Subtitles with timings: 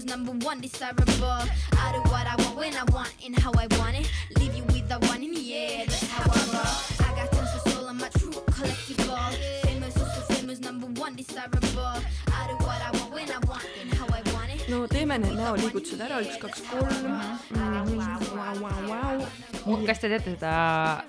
[0.00, 1.04] famous, number one desirable.
[1.72, 4.10] I do what I want when I want and how I want it.
[4.38, 7.06] Leave you with the one in the air, that's how I roll.
[7.06, 9.32] I got tons of soul, I'm a true collectible.
[9.62, 12.02] Famous, also famous, number one desirable.
[12.32, 14.68] I do what I want when I want and how I want it.
[14.68, 17.18] no teeme need näoliigutused ära, üks, kaks, kolm.
[19.86, 20.52] kas te teate seda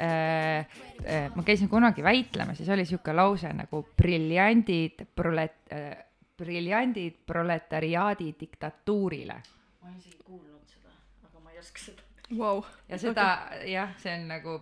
[0.02, 0.66] äh,,
[1.06, 5.94] äh, ma käisin kunagi väitlemas ja siis oli sihuke lause nagu briljandid prolet- äh,,
[6.42, 9.42] briljandid proletariaadi diktatuurile
[9.82, 10.94] ma olen isegi kuulnud seda,
[11.26, 12.08] aga ma ei oska seda.
[12.38, 13.26] Vau, ja seda
[13.68, 14.60] jah, see on nagu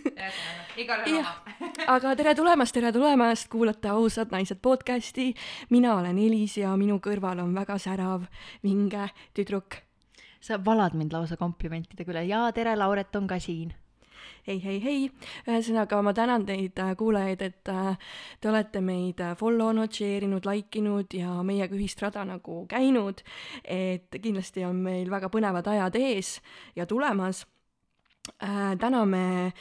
[0.82, 1.32] igal ühel Jah.
[1.34, 1.56] oma.
[1.96, 5.34] aga tere tulemast, tere tulemast, kuulate Ausad naised podcasti.
[5.70, 8.24] mina olen Elis ja minu kõrval on väga särav,
[8.62, 9.82] vinge tüdruk.
[10.40, 13.74] sa valad mind lausa komplimentidega üle ja tere, Lauret on ka siin.
[14.46, 15.10] hei, hei, hei,
[15.48, 17.98] ühesõnaga ma tänan teid, kuulajaid, et äh,
[18.40, 22.64] te olete meid äh, follow nud, share inud, like inud ja meiega ühist rada nagu
[22.70, 23.22] käinud.
[23.64, 26.38] et kindlasti on meil väga põnevad ajad ees
[26.76, 27.46] ja tulemas
[28.42, 28.76] äh,.
[28.78, 29.52] täna me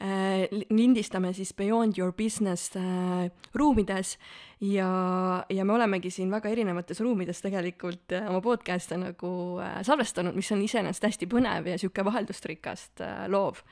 [0.00, 4.18] äh, li- lindistame siis Beyond Your Business äh, ruumides
[4.60, 10.36] ja, ja me olemegi siin väga erinevates ruumides tegelikult äh, oma podcast'e nagu äh, salvestanud,
[10.36, 13.62] mis on iseenesest hästi põnev ja sihuke vaheldusrikast äh, loov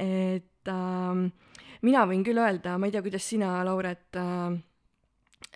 [0.00, 1.26] et ähm,
[1.84, 4.54] mina võin küll öelda, ma ei tea, kuidas sina, Lauret äh,,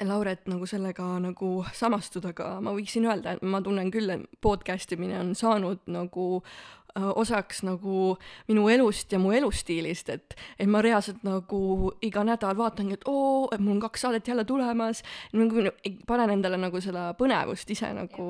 [0.07, 4.93] Lauret nagu sellega nagu samastuda, aga ma võiksin öelda, et ma tunnen küll, et podcast
[4.95, 8.13] imine on saanud nagu äh, osaks nagu
[8.51, 13.49] minu elust ja mu elustiilist, et, et ma reaalselt nagu iga nädal vaatangi, et oo,
[13.51, 15.03] et mul on kaks saadet jälle tulemas,
[15.35, 15.67] nagu
[16.07, 18.29] panen endale nagu seda põnevust ise nagu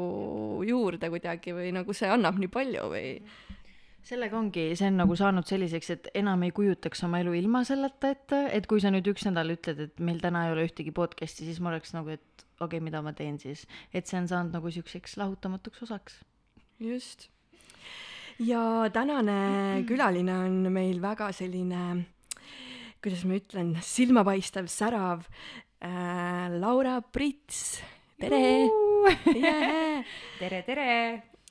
[0.68, 3.12] juurde kuidagi või nagu see annab nii palju või
[4.08, 8.12] sellega ongi, see on nagu saanud selliseks, et enam ei kujutaks oma elu ilma selleta
[8.14, 11.44] ette, et kui sa nüüd üks nädal ütled, et meil täna ei ole ühtegi podcast'i,
[11.48, 13.66] siis ma oleks nagu, et okei okay,, mida ma teen siis.
[13.92, 16.20] et see on saanud nagu siukseks lahutamatuks osaks.
[16.80, 17.28] just.
[18.40, 22.04] ja tänane külaline on meil väga selline,
[23.04, 25.26] kuidas ma ütlen, silmapaistev, särav
[25.84, 27.82] äh, Laura Prits,
[28.22, 28.44] tere
[30.40, 30.94] tere, tere.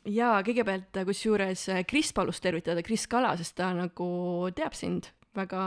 [0.08, 4.08] Ja kõigepealt kusjuures Kris palus tervitada Kris Kala, sest ta nagu
[4.56, 5.62] teab sind väga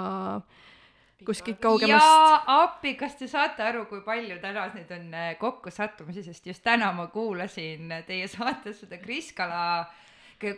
[1.26, 2.04] kuskilt kaugemast.
[2.04, 6.64] ja appi, kas te saate aru, kui palju täna nüüd on äh, kokkusattumusi, sest just
[6.64, 9.84] täna ma kuulasin teie saates seda Kris Kala,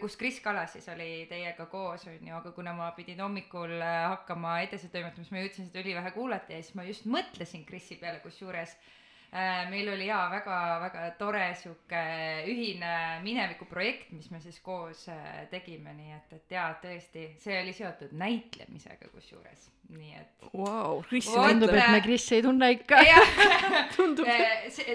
[0.01, 4.61] kus Kris Kala siis oli teiega koos, onju, aga kuna ma pidin hommikul äh, hakkama
[4.69, 8.23] edasi toimetama, siis ma jõudsin seda ülivähe kuulata ja siis ma just mõtlesin Krisi peale,
[8.23, 9.02] kusjuures äh,
[9.71, 12.01] meil oli jaa väga-väga tore sihuke
[12.53, 12.93] ühine
[13.25, 18.13] minevikuprojekt, mis me siis koos äh, tegime, nii et, et jaa, tõesti, see oli seotud
[18.13, 22.99] näitlemisega kusjuures, nii et Vau, Kris tundub, et me Krissi ei tunne ikka.
[23.97, 24.27] tundub.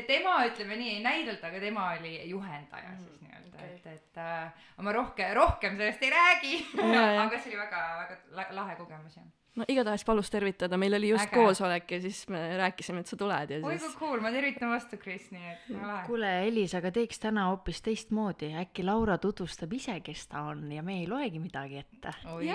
[0.08, 4.94] tema ütleme nii ei näidanud, aga tema oli juhendaja siis nii-öelda, et, et äh, ma
[4.94, 6.62] rohkem, rohkem sellest ei räägi,
[7.24, 9.26] aga see oli väga-väga la- lahe kogemus jah.
[9.58, 11.34] no igatahes palus tervitada, meil oli just Äge.
[11.40, 14.70] koosolek ja siis me rääkisime, et sa tuled ja oi kui siis cool, ma tervitan
[14.70, 16.04] vastu, Kris, nii et väga lahe.
[16.06, 20.86] kuule, Elis, aga teeks täna hoopis teistmoodi, äkki Laura tutvustab ise, kes ta on ja
[20.86, 22.14] me ei loegi midagi ette.
[22.36, 22.46] Oi.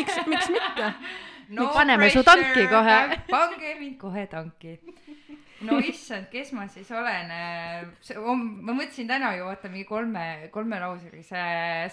[0.00, 0.90] miks, miks mitte?
[1.48, 2.98] no paneme su tanki kohe..
[3.30, 4.78] pange mind kohe tanki.
[5.66, 7.30] no issand, kes ma siis olen?
[7.32, 10.24] ma mõtlesin täna ju vaata mingi kolme,
[10.54, 11.44] kolmelauselise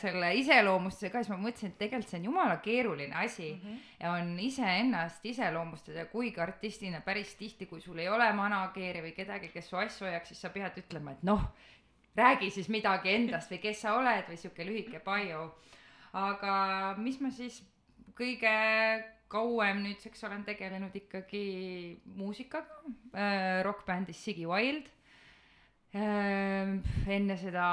[0.02, 3.62] selle iseloomustuse ka, siis ma mõtlesin, et tegelikult see on jumala keeruline asi mm.
[3.62, 3.94] -hmm.
[4.04, 9.50] ja on iseennast iseloomustada, kuigi artistina päris tihti, kui sul ei ole manageeri või kedagi,
[9.54, 11.48] kes su asju hoiaks, siis sa pead ütlema, et noh,
[12.16, 15.56] räägi siis midagi endast või kes sa oled või sihuke lühike bio.
[16.14, 17.64] aga mis ma siis
[18.18, 18.56] kõige
[19.32, 21.46] kauem nüüdseks olen tegelenud ikkagi
[22.16, 22.84] muusikaga
[23.14, 24.88] äh,, rokkbändis Siggy Wild
[25.96, 26.76] äh,.
[27.18, 27.68] enne seda,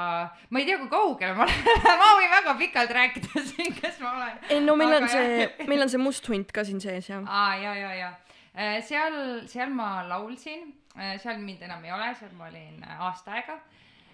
[0.49, 4.17] ma ei tea, kui kaugele ma olen, ma võin väga pikalt rääkida siin, kes ma
[4.17, 4.43] olen.
[4.49, 5.63] ei no meil on Aga see jah.
[5.71, 7.23] meil on see must hunt ka siin sees ja.
[7.23, 8.13] aa ja, ja, ja
[8.53, 13.33] Äh, seal, seal ma laulsin, seal mind enam ei ole, seal ma olin äh, aasta
[13.39, 13.55] aega.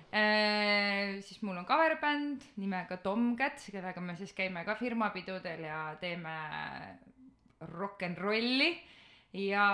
[0.10, 6.36] Siis mul on cover-bänd nimega Tomcat, kellega me siis käime ka firmapidudel ja teeme
[7.70, 8.72] rock n rolli
[9.38, 9.66] ja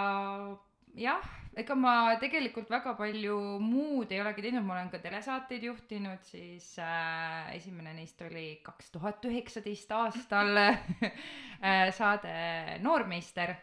[0.95, 6.23] jah, ega ma tegelikult väga palju muud ei olegi teinud, ma olen ka telesaateid juhtinud,
[6.27, 13.55] siis äh, esimene neist oli kaks tuhat üheksateist aastal äh, saade Noormeister,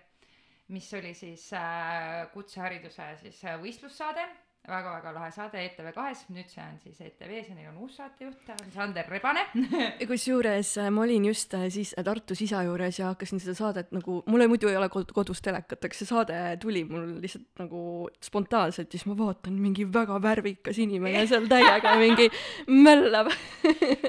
[0.73, 4.29] mis oli siis äh, kutsehariduse siis äh, võistlussaade
[4.69, 9.09] väga-väga lahe saade ETV2-s, nüüd see on siis ETV-s ja neil on uus saatejuht, Sander
[9.11, 9.43] Rebane.
[10.11, 13.91] kusjuures äh, ma olin just äh, siis äh, Tartus isa juures ja hakkasin seda saadet
[13.97, 17.49] nagu, mul ei- muidu ei ole kod- kodus telekat, aga see saade tuli mul lihtsalt
[17.65, 17.83] nagu
[18.23, 22.31] spontaanselt ja siis ma vaatan, mingi väga värvikas inimene seal täiega mingi
[22.71, 23.33] möllab.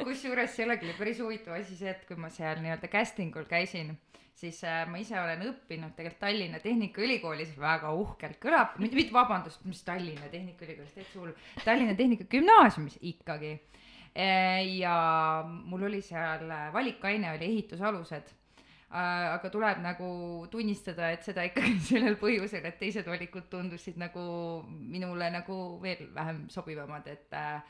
[0.06, 3.96] kusjuures sellega oli päris huvitav asi see, et kui ma seal nii-öelda casting ul käisin,
[4.36, 9.84] siis äh, ma ise olen õppinud tegelikult Tallinna Tehnikaülikoolis väga uhkelt kõlab, mitte, vabandust, mis
[9.88, 11.36] Tallinna Tehnikaülikoolis, täitsa hull,
[11.66, 13.60] Tallinna Tehnikagümnaasiumis ikkagi.
[14.14, 14.96] ja
[15.46, 18.34] mul oli seal äh, valikaine oli ehitusalused
[18.94, 20.08] Äh, aga tuleb nagu
[20.54, 24.22] tunnistada, et seda ikkagi sellel põhjusel, et teised valikud tundusid nagu
[24.70, 27.64] minule nagu veel vähem sobivamad, et äh,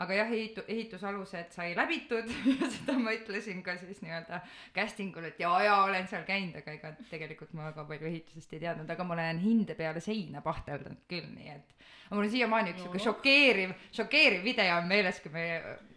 [0.00, 2.30] aga jah, ehitu-, ehitusalused sai läbitud
[2.60, 4.40] ja seda ma ütlesin ka siis nii-öelda
[4.76, 8.56] casting ul, et jaa, jaa, olen seal käinud, aga ega tegelikult ma väga palju ehitusest
[8.56, 11.76] ei teadnud, aga ma olen hinde peale seina pahteldanud küll, nii et
[12.10, 15.44] mul on siiamaani üks sihuke šokeeriv, šokeeriv video on meeles, kui me,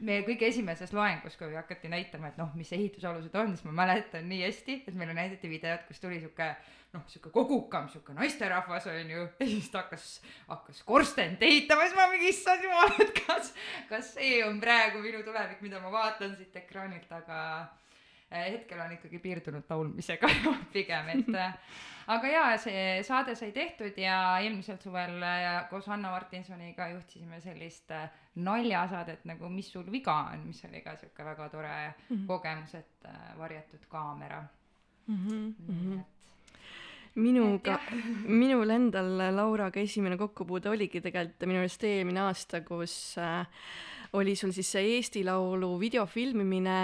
[0.05, 4.27] meie kõige esimeses loengus, kui hakati näitama, et noh, mis ehitusalused on, siis ma mäletan
[4.29, 6.51] nii hästi, et meile näidati videot, kus tuli sihuke
[6.93, 10.09] noh, sihuke kogukam, sihuke naisterahvas on ju, ja siis ta hakkas,
[10.47, 13.53] hakkas korstend ehitama, siis ma mingi issand jumal, et kas,
[13.89, 17.39] kas see on praegu minu tulevik, mida ma vaatan siit ekraanilt, aga
[18.29, 20.29] äh, hetkel on ikkagi piirdunud laulmisega
[20.75, 21.57] pigem, et äh,
[22.13, 27.89] aga jaa, see saade sai tehtud ja eelmisel suvel äh, koos Anna Martinsoniga juhtisime sellist
[28.35, 32.27] naljasaadet nagu Mis sul viga on, mis oli ka sihuke väga tore mm -hmm.
[32.29, 34.43] kogemus, et varjatud kaamera
[35.07, 35.27] mm.
[35.27, 35.99] -hmm.
[35.99, 36.13] et
[37.21, 37.77] minuga,
[38.25, 43.43] minul endal Lauraga esimene kokkupuude oligi tegelikult minu arust eelmine aasta, kus äh,
[44.17, 46.77] oli sul siis see Eesti Laulu videofilmimine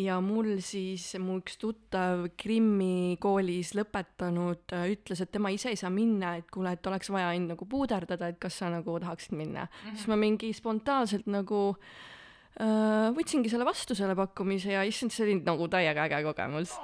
[0.00, 5.80] ja mul siis mu üks tuttav Krimmi koolis lõpetanud äh, ütles, et tema ise ei
[5.80, 9.36] saa minna, et kuule, et oleks vaja end nagu puuderdada, et kas sa nagu tahaksid
[9.36, 9.78] minna mm.
[9.78, 9.96] -hmm.
[9.96, 12.14] siis ma mingi spontaanselt nagu äh,
[12.54, 16.74] võtsingi selle vastu, selle pakkumise ja issand, see oli nagu täiega äge kogemus.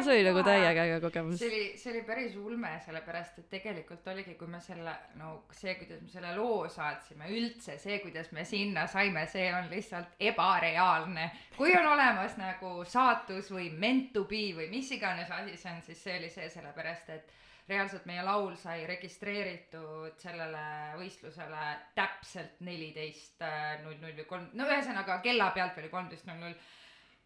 [0.00, 1.50] see oli nagu täiega äge kogemus see.
[1.50, 6.00] oli, see oli päris ulme, sellepärast et tegelikult oligi, kui me selle, no see, kuidas
[6.00, 11.30] me selle loo saatsime, üldse see, kuidas me sinna saime, see on lihtsalt ebareaalne.
[11.58, 15.84] kui on olemas nagu saatus või meant to be või mis iganes asi see on,
[15.84, 17.36] siis see oli see, sellepärast et
[17.70, 20.64] reaalselt meie laul sai registreeritud sellele
[20.98, 21.64] võistlusele
[21.94, 23.42] täpselt neliteist
[23.84, 26.60] null null või kolm, no ühesõnaga kella pealt oli kolmteist null null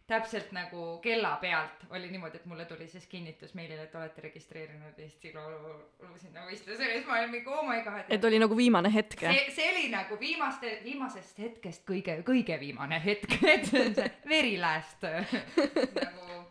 [0.07, 4.99] täpselt nagu kella pealt oli niimoodi, et mulle tuli siis kinnitus meilile, et olete registreerinud
[5.01, 5.73] Eesti Laulu
[6.21, 8.05] sinna võistlusele ja siis ma olin mingi oh my god.
[8.13, 9.33] et oli nagu viimane hetk jah?
[9.33, 14.11] see, see oli nagu viimaste, viimasest hetkest kõige, kõige viimane hetk, et see on see
[14.29, 15.05] very last
[16.05, 16.43] nagu.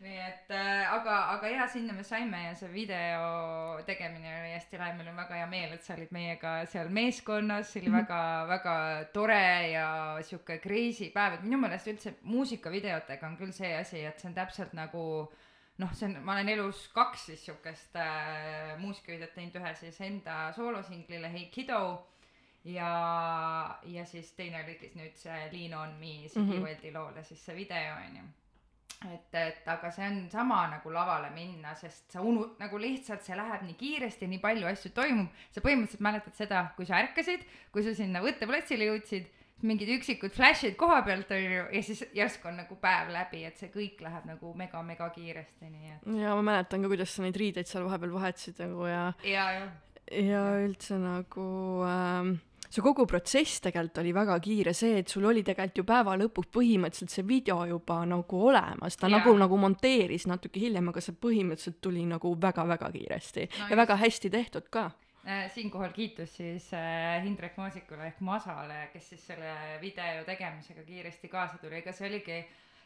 [0.00, 4.80] Nii et äh, aga, aga jaa, sinna me saime ja see video tegemine oli hästi
[4.80, 8.20] lahe, meil on väga hea meel, et sa olid meiega seal meeskonnas, see oli väga,
[8.48, 8.76] väga
[9.12, 9.44] tore
[9.74, 9.90] ja
[10.24, 14.38] sihuke crazy päev, et minu meelest üldse muusikavideotega on küll see asi, et see on
[14.40, 15.04] täpselt nagu
[15.80, 20.46] noh, see on, ma olen elus kaks siis siukest äh, muusikavideot teinud, ühe siis enda
[20.56, 21.82] soolosinglile Hey Kiddo
[22.64, 22.90] ja,
[23.84, 26.52] ja siis teine oligi nüüd see Lean on me Ziggy mm.
[26.52, 26.68] -hmm.
[26.68, 28.30] Weldi loole siis see video onju
[29.08, 33.36] et, et aga see on sama nagu lavale minna, sest sa unu-, nagu lihtsalt see
[33.38, 37.84] läheb nii kiiresti, nii palju asju toimub, sa põhimõtteliselt mäletad seda, kui sa ärkasid, kui
[37.86, 39.28] sa sinna võtteplatsile jõudsid,
[39.64, 43.68] mingid üksikud flash'id koha pealt onju ja siis järsku on nagu päev läbi, et see
[43.72, 46.08] kõik läheb nagu mega-mega kiiresti, nii et.
[46.22, 49.70] Ja ma mäletan ka, kuidas sa neid riideid seal vahepeal vahetasid nagu ja, ja, ja
[50.10, 51.46] ja üldse nagu
[51.86, 52.32] ähm,
[52.70, 56.50] see kogu protsess tegelikult oli väga kiire, see, et sul oli tegelikult ju päeva lõpuks
[56.54, 59.18] põhimõtteliselt see video juba nagu olemas, ta Jaa.
[59.18, 63.70] nagu, nagu monteeris natuke hiljem, aga see põhimõtteliselt tuli nagu väga-väga kiiresti No no, just.
[63.70, 64.90] ja väga hästi tehtud ka.
[65.26, 71.28] Äh, siinkohal kiitus siis äh, Hindrek Maasikule ehk Masale, kes siis selle video tegemisega kiiresti
[71.28, 72.38] kaasa tuli, ega see oligi,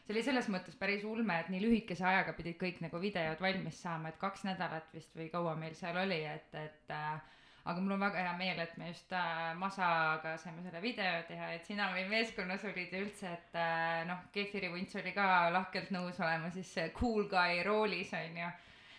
[0.03, 3.79] see oli selles mõttes päris ulme, et nii lühikese ajaga pidid kõik nagu videod valmis
[3.85, 7.21] saama, et kaks nädalat vist või kaua meil seal oli, et, et äh,
[7.65, 11.49] aga mul on väga hea meel, et me just äh, Masaga saime selle video teha,
[11.55, 15.89] et sina meil meeskonnas olid ja üldse, et äh, noh, Kefiri Vunts oli ka lahkelt
[15.95, 18.53] nõus olema siis cool guy roolis onju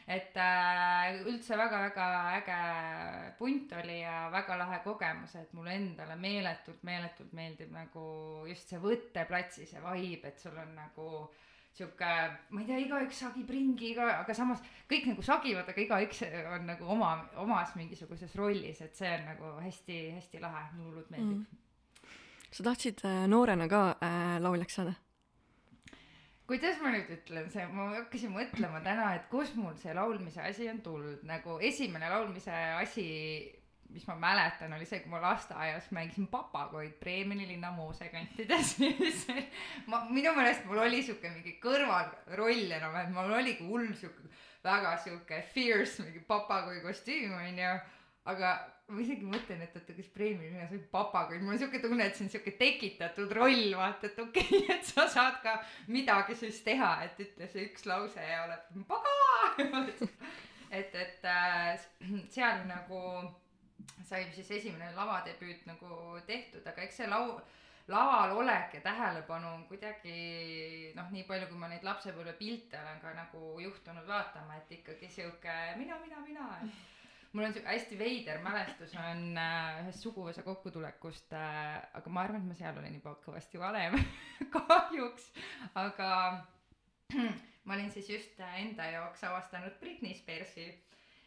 [0.07, 2.05] et äh, üldse väga-väga
[2.37, 2.59] äge
[3.39, 8.05] punt oli ja väga lahe kogemus, et mulle endale meeletult, meeletult meeldib nagu
[8.47, 11.09] just see võtteplatsi, see vibe, et sul on nagu
[11.76, 12.11] sihuke,
[12.50, 16.23] ma ei tea, igaüks sagib ringi, iga, aga samas kõik nagu sagivad, aga igaüks
[16.54, 21.42] on nagu oma, omas mingisuguses rollis, et see on nagu hästi-hästi lahe, mulle hullult meeldib
[21.42, 22.14] mm..
[22.50, 24.97] sa tahtsid äh, noorena ka äh, lauljaks saada?
[26.47, 30.68] kuidas ma nüüd ütlen, see, ma hakkasin mõtlema täna, et kust mul see laulmise asi
[30.71, 33.06] on tulnud, nagu esimene laulmise asi
[33.97, 38.76] mis ma mäletan, oli see, kui ma lasteaias mängisin papagoid Breemeni linna moosekantides
[39.91, 44.29] ma, minu meelest mul oli siuke mingi kõrvalroll enam-vähem, mul oligi hull siuke
[44.67, 47.75] väga siuke fierce mingi papagoi kostüüm onju,
[48.33, 52.07] aga ma isegi mõtlen, et oota, kas Breemeni linnas oli papagoid, mul on siuke tunne,
[52.07, 55.57] et see on siuke tekitatud roll, vaata, et okei okay, et sa saad ka
[55.91, 59.17] midagi siis teha, et ütle see üks lause ja oled paga.
[60.79, 61.88] et, et äh,
[62.31, 63.00] seal nagu
[64.06, 67.40] sai siis esimene lavadebüüt nagu tehtud, aga eks see lau-,
[67.90, 73.14] laval olek ja tähelepanu on kuidagi noh, nii palju, kui ma neid lapsepõlvepilte olen ka
[73.14, 78.40] nagu juhtunud vaatama, et ikkagi sihuke mina, mina, mina, et mul on siuke hästi veider
[78.42, 83.14] mälestus on äh, ühest suguvõsa kokkutulekust äh,, aga ma arvan, et ma seal olen juba
[83.26, 83.99] kõvasti vanem
[84.56, 85.30] kahjuks,
[85.78, 86.11] aga
[87.66, 90.73] ma olin siis just enda jaoks avastanud Britney Spearsi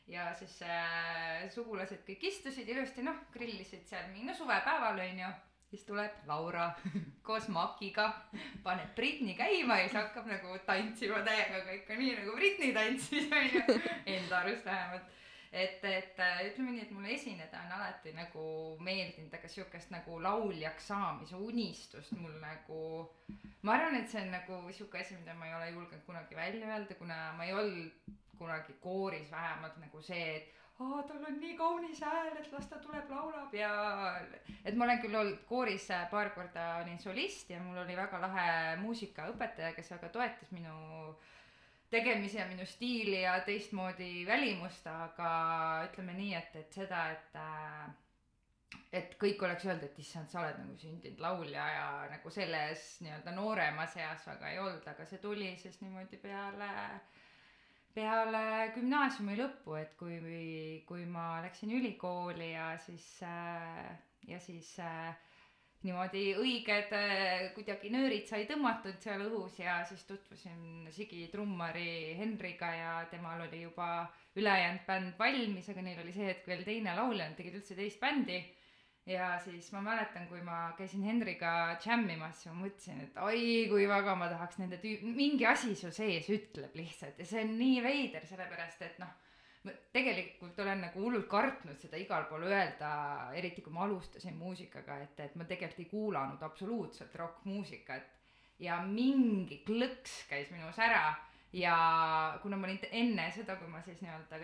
[0.10, 5.30] ja siis äh, sugulased kõik istusid ilusti, noh, grillisid seal mingi no suvepäeval onju,
[5.70, 6.72] siis tuleb Laura
[7.28, 8.10] koos Makiga,
[8.66, 13.30] paneb Britney käima ja siis hakkab nagu tantsima täiega, aga ikka nii nagu Britney tantsis
[13.30, 13.80] onju,
[14.18, 15.16] enda arust vähemalt.
[15.50, 18.42] Et, et äh, ütleme nii, et mulle esineda on alati nagu
[18.86, 22.82] meeldinud, aga siukest nagu lauljaks saamise unistust mul nagu,
[23.66, 26.70] ma arvan, et see on nagu siuke asi, mida ma ei ole julgenud kunagi välja
[26.70, 31.56] öelda, kuna ma ei olnud kunagi kooris vähemalt nagu see, et aa, tal on nii
[31.60, 33.72] kaunis hääl, et las ta tuleb, laulab ja
[34.64, 38.22] et ma olen küll olnud kooris äh, paar korda olin solist ja mul oli väga
[38.24, 38.50] lahe
[38.84, 40.76] muusikaõpetaja, kes väga toetas minu
[41.92, 45.32] tegemisi ja minu stiili ja teistmoodi välimust, aga
[45.90, 47.90] ütleme nii, et, et seda, et äh,
[48.94, 53.34] et kõik oleks öelnud, et issand, sa oled nagu sündinud laulja ja nagu selles nii-öelda
[53.36, 56.70] nooremas eas väga ei olnud, aga see tuli siis niimoodi peale
[57.96, 58.44] peale
[58.76, 60.20] gümnaasiumi lõppu, et kui,
[60.88, 63.08] kui ma läksin ülikooli ja siis
[64.30, 64.76] ja siis
[65.84, 66.94] niimoodi õiged
[67.56, 73.64] kuidagi nöörid sai tõmmatud seal õhus ja siis tutvusin Sigi trummari Henriga ja temal oli
[73.64, 73.90] juba
[74.36, 78.02] ülejäänud bänd valmis, aga neil oli see hetk veel teine laulja, nad tegid üldse teist
[78.04, 78.42] bändi
[79.10, 84.14] ja siis ma mäletan, kui ma käisin Henriga džämmimas, ma mõtlesin, et oi kui väga
[84.20, 88.28] ma tahaks nende tüü-, mingi asi su sees ütleb lihtsalt ja see on nii veider,
[88.30, 89.16] sellepärast et noh,
[89.66, 92.92] ma tegelikult olen nagu hullult kartnud seda igal pool öelda,
[93.40, 98.16] eriti kui ma alustasin muusikaga, et, et ma tegelikult ei kuulanud absoluutselt rokkmuusikat.
[98.60, 101.14] Ja mingi klõks käis minus ära
[101.54, 104.38] ja kuna ma olin enne seda, kui ma siis nii-öelda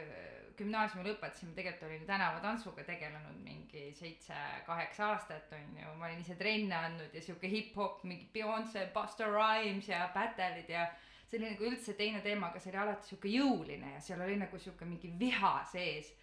[0.57, 6.37] gümnaasiumi lõpetasin, ma tegelikult olin tänavatantsuga tegelenud mingi seitse-kaheksa aastat on ju, ma olin ise
[6.39, 10.87] trenne andnud ja sihuke hip-hop, mingi Beyonce, Busta Rhymes ja battle'id ja
[11.27, 14.37] see oli nagu üldse teine teema, aga see oli alati sihuke jõuline ja seal oli
[14.41, 16.13] nagu sihuke mingi viha sees.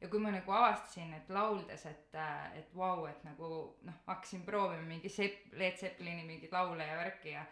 [0.00, 2.14] Ja kui ma nagu avastasin, et lauldes, et,
[2.56, 3.48] et vau, et nagu
[3.84, 7.42] noh, hakkasin proovima mingi Sepp, Led Zeppelini mingeid laule ja värki ja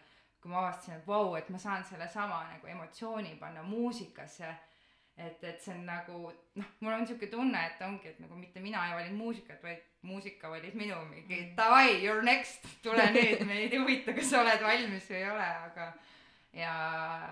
[0.41, 4.49] kui ma avastasin, et vau, et ma saan sellesama nagu emotsiooni panna muusikasse,
[5.17, 8.63] et, et see on nagu noh, mul on siuke tunne, et ongi, et nagu mitte
[8.63, 13.43] mina ei valinud muusikat, vaid muusika valis minu mingi davai, you are next, tule nüüd,
[13.49, 15.91] meid ei huvita, kas sa oled valmis või ei ole, aga
[16.55, 16.71] ja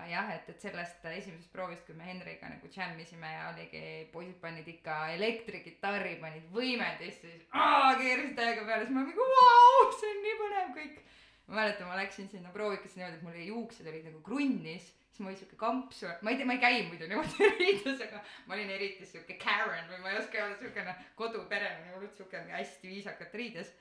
[0.06, 4.68] jah, et, et sellest esimesest proovist, kui me Henriga nagu džämmisime ja oligi, poisid panid
[4.70, 10.22] ikka elektrikitarri, panid võimendisse, siis aa, keerasid täiega peale, siis ma mingi vau, see on
[10.26, 11.00] nii põnev kõik.
[11.48, 15.30] Ma mäletan, ma läksin sinna proovikasse niimoodi, et mul juuksed olid nagu krunnis, siis ma
[15.30, 18.72] olin siuke kampsu, ma ei tea, ma ei käi muidu niimoodi riides, aga ma olin
[18.76, 23.38] eriti siuke Karen või ma ei oska öelda, siukene kodupereline, hullult siuke mingi hästi viisakalt
[23.40, 23.72] riides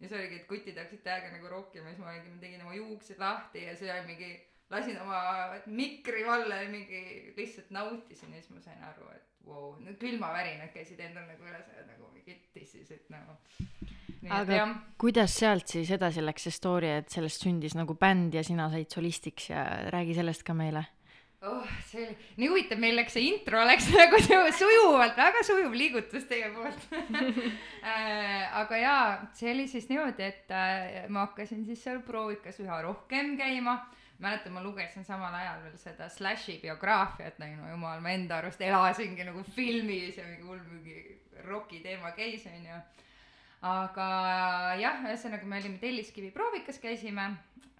[0.00, 2.76] ja siis oligi, et kutid hakkasid täiega nagu rokkima, siis ma olingi, ma tegin oma
[2.78, 4.30] juuksed lahti ja see oli mingi,
[4.72, 5.20] lasin oma
[5.66, 7.02] mikri valla ja mingi
[7.36, 11.44] lihtsalt nautisin ja siis ma sain aru, et vau wow., no külmavärinad käisid endal nagu
[11.44, 13.36] üle selle nagu mingi tissisid nagu.
[14.28, 14.68] Aga
[15.00, 18.90] kuidas sealt siis edasi läks see story, et sellest sündis nagu bänd ja sina said
[18.92, 20.84] solistiks ja räägi sellest ka meile.
[21.42, 25.72] oh, see oli nii huvitav, meil läks see intro läks nagu su- sujuvalt, väga sujuv
[25.72, 26.90] liigutus teie poolt
[27.80, 32.82] Äh, aga jaa, see oli siis niimoodi, et äh, ma hakkasin siis seal proovikas üha
[32.84, 33.78] rohkem käima
[34.20, 39.24] mäletan, ma lugesin samal ajal veel seda Slashi biograafiat, no jumal, ma enda arust elasingi
[39.24, 42.82] nagu filmis ja mingi hull mingi roki teema käis, onju.
[43.60, 44.08] Aga
[44.80, 47.28] jah, ühesõnaga me olime Telliskivi proovikas käisime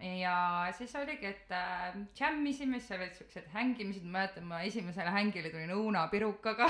[0.00, 5.52] ja siis oligi, et äh, džämmisime, siis olid siuksed hängimised, ma mäletan, ma esimesele hängile
[5.52, 6.68] tulin õunapirukaga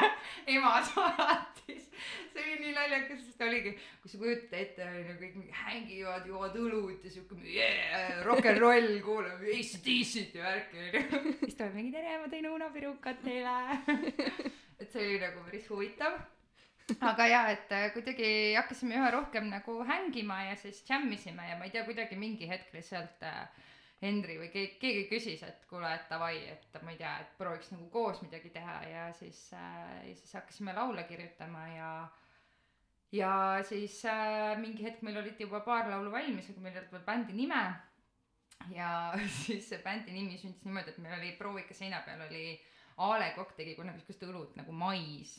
[0.54, 1.86] ema saatis,
[2.32, 6.58] see oli nii naljakas, sest oligi, kui sa kujutad ette, onju kõik mingi hängivad, joovad
[6.58, 11.34] õlut ja siuke yeah, rock n roll, kuulame ACDC-t ja värki onju.
[11.44, 13.58] siis tuleb mingi tere, ma tõin õunapirukat teile.
[14.82, 16.18] et see oli nagu päris huvitav
[17.10, 21.68] aga jaa, et äh, kuidagi hakkasime üha rohkem nagu hängima ja siis džämmisime ja ma
[21.68, 23.44] ei tea, kuidagi mingi hetk lihtsalt äh,
[24.02, 27.70] Henri või keegi, keegi küsis, et kuule, et davai, et ma ei tea, et prooviks
[27.74, 31.92] nagu koos midagi teha ja siis äh,, ja siis hakkasime laule kirjutama ja
[33.12, 33.32] ja
[33.68, 37.06] siis äh, mingi hetk meil olid juba paar laulu valmis, aga meil ei olnud veel
[37.06, 37.62] bändi nime.
[38.72, 38.90] Ja
[39.42, 42.44] siis see bändi nimi sündis niimoodi, et meil oli proovika seina peal oli
[43.02, 45.38] A Le Kokk tegi kunagi siukest õlut nagu mais,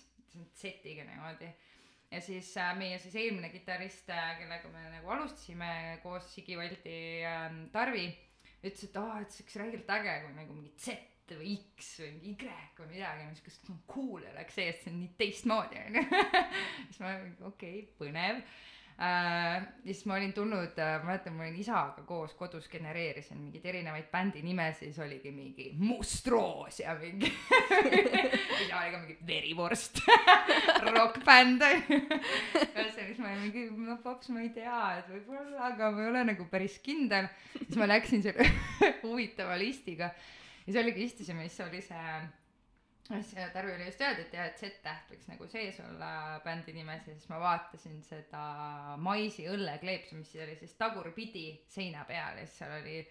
[0.58, 1.50] setiga niimoodi.
[2.12, 4.10] ja siis äh, meie siis eelmine kitarrist,
[4.40, 8.06] kellega me nagu alustasime koos Sigi Valdi äh, Tarvi,
[8.64, 11.00] ütles, et aa, et see oleks räigelt äge, kui nagu mingi Z
[11.34, 15.00] või X või mingi Y või midagi, niisugust no, cool oleks see, et see on
[15.02, 16.06] nii teistmoodi onju.
[16.92, 17.16] siis ma
[17.50, 18.44] okei okay,, põnev
[19.02, 19.64] äh,.
[19.84, 24.10] siis ma olin tulnud äh,, ma mäletan, ma olin isaga koos kodus genereerisin mingeid erinevaid
[24.12, 27.32] bändi nimesid, siis oligi mingi Must Roos ja mingi
[28.64, 30.04] isa oli ka mingi Verivorst
[30.98, 32.00] rokkbänd onju.
[32.76, 36.14] ja siis ma olin mingi, no paps, ma ei tea, et võib-olla, aga ma ei
[36.14, 37.32] ole nagu päris kindel.
[37.58, 38.48] siis ma läksin selle
[39.06, 42.16] huvitava listiga ja siis oligi, istusime, siis oli see
[43.08, 47.08] siis Tarvi oli just öeldud et jah, et Z-täht võiks nagu sees olla bändi nimes
[47.08, 48.44] ja siis ma vaatasin seda
[49.04, 53.02] maisi õllekleepsu, mis siis oli siis tagurpidi seina peal ja siis seal oli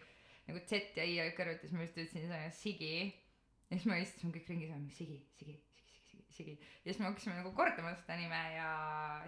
[0.49, 2.95] nagu Z ja I olid kõrvuti, siis ma just ütlesin sõna Sigi.
[3.69, 6.57] ja siis me istusime kõik ringi, Sigi, Sigi, Sigi, Sigi, Sigi.
[6.85, 8.73] ja siis me hakkasime nagu kordama seda nime ja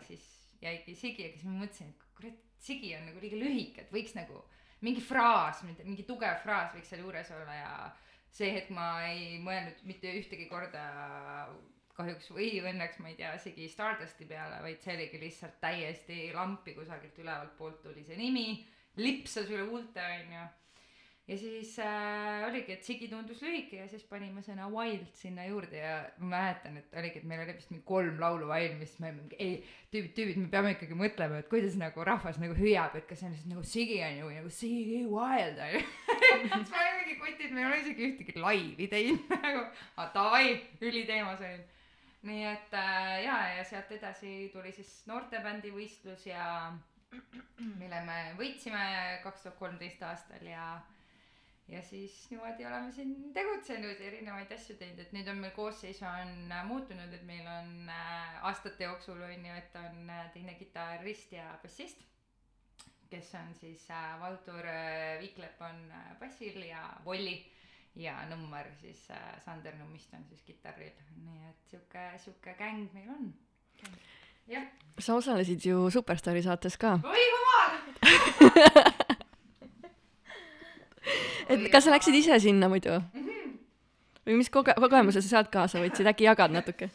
[0.09, 0.25] siis
[0.65, 4.17] jäigi Sigi, aga siis ma mõtlesin, et kurat, Sigi on nagu liiga lühike, et võiks
[4.17, 4.41] nagu
[4.85, 7.71] mingi fraas, mingi tugev fraas võiks seal juures olla ja
[8.35, 10.83] see hetk ma ei mõelnud mitte ühtegi korda
[11.95, 16.75] kahjuks või õnneks ma ei tea isegi Stardusti peale, vaid see oligi lihtsalt täiesti lampi
[16.75, 18.59] kusagilt ülevalt poolt tuli see nimi,
[18.99, 20.43] lipsas üle huulte onju.
[21.29, 25.79] ja siis äh, oligi, et Sigi tundus lühike ja siis panime sõna wild sinna juurde
[25.79, 29.23] ja ma mäletan, et oligi, et meil oli vist mingi kolm laulu valmis, me olime
[29.23, 29.55] mingi ei,
[29.95, 33.31] tüübid, tüübid, me peame ikkagi mõtlema, et kuidas nagu rahvas nagu hüüab, et kas see
[33.31, 35.79] on lihtsalt nagu Sigi on ju või nagu Sigi wild on
[37.21, 40.49] kutid, me ei ole isegi ühtegi laivi teinud nagu, aga davai,
[40.81, 41.63] üliteemas olin.
[42.25, 46.73] nii et äh, ja, ja sealt edasi tuli siis noortebändi võistlus ja
[47.81, 48.85] mille me võitsime
[49.25, 50.67] kaks tuhat kolmteist aastal ja
[51.69, 56.03] ja siis niimoodi oleme siin tegutsenud ja erinevaid asju teinud, et nüüd on meil koosseis
[56.05, 60.57] on äh, muutunud, et meil on äh, aastate jooksul on ju, et on äh, teine
[60.59, 62.05] kitarrist ja bassist,
[63.15, 67.47] kes on siis äh, Valdur äh, Viiklep on äh, bassil ja Volli
[67.97, 73.09] ja Nõmmar siis äh, Sander Nummist on siis kitarril, nii et sihuke, sihuke gäng meil
[73.15, 73.35] on.
[74.51, 74.65] jah,
[74.99, 77.73] sa osalesid ju Superstaari saates ka, oi jumal.
[81.55, 82.95] et kas sa läksid ise sinna muidu?
[84.25, 86.91] või mis koge-, kogemuse sa sealt kaasa võtsid, äkki jagad natuke?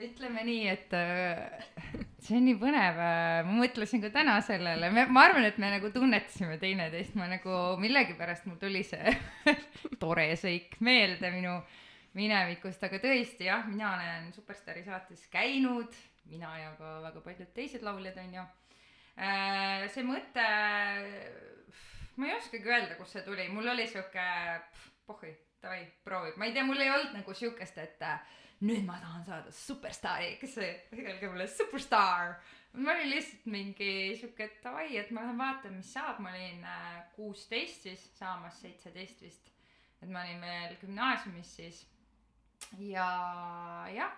[0.00, 1.66] Ütleme nii, et äh,
[2.24, 3.00] see on nii põnev,
[3.46, 7.58] ma mõtlesin ka täna sellele, me, ma arvan, et me nagu tunnetasime teineteist, ma nagu
[7.82, 9.14] millegipärast mul tuli see
[10.02, 11.58] tore seik meelde minu
[12.16, 15.94] minevikust, aga tõesti jah, mina olen Superstaari saates käinud,
[16.30, 18.46] mina ja ka väga paljud teised lauljad on ju.
[19.94, 20.48] see mõte,
[22.16, 24.26] ma ei oskagi öelda, kust see tuli, mul oli sihuke,
[25.06, 28.18] pohhui, davai, proovi, ma ei tea, mul ei olnud nagu siukest, et äh,
[28.60, 32.34] nüüd ma tahan saada superstaariks, öelge mulle superstaar.
[32.72, 36.66] ma olin lihtsalt mingi sihuke, davai, et ma lähen vaatan, mis saab, ma olin
[37.16, 39.52] kuusteist siis, saamas seitseteist vist.
[40.02, 41.86] et ma olin veel gümnaasiumis siis
[42.78, 43.06] ja
[43.94, 44.12] jah,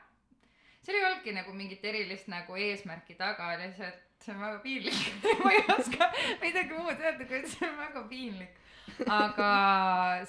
[0.83, 5.53] seal ei olnudki nagu mingit erilist nagu eesmärki taga, lihtsalt see on väga piinlik ma
[5.53, 6.11] ei oska
[6.43, 8.59] midagi muud öelda, kui et see on väga piinlik.
[9.07, 9.51] Aga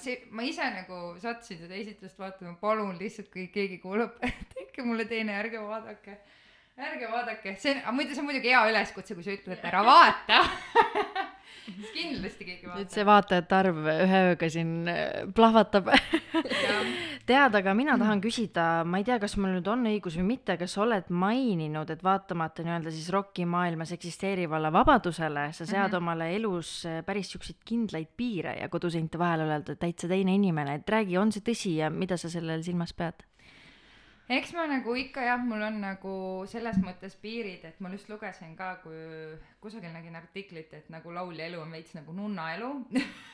[0.01, 4.15] see, ma ise nagu sattusin seda esitlust vaatama, palun lihtsalt, kui keegi kuulab,
[4.55, 6.17] tehke mulle teine, ärge vaadake.
[6.77, 9.83] ärge vaadake, see on, muidu see on muidugi hea üleskutse, kui sa ütled, et ära
[9.85, 10.41] vaata.
[11.65, 13.05] siis kindlasti keegi nüüd vaatab see.
[13.07, 15.89] vaatajate arv ühe ööga siin äh, plahvatab.
[17.29, 20.57] tead, aga mina tahan küsida, ma ei tea, kas mul nüüd on õigus või mitte,
[20.59, 26.01] kas sa oled maininud, et vaatamata nii-öelda siis rokimaailmas eksisteerivale vabadusele, sa sead mm -hmm.
[26.01, 30.89] omale elus äh, päris siukseid kindlaid piire ja koduseinte vahel oled täitsa teine inimene, et
[30.89, 33.23] räägi, on see tõsi ja mida sa sellel silmas pead?
[34.31, 36.13] Eks ma nagu ikka jah, mul on nagu
[36.47, 38.95] selles mõttes piirid, et ma just lugesin ka, kui
[39.63, 42.69] kusagil nägin artiklit, et nagu laulja elu on veits nagu nunna elu.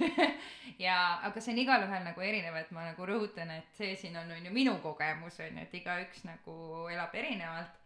[0.85, 4.33] ja, aga see on igalühel nagu erinev, et ma nagu rõhutan, et see siin on,
[4.33, 7.77] on ju minu kogemus on ju, et igaüks nagu elab erinevalt.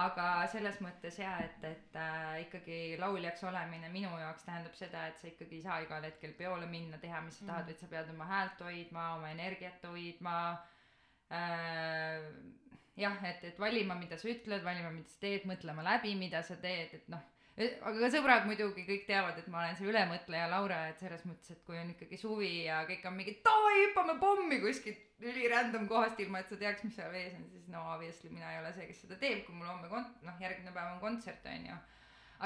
[0.00, 5.18] aga selles mõttes ja, et, et äh, ikkagi lauljaks olemine minu jaoks tähendab seda, et
[5.18, 8.12] sa ikkagi ei saa igal hetkel peole minna, teha, mis sa tahad, vaid sa pead
[8.14, 10.36] oma häält hoidma, oma energiat hoidma
[11.34, 12.30] äh,
[13.00, 16.56] jah, et, et valima, mida sa ütled, valima, mida sa teed, mõtlema läbi, mida sa
[16.60, 17.22] teed, et noh,
[17.60, 21.52] aga ka sõbrad muidugi kõik teavad, et ma olen see ülemõtleja Laura, et selles mõttes,
[21.52, 25.88] et kui on ikkagi suvi ja kõik on mingi davai, hüppame pommi kuskilt üli random
[25.90, 28.72] kohast, ilma et sa teaks, mis seal vees on, siis no obviously mina ei ole
[28.76, 31.80] see, kes seda teeb, kui mul homme kon-, noh, järgmine päev on kontsert, on ju.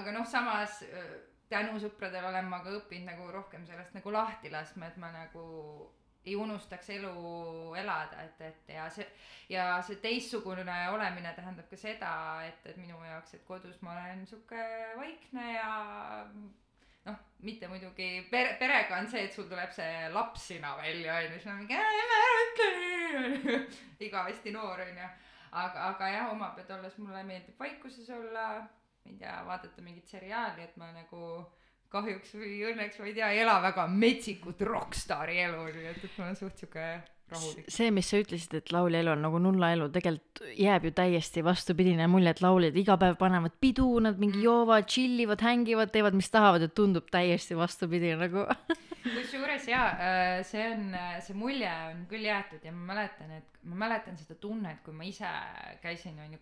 [0.00, 1.20] aga noh, samas öö,
[1.52, 5.44] tänu sõpradele olen ma ka õppinud nagu rohkem sellest nagu lahti laskma, et ma nagu
[6.26, 9.06] ei unustaks elu elada, et, et ja see
[9.48, 12.12] ja see teistsugune olemine tähendab ka seda,
[12.48, 14.62] et, et minu jaoks, et kodus ma olen sihuke
[14.96, 15.72] vaikne ja
[17.04, 21.50] noh, mitte muidugi pere, perega on see, et sul tuleb see lapsina välja onju, siis
[21.52, 23.58] on mingi "Ää, emme ära ütle nii
[24.08, 25.08] igavesti noor onju.
[25.52, 28.46] aga, aga jah, oma pead olles mulle meeldib vaikuses olla,
[29.04, 31.20] ma ei tea, vaadata mingit seriaali, et ma nagu
[31.94, 36.18] kahjuks või õnneks ma ei tea, ei ela väga metsikut rokkstaari elu, nii et, et
[36.18, 36.88] ma olen suht sihuke
[37.34, 37.68] rahulik.
[37.76, 42.08] see, mis sa ütlesid, et laulja elu on nagu nullaelu, tegelikult jääb ju täiesti vastupidine
[42.10, 46.30] mulje, et lauljad iga päev panevad pidu, nad mingi joovad, chill ivad, hängivad, teevad, mis
[46.32, 48.46] tahavad ja tundub täiesti vastupidine nagu.
[49.04, 49.88] kusjuures jaa,
[50.48, 50.94] see on,
[51.24, 55.04] see mulje on küll jäetud ja ma mäletan, et ma mäletan seda tunnet, kui ma
[55.08, 55.28] ise
[55.82, 56.40] käisin on ju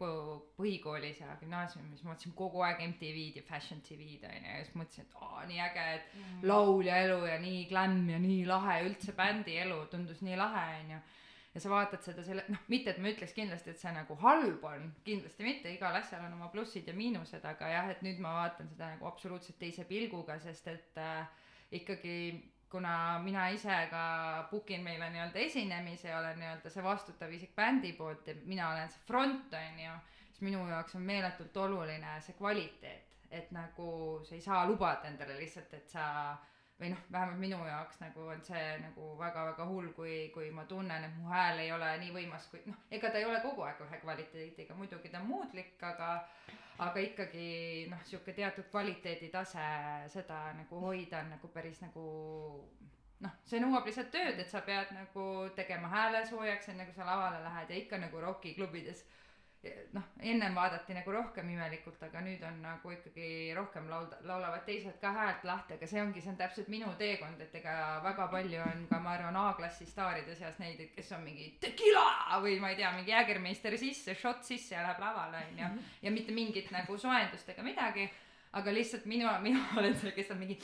[0.58, 4.74] põhikoolis ja gümnaasiumis, ma vaatasin kogu aeg MTV-d ja Fashion TV-d on ju ja siis
[4.78, 9.14] mõtlesin, et aa nii äge, et laulja elu ja nii glam ja nii lahe, üldse
[9.18, 11.02] bändi elu tundus nii lahe on ju
[11.54, 14.64] ja sa vaatad seda selle, noh, mitte et ma ütleks kindlasti, et see nagu halb
[14.64, 18.32] on, kindlasti mitte, igal asjal on oma plussid ja miinused, aga jah, et nüüd ma
[18.38, 21.26] vaatan seda nagu absoluutselt teise pilguga, sest et äh,
[21.76, 22.16] ikkagi
[22.72, 24.04] kuna mina ise ka
[24.50, 28.70] book in meile nii-öelda esinemise ja olen nii-öelda see vastutav isik bändi poolt ja mina
[28.70, 29.96] olen see front on ju,
[30.30, 33.90] siis minu jaoks on meeletult oluline see kvaliteet, et nagu
[34.24, 36.06] sa ei saa lubada endale lihtsalt, et sa
[36.82, 41.06] või noh, vähemalt minu jaoks nagu on see nagu väga-väga hull, kui, kui ma tunnen,
[41.06, 43.84] et mu hääl ei ole nii võimas, kui noh, ega ta ei ole kogu aeg
[43.86, 46.10] ühe kvaliteediga, muidugi ta on muutlik, aga
[46.82, 47.48] aga ikkagi
[47.92, 49.66] noh, sihuke teatud kvaliteeditase,
[50.10, 52.04] seda nagu hoida on nagu päris nagu
[53.22, 57.06] noh, see nõuab lihtsalt tööd, et sa pead nagu tegema hääle soojaks, enne kui sa
[57.06, 59.04] lavale lähed ja ikka nagu rokiklubides
[59.94, 64.96] noh, ennem vaadati nagu rohkem imelikult, aga nüüd on nagu ikkagi rohkem laulda, laulavad teised
[65.00, 68.62] ka häält lahti, aga see ongi, see on täpselt minu teekond, et ega väga palju
[68.64, 72.80] on ka, ma arvan, A-klassi staaride seas neid, kes on mingi tequila või ma ei
[72.80, 75.70] tea, mingi Jägermeister sisse, šott sisse ja läheb lavale, onju.
[76.02, 78.08] ja mitte mingit nagu soojendust ega midagi,
[78.58, 80.58] aga lihtsalt minu, mina olen see, kes on mingi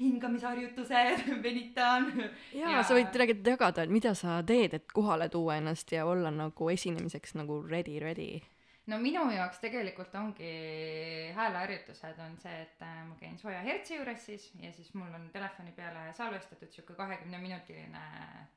[0.00, 2.10] hingamisharjutused, venitan.
[2.54, 6.32] jaa, sa võid tegelikult jagada, et mida sa teed, et kohale tuua ennast ja olla
[6.34, 8.42] nagu esinemiseks nagu ready, ready.
[8.86, 10.52] no minu jaoks tegelikult ongi
[11.34, 15.30] hääleharjutused on see, et äh, ma käin sooja hertsi juures siis ja siis mul on
[15.32, 18.04] telefoni peale salvestatud sihuke kahekümne minutiline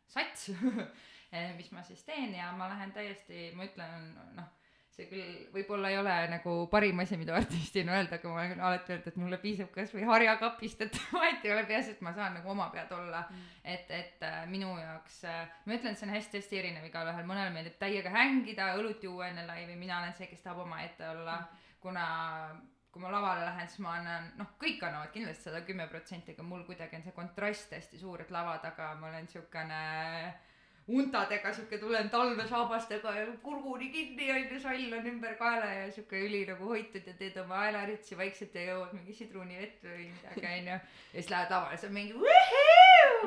[0.08, 0.52] sats
[1.58, 4.49] mis ma siis teen ja ma lähen täiesti, ma ütlen noh,
[5.00, 8.94] see küll võib-olla ei ole nagu parim asi, mida artistina öelda, aga ma olen alati
[8.94, 12.52] öelnud, et mulle piisab kasvõi harjakapist, et vahet ei ole, peaasi, et ma saan nagu
[12.54, 13.46] oma pead olla mm..
[13.76, 17.80] et, et äh, minu jaoks äh,, ma ütlen, see on hästi-hästi erinev igalühel, mõnele meeldib
[17.82, 22.06] täiega hängida, õlut juua enne laivi, mina olen see, kes tahab omaette olla mm., kuna
[22.92, 26.46] kui ma lavale lähen, siis ma annan, noh, kõik annavad kindlasti sada kümme protsenti, aga
[26.46, 29.82] mul kuidagi on see kontrast hästi suur, et lava taga ma olen siukene
[30.89, 36.41] untadega sihuke tulen talvesaabastega ja kurguni kinni onju, sall on ümber kaela ja sihuke üli
[36.49, 40.78] nagu hoitud ja teed oma haelaritsi vaikselt ja joovad mingi sidrunivett või midagi onju.
[40.80, 40.80] ja
[41.13, 42.13] siis lähed lavale, siis on mingi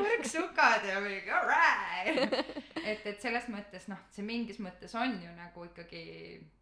[0.02, 2.36] võrksukad ja mingi alright.
[2.82, 6.04] et, et selles mõttes noh, see mingis mõttes on ju nagu ikkagi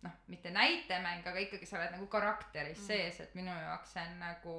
[0.04, 4.18] noh, mitte näitemäng, aga ikkagi sa oled nagu karakteris sees, et minu jaoks see on
[4.20, 4.58] nagu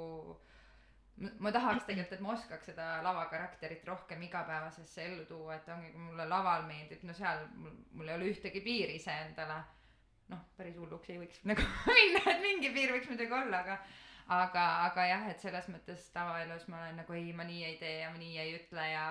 [1.40, 6.02] ma- tahaks tegelikult, et ma oskaks seda lavakarakterit rohkem igapäevasesse ellu tuua, et ongi, kui
[6.02, 9.62] mulle laval meeldib, no seal mul, mul ei ole ühtegi piiri iseendale.
[10.32, 13.78] noh, päris hulluks ei võiks nagu minna, et mingi piir võiks muidugi olla, aga
[14.32, 17.98] aga, aga jah, et selles mõttes tavaelus ma olen nagu ei, ma nii ei tee
[18.00, 19.06] ja ma nii ei ütle ja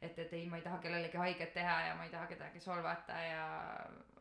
[0.00, 3.18] et, et ei, ma ei taha kellelegi haiget teha ja ma ei taha kedagi solvata
[3.20, 3.44] ja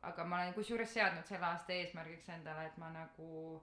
[0.09, 3.61] aga ma olen kusjuures seadnud selle aasta eesmärgiks endale, et ma nagu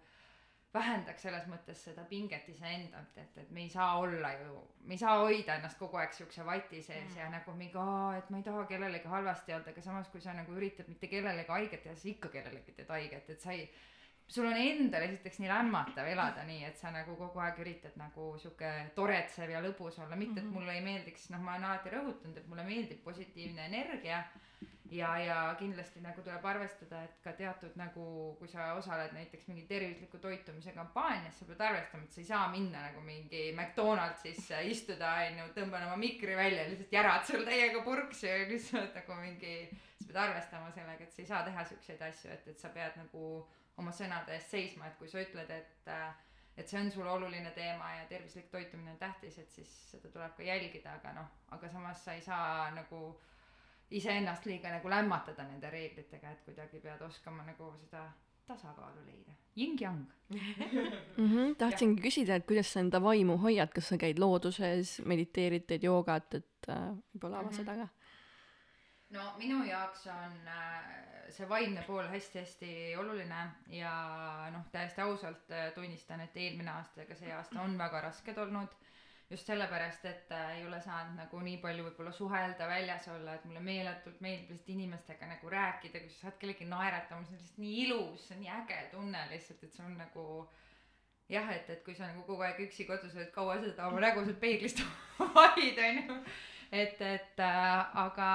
[0.74, 5.00] vähendaks selles mõttes seda pinget iseendalt, et, et me ei saa olla ju, me ei
[5.00, 7.20] saa hoida ennast kogu aeg siukse vati sees mm.
[7.20, 10.36] ja nagu mingi aa, et ma ei taha kellelegi halvasti öelda, aga samas kui sa
[10.36, 13.64] nagu üritad mitte kellelegi haiget teha, siis ikka kellelegi teed haiget, et sa ei
[14.28, 18.34] sul on endal esiteks nii lämmatav elada nii, et sa nagu kogu aeg üritad nagu
[18.40, 22.36] sihuke toretsev ja lõbus olla, mitte et mulle ei meeldiks, noh, ma olen alati rõhutanud,
[22.36, 24.20] et mulle meeldib positiivne energia
[24.92, 28.04] ja, ja kindlasti nagu tuleb arvestada, et ka teatud nagu,
[28.40, 32.44] kui sa osaled näiteks mingi tervisliku toitumise kampaanias, sa pead arvestama, et sa ei saa
[32.52, 38.28] minna nagu mingi McDonaldsisse istuda, onju, tõmban oma mikri välja, lihtsalt järad sul täiega purksi
[38.28, 42.02] ja lihtsalt nagu mingi, sa sa pead arvestama sellega, et sa ei saa teha siukseid
[42.08, 43.24] asju, et, et sa pead nagu
[43.78, 46.08] oma sõnade eest seisma, et kui sa ütled, et äh,
[46.58, 50.32] et see on sulle oluline teema ja tervislik toitumine on tähtis, et siis seda tuleb
[50.36, 53.20] ka jälgida, aga noh, aga samas sa ei saa nagu
[53.90, 58.08] iseennast liiga nagu lämmatada nende reeglitega, et kuidagi pead oskama nagu seda
[58.48, 59.32] tasakaalu leida.
[59.56, 60.02] Yin-yang.
[60.28, 61.28] mm.
[61.30, 61.54] -hmm.
[61.58, 66.34] tahtsingi küsida, et kuidas sa enda vaimu hoiad, kas sa käid looduses, mediteerid, teed joogat,
[66.34, 67.56] et äh, võib-olla ava Mhm.
[67.56, 67.88] seda ka.
[69.14, 73.40] No minu jaoks on äh, see vaimne pool hästi-hästi oluline
[73.72, 73.92] ja
[74.52, 78.38] noh, täiesti ausalt äh, tunnistan, et eelmine aasta ja ka see aasta on väga rasked
[78.38, 78.76] olnud.
[79.30, 83.44] just sellepärast, et äh, ei ole saanud nagu nii palju võib-olla suhelda, väljas olla, et
[83.44, 87.60] mulle meeletult meeldib lihtsalt inimestega nagu rääkida, kui sa saad kellegi naeratama, see on lihtsalt
[87.64, 90.24] nii ilus, see on nii äge tunne lihtsalt, et see on nagu
[91.28, 94.24] jah, et, et kui sa nagu kogu aeg üksi kodus oled, kaua seda oma nägu
[94.24, 94.80] sealt peeglist
[95.36, 96.20] valid, onju.
[96.72, 98.30] et, et äh, aga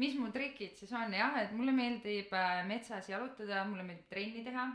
[0.00, 4.44] mis mu trikid siis on jah, et mulle meeldib äh, metsas jalutada, mulle meeldib trenni
[4.46, 4.68] teha.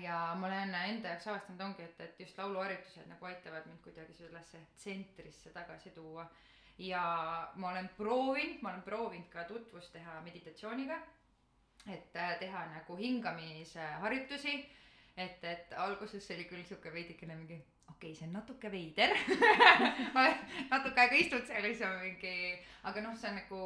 [0.00, 4.16] ja ma olen enda jaoks avastanud ongi, et, et just lauluharjutused nagu aitavad mind kuidagi
[4.16, 6.24] sellesse tsentrisse tagasi tuua.
[6.78, 7.02] ja
[7.56, 10.98] ma olen proovinud, ma olen proovinud ka tutvust teha meditatsiooniga.
[11.86, 14.56] et äh, teha nagu hingamise harjutusi.
[15.16, 17.60] et, et alguses oli küll sihuke veidikene mingi
[17.90, 19.12] okei okay,, see on natuke veider
[20.72, 22.34] natuke aega istud seal ja siis on mingi,
[22.88, 23.60] aga noh, see on nagu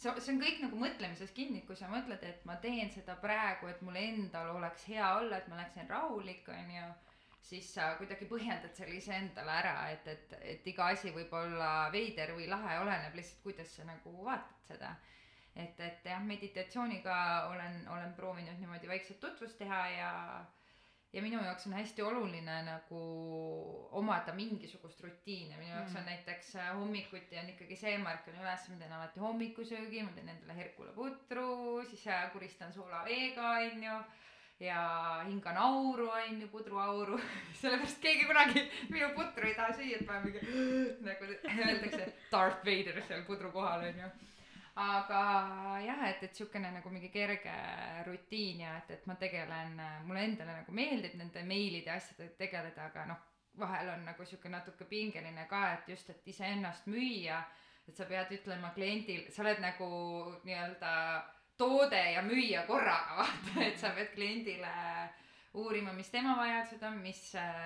[0.00, 3.68] see, see on kõik nagu mõtlemises kinni, kui sa mõtled, et ma teen seda praegu,
[3.70, 6.88] et mul endal oleks hea olla, et ma oleksin rahulik, onju,
[7.50, 12.34] siis sa kuidagi põhjendad selle iseendale ära, et, et, et iga asi võib olla veider
[12.36, 14.94] või lahe, oleneb lihtsalt, kuidas sa nagu vaatad seda.
[15.54, 17.16] et, et jah, meditatsiooniga
[17.50, 20.10] olen, olen proovinud niimoodi vaikselt tutvust teha ja
[21.12, 23.00] ja minu jaoks on hästi oluline nagu
[23.98, 28.68] omada mingisugust rutiini, minu jaoks on näiteks äh, hommikuti on ikkagi see, ma ärkan üles,
[28.70, 31.50] ma teen alati hommikusöögi, ma teen endale Herkula putru,
[31.90, 34.00] siis äh, kuristan soolaveega, onju.
[34.60, 34.80] ja
[35.26, 37.18] hingan auru, onju, pudruauru,
[37.60, 40.42] sellepärast keegi kunagi minu putru ei taha süüa, et ma mingi
[41.06, 44.12] nagu öeldakse, Darth Vader seal pudru kohal, onju
[44.78, 45.22] aga
[45.84, 47.54] jah, et, et siukene nagu mingi kerge
[48.06, 52.86] rutiin ja et, et ma tegelen, mulle endale nagu meeldib nende meilide ja asjadega tegeleda,
[52.90, 53.24] aga noh,
[53.58, 57.40] vahel on nagu sihuke natuke pingeline ka, et just, et iseennast müüa,
[57.88, 59.88] et sa pead ütlema kliendil, sa oled nagu
[60.46, 60.92] nii-öelda
[61.60, 64.70] toode ja müüja korraga, vaata, et sa pead kliendile
[65.58, 67.24] uurima, mis tema vajadused on, mis,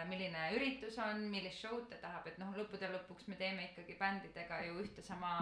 [0.09, 4.63] milline üritus on, millist show'd ta tahab, et noh, lõppude lõpuks me teeme ikkagi bändidega
[4.71, 5.35] ju ühte sama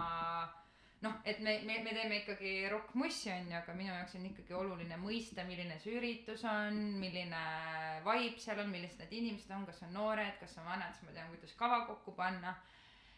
[1.03, 4.55] noh, et me, me, me teeme ikkagi rokkmussi on ju, aga minu jaoks on ikkagi
[4.57, 7.41] oluline mõista, milline see üritus on, milline
[8.05, 11.17] vibe seal on, millised need inimesed on, kas on noored, kas on vanad, siis ma
[11.17, 12.55] tean, kuidas kava kokku panna.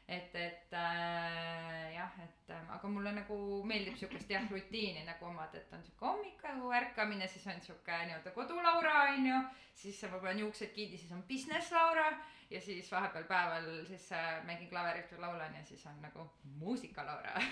[0.07, 5.57] et, et äh, jah, et äh, aga mulle nagu meeldib siukest jah rutiini nagu omada,
[5.57, 9.39] et on siuke hommik nagu ärkamine, siis on siuke nii-öelda kodulaura on ju,
[9.81, 12.11] siis panen juuksed kinni, siis on business Laura
[12.51, 17.05] ja siis vahepeal päeval siis äh, mängin klaverit või laulan ja siis on nagu muusika
[17.05, 17.33] Laura.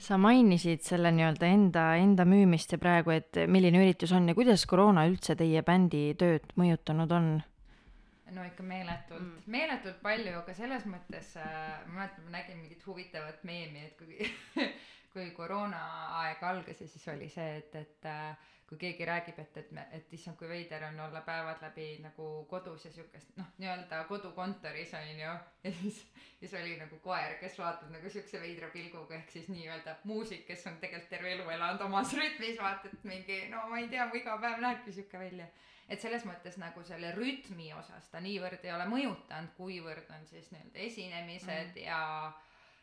[0.00, 4.66] sa mainisid selle nii-öelda enda, enda müümist ja praegu, et milline üritus on ja kuidas
[4.66, 7.30] koroona üldse teie bändi tööd mõjutanud on?
[8.36, 12.86] No ikka meeletult mm., meeletult palju, aga selles mõttes äh, ma mäletan, ma nägin mingit
[12.86, 14.66] huvitavat meemi, et kui
[15.12, 19.70] kui koroonaaeg algas ja siis oli see, et, et äh, kui keegi räägib, et, et
[19.74, 24.04] me, et issand, kui veider on olla päevad läbi nagu kodus ja siukest noh, nii-öelda
[24.06, 25.32] kodukontoris on ju.
[25.64, 25.98] ja siis,
[26.38, 30.62] siis oli nagu koer, kes vaatab nagu siukse veidra pilguga, ehk siis nii-öelda muusik, kes
[30.70, 34.20] on tegelikult terve elu elanud omas rütmis, vaata, et mingi no ma ei tea, mu
[34.22, 35.50] iga päev näebki siuke välja
[35.90, 40.50] et selles mõttes nagu selle rütmi osas ta niivõrd ei ole mõjutanud, kuivõrd on siis
[40.54, 41.82] nii-öelda esinemised mm.
[41.82, 42.00] ja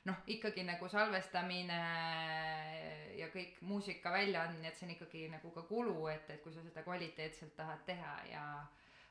[0.07, 1.79] noh, ikkagi nagu salvestamine
[3.17, 6.63] ja kõik muusika väljaandmine, et see on ikkagi nagu ka kulu, et, et kui sa
[6.63, 8.43] seda kvaliteetselt tahad teha ja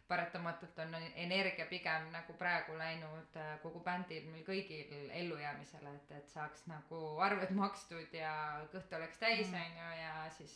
[0.09, 6.31] paratamatult on energia pigem nagu praegu läinud äh, kogu bändil meil kõigil ellujäämisele, et, et
[6.31, 8.33] saaks nagu arved makstud ja
[8.73, 10.55] kõht oleks täis, onju, ja siis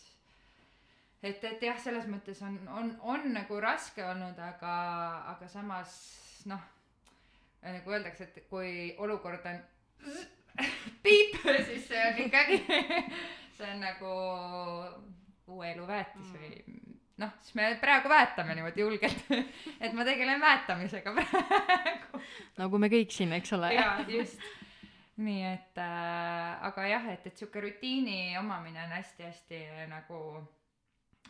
[1.23, 4.75] et, et jah, selles mõttes on, on, on nagu raske olnud, aga,
[5.35, 5.97] aga samas
[6.49, 6.63] noh,
[7.65, 9.61] nagu öeldakse, et kui olukord on
[11.05, 12.63] piip, siis see on ikkagi,
[13.57, 14.15] see on nagu
[15.51, 16.55] uue elu väetis või
[17.21, 19.29] noh, siis me praegu väetame niimoodi julgelt,
[19.85, 22.23] et ma tegelen väetamisega praegu.
[22.61, 23.75] nagu me kõik siin, eks ole.
[23.77, 24.41] jaa, just.
[25.21, 30.23] nii et äh, aga jah, et, et sihuke rutiini omamine on hästi-hästi nagu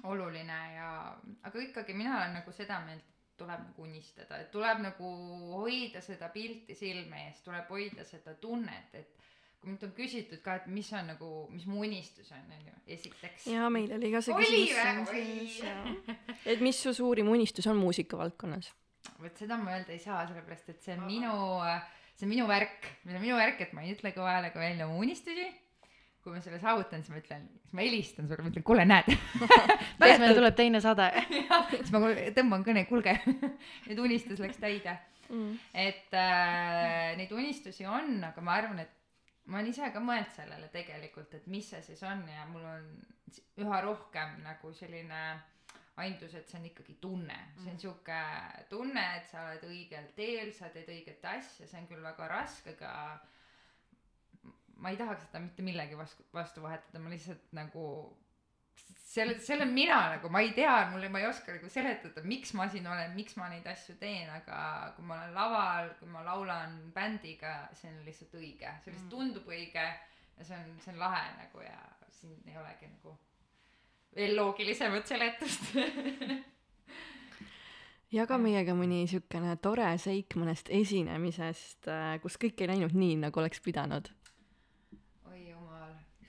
[0.02, 0.90] oluline ja,
[1.42, 3.06] aga ikkagi mina olen nagu seda meelt,
[3.40, 5.10] tuleb nagu unistada, et tuleb nagu
[5.54, 9.16] hoida seda pilti silme ees, tuleb hoida seda tunnet, et
[9.60, 13.46] kui mult on küsitud ka, et mis on nagu, mis mu unistus on, onju, esiteks.
[13.52, 15.58] ja meil oli ka see küsimus
[16.48, 18.70] et mis su suurim unistus on muusikavaldkonnas?
[19.20, 21.32] vot seda ma öelda ei saa, sellepärast et see on minu,
[22.16, 24.88] see on minu värk, see on minu värk, et ma ei ütle kõva häälega välja
[24.88, 25.48] oma unistusi.
[26.30, 29.08] Kui ma selle saavutan, siis ma ütlen, siis ma helistan sulle, ma ütlen, kuule, näed.
[29.98, 31.08] kas meil tuleb teine sade?
[31.72, 32.02] siis ma
[32.36, 33.16] tõmban kõne, kuulge,
[33.88, 34.98] nüüd unistus läks täide.
[35.30, 35.52] Mm.
[35.78, 38.96] et äh, neid unistusi on, aga ma arvan, et
[39.46, 42.88] ma olen ise ka mõelnud sellele tegelikult, et mis see siis on ja mul on
[43.62, 45.20] üha rohkem nagu selline
[46.02, 48.18] aimdus, et see on ikkagi tunne, see on sihuke
[48.72, 52.74] tunne, et sa oled õigel teel, sa teed õiget asja, see on küll väga raske,
[52.74, 52.92] aga
[54.80, 57.84] ma ei tahaks seda mitte millegi vastu, vastu vahetada, ma lihtsalt nagu
[59.10, 62.68] selle, selle mina nagu, ma ei tea, mul, ma ei oska nagu seletada, miks ma
[62.70, 64.60] siin olen, miks ma neid asju teen, aga
[64.96, 69.50] kui ma olen laval, kui ma laulan bändiga, see on lihtsalt õige, see lihtsalt tundub
[69.50, 71.80] õige ja see on, see on lahe nagu ja
[72.20, 73.16] siin ei olegi nagu
[74.16, 75.68] veel loogilisemat seletust.
[78.10, 81.86] Jaga meiega mõni niisugune tore seik mõnest esinemisest,
[82.24, 84.10] kus kõik ei läinud nii, nagu oleks pidanud.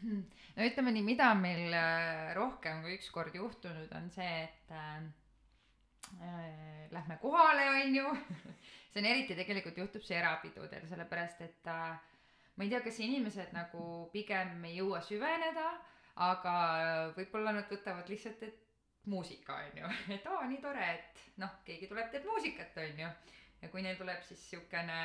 [0.01, 0.27] jumal.
[0.57, 4.73] no ütleme nii, mida on meil äh, rohkem kui üks kord juhtunud, on see, et
[4.75, 5.01] äh,
[6.19, 8.15] äh, lähme kohale, onju.
[8.91, 11.93] see on eriti tegelikult juhtub see erapidudel, sellepärast et äh,
[12.55, 15.69] ma ei tea, kas inimesed nagu pigem ei jõua süveneda,
[16.21, 16.55] aga
[17.15, 21.89] võib-olla nad võtavad lihtsalt, et muusika on ju, et aa nii tore, et noh, keegi
[21.89, 23.13] tuleb, teeb muusikat, on ju.
[23.61, 24.97] Ja kui neil tuleb siis siukene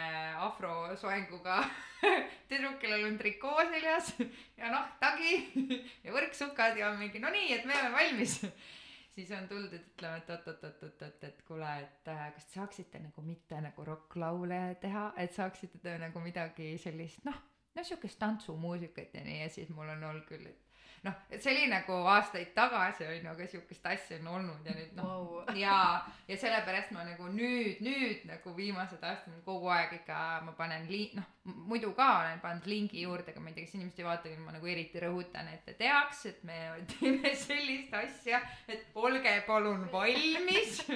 [0.46, 1.58] afrosoenguga
[2.48, 4.12] tüdruk, kellel on trikoo seljas
[4.56, 5.38] ja noh, tagi
[6.04, 8.38] ja võrksukad ja mingi no nii, et me oleme valmis.
[9.16, 13.60] siis on tuldud ütlema, et oot-oot-oot-oot, et kuule, et äh, kas te saaksite nagu mitte
[13.64, 17.38] nagu rokklaule teha, et saaksite te nagu midagi sellist noh,
[17.76, 20.65] no siukest tantsumuusikat ja nii ja siis mul on olnud küll, et
[21.06, 24.76] noh, et see oli nagu aastaid tagasi on ju, aga siukest asja on olnud ja
[24.76, 25.44] nüüd noh Vau.
[25.64, 25.78] ja,
[26.28, 31.10] ja sellepärast ma nagu nüüd, nüüd nagu viimased aastad kogu aeg ikka ma panen li-,
[31.16, 34.30] noh muidu ka olen pannud lingi juurde, aga ma ei tea, kas inimesed ei vaata,
[34.30, 36.60] küll ma nagu eriti rõhutan, et te teaks, et me
[36.92, 40.80] teeme sellist asja, et olge palun valmis.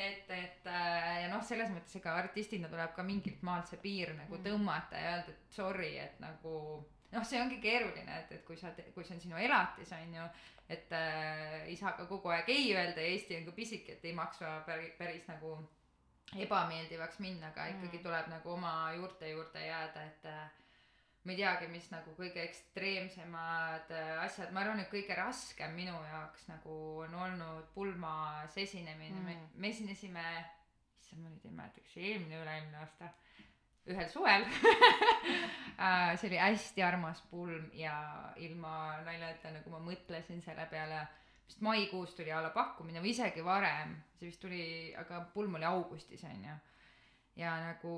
[0.00, 4.14] Et, et äh, ja noh, selles mõttes ega artistina tuleb ka mingilt maalt see piir
[4.16, 6.52] nagu tõmmata ja öelda, et sorry, et nagu
[7.12, 10.28] noh, see ongi keeruline, et, et kui sa, kui see on sinu elatis, on ju,
[10.70, 14.04] et äh, ei saa ka kogu aeg ei öelda ja Eesti on ka pisike, et
[14.04, 15.56] ei maksa päris, päris nagu
[16.38, 18.02] ebameeldivaks minna, aga ikkagi Mm.
[18.04, 20.50] tuleb nagu oma juurte juurde jääda, et äh,
[21.24, 25.96] ma ei teagi, mis nagu kõige ekstreemsemad äh, asjad, ma arvan, et kõige raskem minu
[26.12, 29.48] jaoks nagu on olnud pulmas esinemine mm., me, Mm.
[29.60, 30.24] me esinesime,
[31.00, 33.10] issand, ma nüüd ei mäleta, kas see eelmine, üle-eelmine aasta,
[33.92, 34.46] ühel suvel
[35.80, 37.94] Äh, see oli hästi armas pulm ja
[38.36, 40.98] ilma naljata nagu ma mõtlesin selle peale,
[41.46, 44.60] vist maikuus tuli alla pakkumine või isegi varem, see vist tuli,
[45.00, 46.58] aga pulm oli augustis onju.
[47.40, 47.94] Ja nagu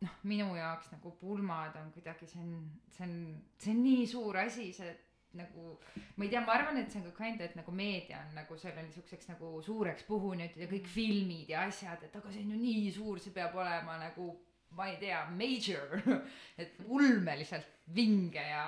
[0.00, 2.56] noh, minu jaoks nagu pulmad on kuidagi, see on,
[2.96, 3.14] see on,
[3.60, 4.96] see on nii suur asi, see
[5.36, 5.76] nagu
[6.16, 8.56] ma ei tea, ma arvan, et see on ka kinda, et nagu meedia on nagu
[8.56, 12.62] selle niisuguseks nagu suureks puhunud ja kõik filmid ja asjad, et aga see on ju
[12.64, 14.32] nii suur, see peab olema nagu
[14.76, 15.96] ma ei tea, major,
[16.60, 18.64] et ulmeliselt vinge ja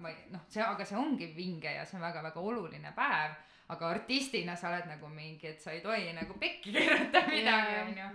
[0.00, 3.36] ma ei noh, see, aga see ongi vinge ja see on väga-väga oluline päev,
[3.74, 8.10] aga artistina sa oled nagu mingi, et sa ei tohi nagu pekki keerata midagi, onju.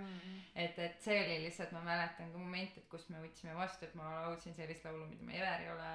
[0.52, 3.94] Et, et see oli lihtsalt, ma mäletan ka momente, et kus me võtsime vastu, et
[3.96, 5.92] ma laulsin sellist laulu, mida ma ever ei ole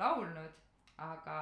[0.00, 0.54] laulnud,
[1.04, 1.36] aga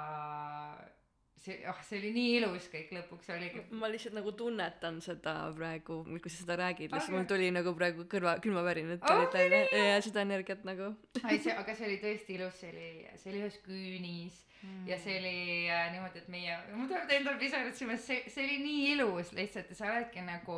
[1.36, 3.62] see, ah, see oli nii ilus kõik lõpuks oligi.
[3.70, 7.74] ma lihtsalt nagu tunnetan seda praegu, kui sa seda räägid, lihtsalt Aga- mul tuli nagu
[7.76, 10.94] praegu kõrva, külmavärinad Oh, tulid välja ja seda energiat nagu.
[11.28, 12.90] ei, see, aga see oli tõesti ilus, see oli,
[13.22, 14.86] see oli ühes küünis Mm.
[14.88, 18.56] ja see oli äh, niimoodi, et meie, mul tuleb endal pisarad silma, see, see oli
[18.64, 20.56] nii ilus lihtsalt ja sa oledki nagu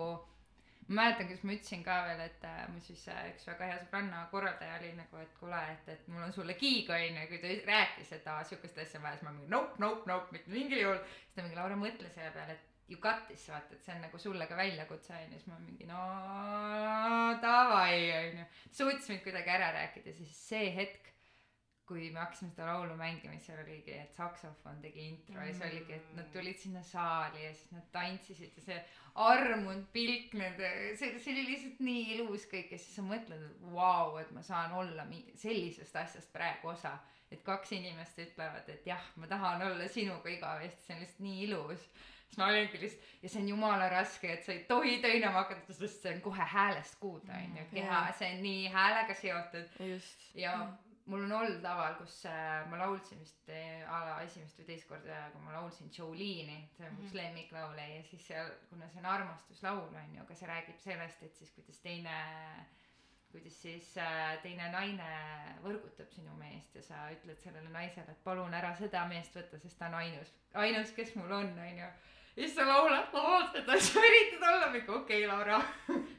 [0.89, 3.81] ma mäletan, kuidas ma ütlesin ka veel, et äh, mu siis äh, üks väga hea
[3.83, 7.53] sõbranna korraldaja oli nagu, et kuule, et, et mul on sulle kiig onju, kui ta
[7.69, 10.81] rääkis, et aa siukest asja on vaja, siis ma mingi nope, nope, nope, mitte mingil
[10.81, 11.03] juhul.
[11.21, 14.01] siis ta mingi Laura mõtle selle peale, et you got this vaata, et see on
[14.07, 16.01] nagu sulle ka väljakutse onju, siis ma mingi no
[17.45, 18.49] davai onju.
[18.81, 21.13] suutis mind kuidagi ära rääkida, siis see hetk,
[21.89, 25.63] kui me hakkasime seda laulu mängima, siis seal oligi, et saksofon tegi intro ja siis
[25.71, 28.81] oligi, et nad tulid sinna saali ja siis nad tantsisid ja see
[29.25, 30.69] armunud pilk nende,
[31.01, 34.43] see, see oli lihtsalt nii ilus kõik ja siis sa mõtled, et vau, et ma
[34.47, 36.99] saan olla mi- sellisest asjast praegu osa.
[37.31, 41.43] et kaks inimest ütlevad, et jah, ma tahan olla sinuga igavesti, see on lihtsalt nii
[41.45, 41.83] ilus.
[42.29, 45.73] siis ma olingi lihtsalt ja see on jumala raske, et sa ei tohi töinama hakata,
[45.77, 50.25] sest see on kohe häälest kuulda onju, keha, see on nii häälega seotud just.
[50.35, 50.55] ja
[51.09, 54.89] mul on olnud laval, kus äh, ma laulsin vist äh, a la esimest või teist
[54.91, 59.01] korda, kui ma laulsin Jolene'i, see on mu üks lemmiklaule ja siis seal, kuna see
[59.03, 62.19] on armastuslaul on ju, aga see räägib sellest, et siis kuidas teine
[63.33, 65.09] kuidas siis äh, teine naine
[65.65, 69.79] võrgutab sinu meest ja sa ütled sellele naisele, et palun ära seda meest võtta, sest
[69.81, 71.91] ta on ainus, ainus, kes mul on, onju.
[72.39, 75.59] Ja siis sa laulad laval seda, siis sa üritad olla mingi okei okay,, Laura,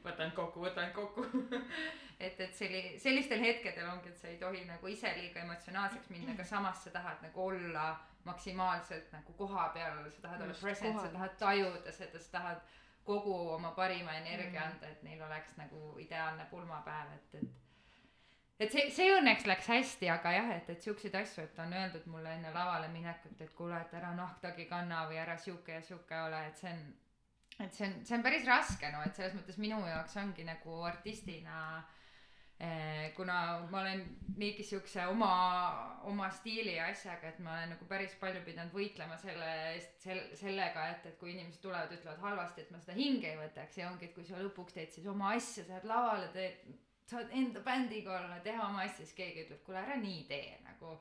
[0.04, 1.24] võta end kokku, võta end kokku.
[2.20, 6.34] et, et selli-, sellistel hetkedel ongi, et sa ei tohi nagu ise liiga emotsionaalseks minna,
[6.36, 7.94] aga samas sa tahad nagu olla
[8.28, 12.60] maksimaalselt nagu koha peal, sa tahad olla Just, present, sa tahad tajuda seda, sa tahad
[13.04, 17.69] kogu oma parima energia anda, et neil oleks nagu ideaalne pulmapäev, et, et
[18.60, 22.08] et see, see õnneks läks hästi, aga jah, et, et siukseid asju, et on öeldud
[22.12, 26.18] mulle enne lavale minekut, et kuule, et ära nahktagi kanna või ära sihuke ja sihuke
[26.26, 26.82] ole, et see on
[27.60, 30.78] et see on, see on päris raske, no et selles mõttes minu jaoks ongi nagu
[30.88, 31.56] artistina
[32.60, 33.36] eh, kuna
[33.72, 34.02] ma olen
[34.40, 35.30] niigi siukse oma,
[36.08, 40.28] oma stiili ja asjaga, et ma olen nagu päris palju pidanud võitlema selle eest, sel-,
[40.40, 43.90] sellega, et, et kui inimesed tulevad, ütlevad halvasti, et ma seda hinge ei võtaks ja
[43.90, 46.64] ongi, et kui sa lõpuks teed siis oma asja, sa lähed lavale, teed,
[47.10, 50.98] saad enda bändiga olla, teha oma asja, siis keegi ütleb, kuule ära nii tee nagu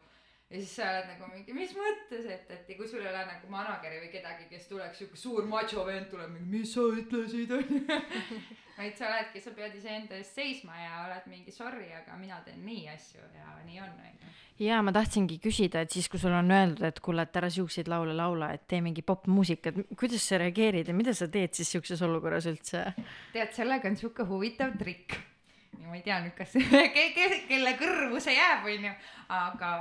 [0.50, 3.22] ja siis sa oled nagu mingi, mis mõttes, et, et ja kui sul ei ole
[3.28, 7.54] nagu manager'i või kedagi, kes tuleks siuke suur macho vend tuleb mingi, mis sa ütlesid
[7.54, 7.84] onju.
[8.80, 12.64] vaid sa oledki, sa pead iseenda eest seisma ja oled mingi sorry, aga mina teen
[12.66, 14.34] nii asju ja nii on onju.
[14.64, 17.92] jaa, ma tahtsingi küsida, et siis, kui sulle on öeldud, et kuule, et ära siukseid
[17.92, 22.02] laule laula, et tee mingi popmuusikat, kuidas sa reageerid ja mida sa teed siis siukses
[22.08, 22.88] olukorras üldse?
[23.36, 25.20] tead, sellega on siuke huvitav trikk.
[25.78, 26.56] Ma ei tea nüüd, kas
[26.96, 28.96] ke, ke, kelle kõrvu see jääb, onju,
[29.36, 29.74] aga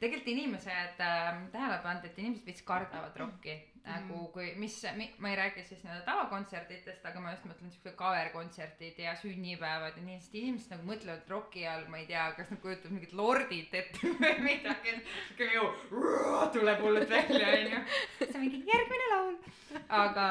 [0.00, 3.56] tegelikult inimesed äh,, tähele pannud, et inimesed veits kardavad rokki
[3.86, 7.94] nagu kui, mis mi,, ma ei räägi siis nii-öelda tavakontsertidest, aga ma just mõtlen siuksed
[7.98, 12.26] cover kontserdid ja sünnipäevad ja nii, sest inimesed nagu mõtlevad roki all, ma ei tea,
[12.38, 14.96] kas nad kujutavad mingit lordit ette või midagi,
[15.30, 15.70] siuke ju
[16.58, 17.82] tuleb hullult välja onju.
[18.18, 19.36] see on mingi järgmine laul,
[20.02, 20.28] aga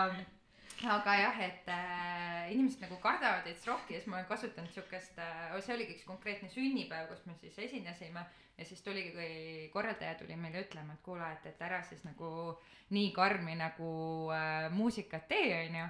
[0.83, 5.17] aga jah, et äh, inimesed nagu kardavad veits rokki ja siis ma olen kasutanud siukest
[5.23, 8.25] äh,, see oligi üks konkreetne sünnipäev, kus me siis esinesime
[8.57, 12.57] ja siis tuligi, kui korraldaja tuli meile ütlema, et kuule, et, et ära siis nagu
[12.95, 13.89] nii karmi nagu
[14.35, 15.87] äh, muusikat tee, onju.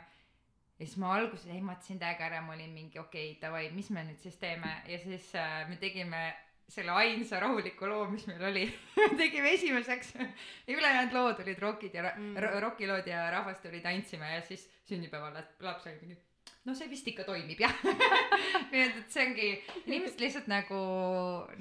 [0.79, 4.05] ja siis ma alguses ehmatasin täiega ära, ma olin mingi okei okay,, davai, mis me
[4.07, 6.27] nüüd siis teeme ja siis äh, me tegime
[6.69, 8.63] selle ainsa rahuliku loo, mis meil oli
[9.21, 12.31] tegime esimeseks ja ülejäänud lood olid rokid ja ra- Mm.
[12.37, 12.59] mm.
[12.63, 16.17] rokilood ja rahvas tuli tantsima ja siis sünnipäeval laps oli mingi
[16.65, 17.73] no see vist ikka toimib jah.
[18.71, 19.49] Nii et, et see ongi
[19.85, 20.79] inimesed lihtsalt nagu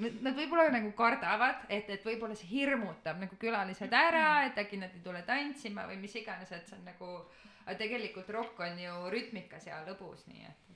[0.01, 4.93] nad, võib-olla nagu kardavad et, et võib-olla see hirmutab nagu külalised ära, et äkki nad
[4.93, 7.11] ei tule tantsima või mis iganes, et see on nagu
[7.65, 10.73] aga tegelikult rokk on ju rütmikas ja lõbus, nii et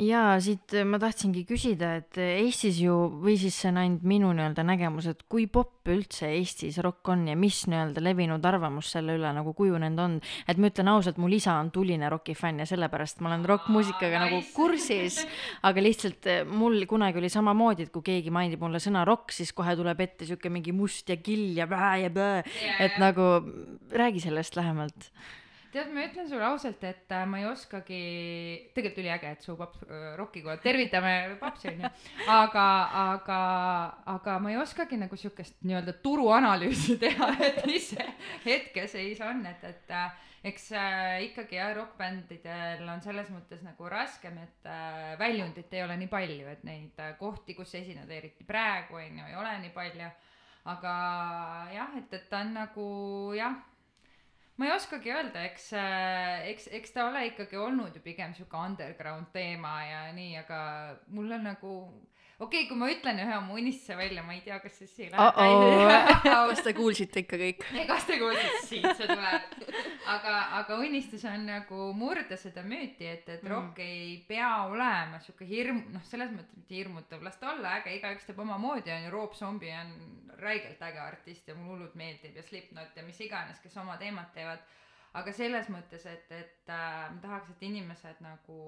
[0.00, 4.64] jaa, siit ma tahtsingi küsida, et Eestis ju või siis see on ainult minu nii-öelda
[4.64, 9.32] nägemus, et kui popp üldse Eestis rokk on ja mis nii-öelda levinud arvamus selle üle
[9.34, 10.16] nagu kujunenud on,
[10.48, 14.40] et ma ütlen ausalt, mul isa on tuline rokifänn ja sellepärast ma olen rokkmuusikaga nagu
[14.40, 14.54] nice.
[14.56, 15.20] kursis,
[15.68, 19.52] aga lihtsalt eh, mul kunagi oli samamoodi, et kui keegi mainib mulle sõna rokk, siis
[19.56, 22.42] kohe tuleb ette siuke mingi must ja kill ja bää ja bää,
[22.80, 23.34] et nagu
[23.92, 25.12] räägi sellest lähemalt.
[25.72, 28.00] tead, ma ütlen sulle ausalt, et äh, ma ei oskagi,
[28.76, 31.92] tegelikult üliäge, et su paps äh, Rocki kohe, tervitame papsi onju,
[32.32, 32.66] aga,
[33.04, 33.38] aga,
[34.14, 37.92] aga ma ei oskagi nagu siukest nii-öelda turuanalüüsi teha, et mis
[38.44, 40.12] hetkeseis on, et, et äh,
[40.42, 45.96] eks äh, ikkagi jah, rokkbändidel on selles mõttes nagu raskem, et äh, väljundit ei ole
[46.00, 50.12] nii palju, et neid äh, kohti, kus esineda, eriti praegu onju, ei ole nii palju.
[50.70, 50.90] aga
[51.74, 52.88] jah, et, et ta on nagu
[53.34, 53.56] jah
[54.62, 55.64] ma ei oskagi öelda, eks,
[56.52, 60.60] eks, eks ta ole ikkagi olnud ju pigem sihuke underground teema ja nii, aga
[61.10, 61.72] mul on nagu,
[62.42, 65.12] okei okay,, kui ma ütlen ühe oma unistuse välja, ma ei tea, kas see siia
[65.12, 65.38] läheb
[66.52, 67.62] kas te kuulsite ikka kõik?
[67.76, 69.54] ei, kas te kuulsite, siit see tuleb.
[70.16, 73.50] aga, aga unistus on nagu murda seda müüti, et, et Mm.
[73.50, 77.96] rokk ei pea olema sihuke hirm, noh, selles mõttes mitte hirmutav, las ta olla äge,
[77.98, 79.90] igaüks teeb omamoodi, on ju, Rob Zombie on
[80.42, 84.32] räigelt äge artist ja mulle hullult meeldib ja Slipknot ja mis iganes, kes oma teemat
[84.34, 84.62] teevad
[85.18, 88.58] aga selles mõttes, et, et äh, ma tahaks, et inimesed nagu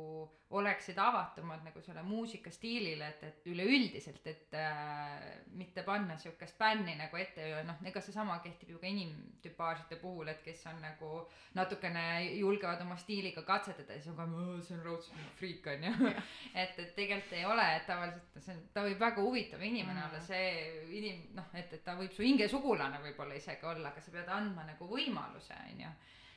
[0.55, 5.25] oleksid avatumad nagu selle muusikastiilile, et, et üleüldiselt, et äh,
[5.59, 10.29] mitte panna siukest bänni nagu ette ja noh, ega seesama kehtib ju ka inimtüpaažide puhul,
[10.31, 11.25] et kes on nagu
[11.57, 12.05] natukene
[12.37, 14.29] julgevad oma stiiliga katsetada ja siis on ka,
[14.69, 16.13] see on raudselt friik onju.
[16.55, 20.09] et, et tegelikult ei ole, et tavaliselt see on, ta võib väga huvitav inimene Mm.
[20.11, 24.13] olla, see inim-, noh, et, et ta võib su hingesugulane võib-olla isegi olla, aga sa
[24.15, 25.93] pead andma nagu võimaluse onju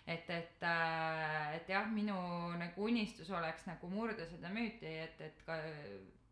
[0.08, 2.16] et, et äh, et jah, minu
[2.60, 5.58] nagu unistus oleks nagu murda seda müüti, et, et ka,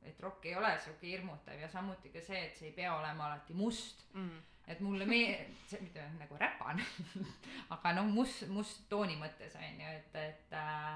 [0.06, 3.30] et rokk ei ole sihuke hirmutav ja samuti ka see, et see ei pea olema
[3.30, 4.06] alati must.
[4.14, 4.44] Mm.
[4.66, 6.80] et mulle mee-, see mitte nagu räpan,
[7.76, 10.96] aga noh, must, must tooni mõttes on ju, et, et äh,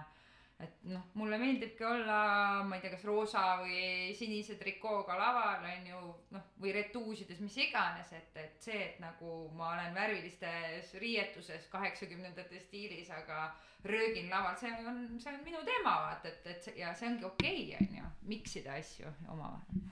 [0.60, 2.20] et noh, mulle meeldibki olla,
[2.68, 6.00] ma ei tea, kas roosa või sinise trikooga laval on ju
[6.36, 12.60] noh, või retuusides, mis iganes, et, et see, et nagu ma olen värvilistes riietuses kaheksakümnendate
[12.66, 13.54] stiilis, aga
[13.88, 17.62] röögin laval, see on, see on minu teema, vaata, et, et ja see ongi okei
[17.70, 19.88] okay,, on ju, miksida asju omavahel.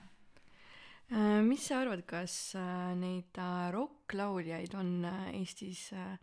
[1.08, 6.18] Äh, mis sa arvad, kas äh, neid äh, rokklauljaid on Eestis äh,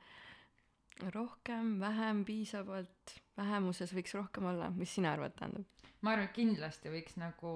[1.11, 5.65] rohkem, vähem, piisavalt, vähemuses võiks rohkem olla, mis sina arvad, tähendab?
[6.05, 7.51] ma arvan, et kindlasti võiks nagu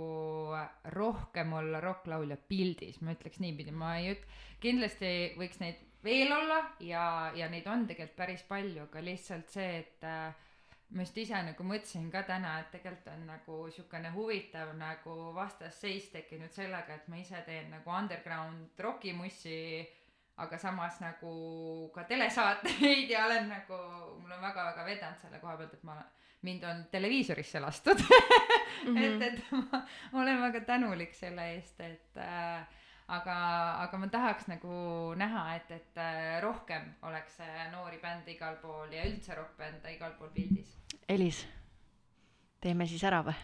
[0.96, 4.26] rohkem olla rokklaulja pildis, ma ütleks niipidi, ma ei üt-,
[4.64, 9.84] kindlasti võiks neid veel olla ja, ja neid on tegelikult päris palju, aga lihtsalt see,
[9.84, 10.50] et äh,
[10.96, 16.10] ma just ise nagu mõtlesin ka täna, et tegelikult on nagu siukene huvitav nagu vastasseis
[16.14, 19.60] tekkinud sellega, et ma ise teen nagu underground rokimussi,
[20.40, 21.34] aga samas nagu
[21.96, 23.80] ka telesaateid ja olen nagu,
[24.22, 25.98] mul on väga-väga vedanud selle koha pealt, et ma,
[26.48, 28.96] mind on televiisorisse lastud mm.
[28.96, 29.04] -hmm.
[29.04, 29.52] et, et
[30.14, 32.64] ma olen väga tänulik selle eest, et äh,
[33.08, 33.36] aga,
[33.84, 34.74] aga ma tahaks nagu
[35.20, 40.14] näha, et, et äh, rohkem oleks äh, noori bände igal pool ja üldse rokkbände igal
[40.20, 40.76] pool pildis.
[41.10, 41.48] Elis,
[42.62, 43.36] teeme siis ära või?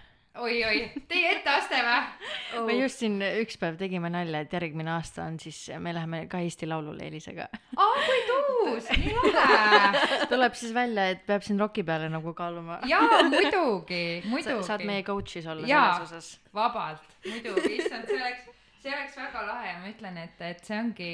[0.42, 0.80] oi-oi,
[1.10, 2.66] teie etteaste või?
[2.68, 6.42] me just siin üks päev tegime nalja, et järgmine aasta on siis, me läheme ka
[6.44, 7.48] Eesti Laulule Elisega.
[7.52, 10.04] aa, kui tuus, nii lahe.
[10.32, 12.80] tuleb siis välja, et peab siin roki peale nagu kaaluma.
[12.90, 14.68] jaa, muidugi, sa muidugi.
[14.68, 16.00] saad meie coach'is olla Jaa.
[16.00, 16.32] selles osas.
[16.56, 18.50] vabalt, muidugi, issand, see oleks,
[18.84, 21.14] see oleks väga lahe ja ma ütlen, et, et see ongi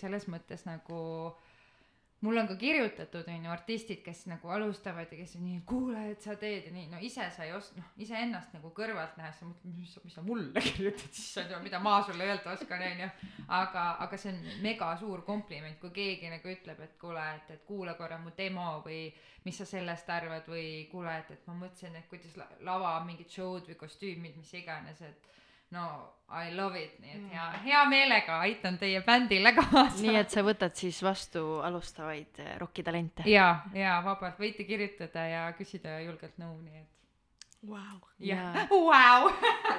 [0.00, 1.02] selles mõttes nagu
[2.20, 6.00] mul on ka kirjutatud, on ju, artistid, kes nagu alustavad ja kes on nii, kuule,
[6.10, 9.38] et sa teed ja nii, no ise sa ei os-, noh, iseennast nagu kõrvalt nähes,
[9.38, 13.04] sa mõtled, mis, mis sa mulle kirjutad, issand jumal, mida ma sulle öelda oskan, on
[13.04, 13.08] ju.
[13.60, 17.64] aga, aga see on mega suur kompliment, kui keegi nagu ütleb, et kuule, et, et
[17.70, 19.04] kuula korra mu demo või
[19.46, 23.30] mis sa sellest arvad või kuule, et, et ma mõtlesin, et kuidas la- lava mingid
[23.30, 25.30] show'd või kostüümid, mis iganes, et
[25.70, 25.88] no
[26.28, 30.02] I love it, nii et hea, hea meelega aitan teie bändile kaasa.
[30.04, 33.24] nii et sa võtad siis vastu alustavaid eh, rokitalente.
[33.30, 36.94] ja, ja vabalt võite kirjutada ja küsida julgelt nõu, nii et
[37.66, 37.96] Vau.
[38.22, 38.66] jah Jaa.
[38.92, 39.32] vau.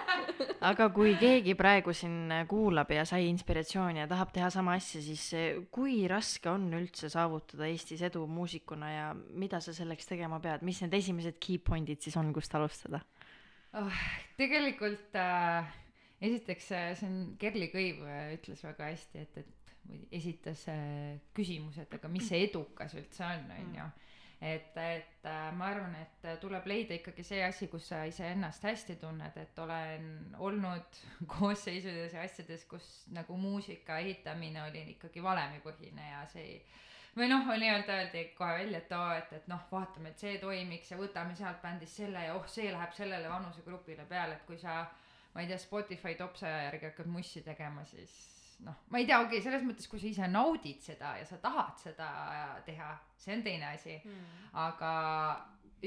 [0.72, 5.28] aga kui keegi praegu siin kuulab ja sai inspiratsiooni ja tahab teha sama asja, siis
[5.38, 10.66] eh, kui raske on üldse saavutada Eestis edu muusikuna ja mida sa selleks tegema pead,
[10.66, 13.06] mis need esimesed key point'id siis on, kust alustada?
[13.74, 14.02] oh,.
[14.38, 15.70] tegelikult äh,
[16.22, 19.74] esiteks äh, see on Kerli Kõiv äh, ütles väga hästi, et, et
[20.12, 23.88] esitas äh, küsimuse, et aga mis see edukas üldse on, on ju.
[24.50, 29.00] et, et äh, ma arvan, et tuleb leida ikkagi see asi, kus sa iseennast hästi
[29.02, 31.02] tunned, et olen olnud
[31.38, 36.62] koosseisudes ja asjades, kus nagu muusika ehitamine oli ikkagi valemipõhine ja see ei
[37.20, 40.92] või noh, nii-öelda öeldi kohe välja, et aa, et, et noh, vaatame, et see toimiks
[40.94, 44.82] ja võtame sealt bändist selle ja oh, see läheb sellele vanusegrupile peale, et kui sa
[45.34, 48.16] ma ei tea, Spotify top saja järgi hakkad mussi tegema, siis
[48.66, 51.40] noh, ma ei tea, okei okay,, selles mõttes, kui sa ise naudid seda ja sa
[51.44, 52.10] tahad seda
[52.68, 54.44] teha, see on teine asi mm..
[54.66, 54.92] aga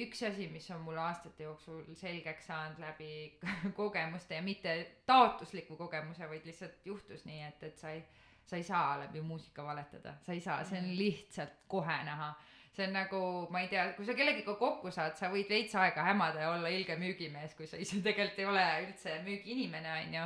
[0.03, 3.12] üks asi, mis on mulle aastate jooksul selgeks saanud läbi
[3.80, 4.76] kogemuste ja mitte
[5.09, 8.05] taotlusliku kogemuse, vaid lihtsalt juhtus nii, et, et sa ei
[8.47, 12.34] sa ei saa läbi muusika valetada, sa ei saa, see on lihtsalt kohe näha.
[12.72, 13.18] see on nagu,
[13.53, 16.70] ma ei tea, kui sa kellegiga kokku saad, sa võid veits aega hämada ja olla
[16.72, 20.22] ilge müügimees, kui sa ise tegelikult ei ole üldse müügiinimene, onju.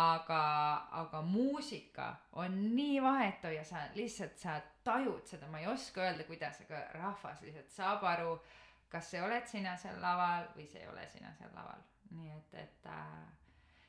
[0.00, 0.42] aga,
[1.02, 2.06] aga muusika
[2.40, 6.80] on nii vahetu ja sa lihtsalt, sa tajud seda, ma ei oska öelda, kuidas, aga
[6.94, 8.38] rahvas lihtsalt saab aru,
[8.88, 11.84] kas see oled sina seal laval või see ei ole sina seal laval.
[12.12, 13.41] nii et, et äh,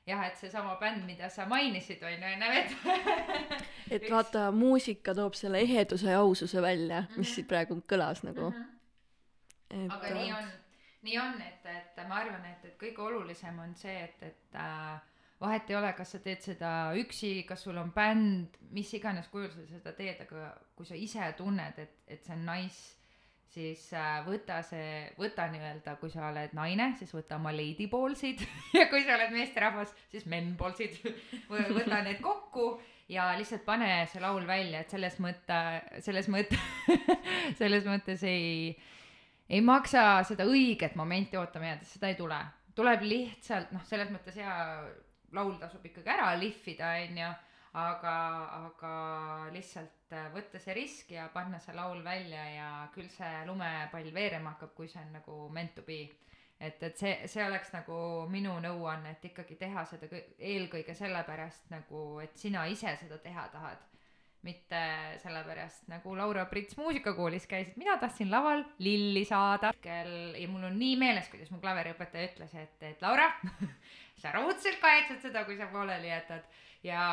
[0.07, 2.75] jah, et seesama bänd, mida sa mainisid, on ju, enne vett.
[3.95, 8.51] et vaata, muusika toob selle eheduse ja aususe välja, mis siit praegu kõlas nagu.
[9.69, 10.51] et aga nii on,
[11.07, 14.99] nii on, et, et ma arvan, et, et kõige olulisem on see, et, et äh,
[15.43, 19.51] vahet ei ole, kas sa teed seda üksi, kas sul on bänd, mis iganes kujul
[19.55, 22.99] sa seda teed, aga kui sa ise tunned, et, et see on nice,
[23.53, 28.41] siis äh, võta see, võta nii-öelda, kui sa oled naine, siis võta oma lady ballsid
[28.79, 30.97] ja kui sa oled meesterahvas, siis men ballsid.
[31.49, 32.73] võta need kokku
[33.13, 35.59] ja lihtsalt pane see laul välja, et selles mõtte,
[36.05, 36.59] selles mõtte,
[37.61, 38.73] selles mõttes ei
[39.53, 42.39] ei maksa seda õiget momenti ootama jääda, seda ei tule.
[42.73, 44.53] tuleb lihtsalt noh, selles mõttes hea
[45.33, 47.27] laul tasub ikkagi ära lihvida, onju,
[47.73, 48.15] aga,
[48.67, 48.95] aga
[49.53, 54.53] lihtsalt äh, võtta see risk ja panna see laul välja ja küll see lumepall veerema
[54.53, 56.03] hakkab, kui see on nagu meant to be
[56.59, 57.95] et, et see, see oleks nagu
[58.31, 63.47] minu nõuanne, et ikkagi teha seda kõ- eelkõige sellepärast nagu, et sina ise seda teha
[63.55, 63.81] tahad.
[64.43, 64.79] Mitte
[65.23, 69.73] sellepärast nagu Laura Prits muusikakoolis käis, et mina tahtsin laval lilli saada.
[69.83, 73.29] ja mul on nii meeles, kuidas mu klaveriõpetaja ütles, et, et Laura,
[74.21, 76.43] sa raudselt kahetsed seda, kui sa pooleli jätad
[76.83, 77.03] ja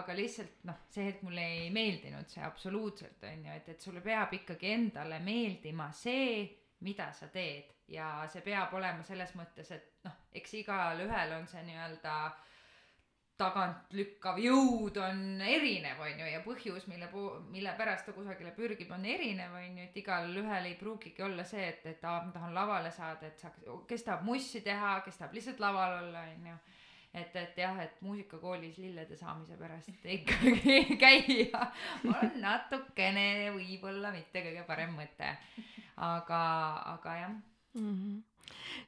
[0.00, 4.02] aga lihtsalt noh, see hetk mulle ei meeldinud see absoluutselt on ju, et, et sulle
[4.02, 6.42] peab ikkagi endale meeldima see,
[6.86, 11.62] mida sa teed ja see peab olema selles mõttes, et noh, eks igalühel on see
[11.66, 12.16] nii-öelda
[13.40, 18.90] tagantlükkav jõud on erinev, on ju, ja põhjus, mille po-, mille pärast ta kusagile pürgib,
[18.94, 22.54] on erinev, on ju, et igalühel ei pruugigi olla see, et, et aa, ma tahan
[22.56, 26.58] lavale saada, et saaks, kes tahab mussi teha, kes tahab lihtsalt laval olla, on ju
[27.14, 31.64] et, et jah, et muusikakoolis lillede saamise pärast ikkagi käia
[32.06, 35.34] on natukene võib-olla mitte kõige parem mõte.
[35.96, 36.42] aga,
[36.94, 37.32] aga jah,
[37.74, 37.94] mm.
[37.94, 38.29] -hmm.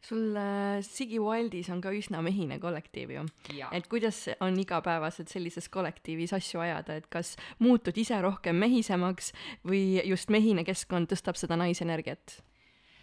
[0.03, 3.25] Sul äh, Sigi Wildis on ka üsna mehine kollektiiv ju,
[3.73, 9.33] et kuidas on igapäevaselt sellises kollektiivis asju ajada, et kas muutud ise rohkem mehisemaks
[9.67, 12.41] või just mehine keskkond tõstab seda naisenergiat?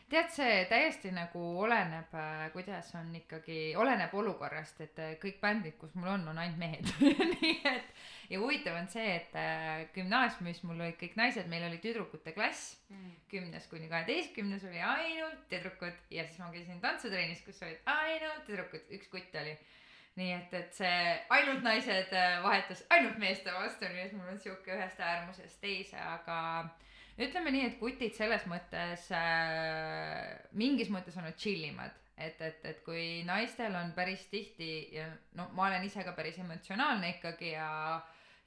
[0.09, 2.13] tead, see täiesti nagu oleneb,
[2.53, 6.89] kuidas on ikkagi, oleneb olukorrast, et äh, kõik bändid, kus mul on, on ainult mehed.
[7.35, 7.91] nii et
[8.29, 12.77] ja huvitav on see, et äh, gümnaasiumis mul olid kõik naised, meil oli tüdrukute klass,
[13.29, 18.85] kümnes kuni kaheteistkümnes oli ainult tüdrukud ja siis ma käisin tantsutrennis, kus olid ainult tüdrukud,
[18.97, 19.57] üks kutt oli.
[20.19, 21.01] nii et, et see
[21.31, 25.97] ainult naised äh, vahetus ainult meeste vastu, nii et mul on sihuke ühest äärmusest teise,
[26.01, 26.39] aga
[27.19, 32.79] ütleme nii, et kutid selles mõttes äh,, mingis mõttes on nad chillimad, et, et, et
[32.85, 35.09] kui naistel on päris tihti ja
[35.39, 37.69] no ma olen ise ka päris emotsionaalne ikkagi ja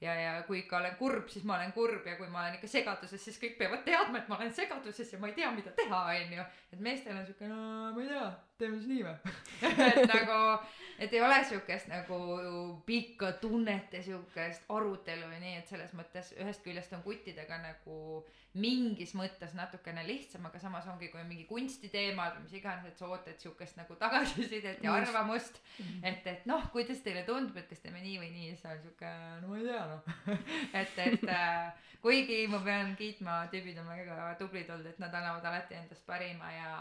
[0.03, 2.69] ja, ja kui ikka olen kurb, siis ma olen kurb ja kui ma olen ikka
[2.71, 6.01] segaduses, siis kõik peavad teadma, et ma olen segaduses ja ma ei tea, mida teha,
[6.17, 6.47] onju.
[6.73, 7.59] et meestel on siuke, no
[7.95, 8.25] ma ei tea,
[8.59, 9.33] teeme siis nii või?
[9.89, 10.37] et nagu,
[11.01, 12.19] et ei ole siukest nagu
[12.87, 18.23] pikka tunnet ja siukest arutelu ja nii, et selles mõttes ühest küljest on kuttidega nagu
[18.53, 22.99] mingis mõttes natukene lihtsam, aga samas ongi, kui on mingi kunstiteemad või mis iganes, et
[22.99, 25.57] sa ootad siukest nagu tagasisidet ja arvamust.
[26.05, 29.13] et, et noh, kuidas teile tundub, et kas teeme nii või nii, siis on siuke,
[29.41, 30.13] no ma ei tea noh.
[30.83, 35.49] et, et äh, kuigi ma pean kiitma, tüübid on väga tublid olnud, et nad annavad
[35.49, 36.73] alati endast parima ja,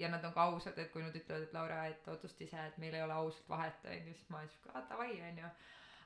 [0.00, 2.78] ja nad on ka ausad, et kui nad ütlevad, et Laura, et otsusta ise, et
[2.78, 5.52] meil ei ole ausalt vahet, on ju, siis ma olen siuke, aa davai, on ju.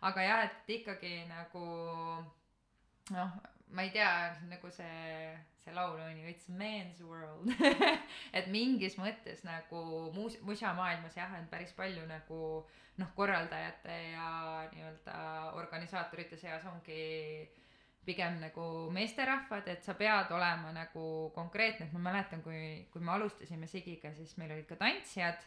[0.09, 1.65] aga jah, et ikkagi nagu
[3.11, 3.41] noh,
[3.73, 4.13] ma ei tea,
[4.51, 5.33] nagu see,
[5.65, 7.51] see laul on ju It's a man's world
[8.37, 9.83] et mingis mõttes nagu
[10.17, 12.43] muus-, musamaailmas jah, on päris palju nagu
[13.01, 14.29] noh, korraldajate ja
[14.75, 15.17] nii-öelda
[15.57, 17.03] organisaatorite seas ongi
[18.05, 23.13] pigem nagu meesterahvad, et sa pead olema nagu konkreetne, et ma mäletan, kui, kui me
[23.15, 25.45] alustasime Sigiga, siis meil olid ka tantsijad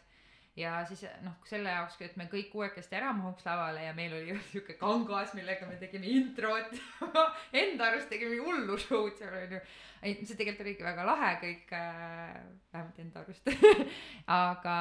[0.56, 4.36] ja siis noh, selle jaoks, et me kõik kuuekesti ära mahuks lavale ja meil oli
[4.48, 6.72] sihuke kangas, millega me tegime introt
[7.60, 9.60] Enda arust tegime hullu show'd seal onju.
[10.00, 12.40] ei, see tegelikult oligi väga lahe kõik äh,,
[12.72, 13.52] vähemalt enda arust
[14.40, 14.76] aga,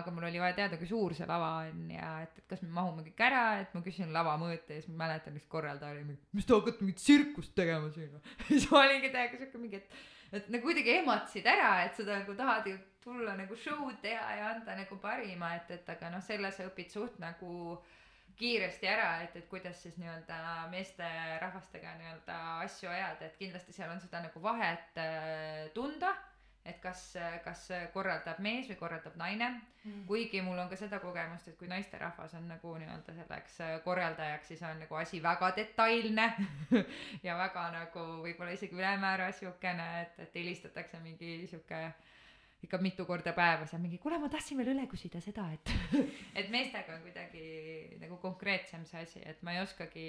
[0.00, 2.74] aga mul oli vaja teada, kui suur see lava on ja et, et kas me
[2.74, 6.08] mahume kõik ära, et ma küsin lava mõõte ja siis ma mäletan, üks korraldaja oli
[6.10, 8.38] mingi, mis te hakkate mingit tsirkust tegema siin või.
[8.50, 12.34] siis ma olingi täiega siuke mingi, et et nagu kuidagi ehmatasid ära, et sa nagu
[12.38, 16.52] tahad ju tulla nagu show'd teha ja anda nagu parima, et, et aga noh, selle
[16.52, 17.80] sa õpid suht nagu
[18.40, 20.40] kiiresti ära, et, et kuidas siis nii-öelda
[20.72, 26.14] meesterahvastega nii-öelda asju ajada, et kindlasti seal on seda nagu vahet äh, tunda,
[26.64, 27.02] et kas,
[27.44, 30.04] kas korraldab mees või korraldab naine mm..
[30.08, 34.52] kuigi mul on ka seda kogemust, et kui naisterahvas on nagu nii-öelda selleks äh, korraldajaks,
[34.52, 36.30] siis on nagu asi väga detailne
[37.26, 41.84] ja väga nagu võib-olla isegi ülemäära siukene, et, et helistatakse mingi sihuke
[42.64, 45.72] ikka mitu korda päevas ja mingi, kuule, ma tahtsin veel üle küsida seda, et
[46.40, 47.44] et meestega on kuidagi
[48.02, 50.06] nagu konkreetsem see asi, et ma ei oskagi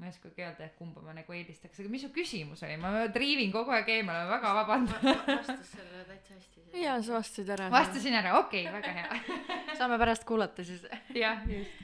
[0.00, 3.04] ma ei oskagi öelda, et kumba ma nagu eelistaks, aga mis su küsimus oli, ma
[3.12, 5.08] triivin kogu aeg eemale, ma väga vabandan.
[5.28, 6.64] vastas sellele täitsa hästi.
[6.80, 7.70] jaa, sa vastasid ära.
[7.72, 9.38] vastasin ära, okei okay,, väga hea.
[9.78, 10.86] saame pärast kuulata siis.
[11.14, 11.82] jah, just.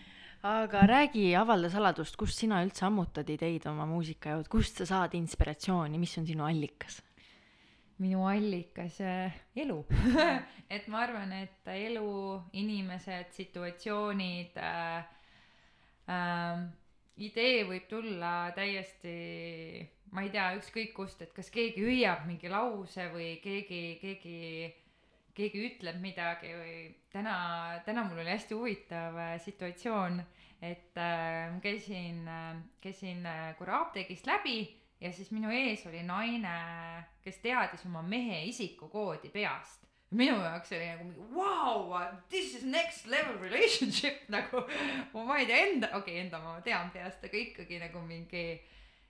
[0.49, 5.19] aga räägi, avalda saladust, kust sina üldse ammutad ideid oma muusika jaoks, kust sa saad
[5.19, 7.03] inspiratsiooni, mis on sinu allikas?
[8.03, 9.79] Minu allikas äh, elu.
[10.75, 12.11] Et ma arvan, et elu,
[12.61, 15.07] inimesed, situatsioonid äh,,
[16.13, 16.67] äh,
[17.19, 19.15] idee võib tulla täiesti,
[20.15, 24.39] ma ei tea, ükskõik kust, et kas keegi hüüab mingi lause või keegi, keegi,
[25.35, 26.77] keegi ütleb midagi või
[27.15, 27.39] täna,
[27.87, 30.21] täna mul oli hästi huvitav äh, situatsioon,
[30.63, 34.61] et äh, ma käisin äh,, käisin äh, korra apteegist läbi
[35.01, 36.55] ja siis minu ees oli naine,
[37.23, 39.85] kes teadis oma mehe isikukoodi peast.
[40.11, 44.65] minu jaoks oli nagu mingi vau, this is next level relationship nagu
[45.27, 48.45] ma ei tea enda, okei okay,, enda ma tean peast, aga ikkagi nagu mingi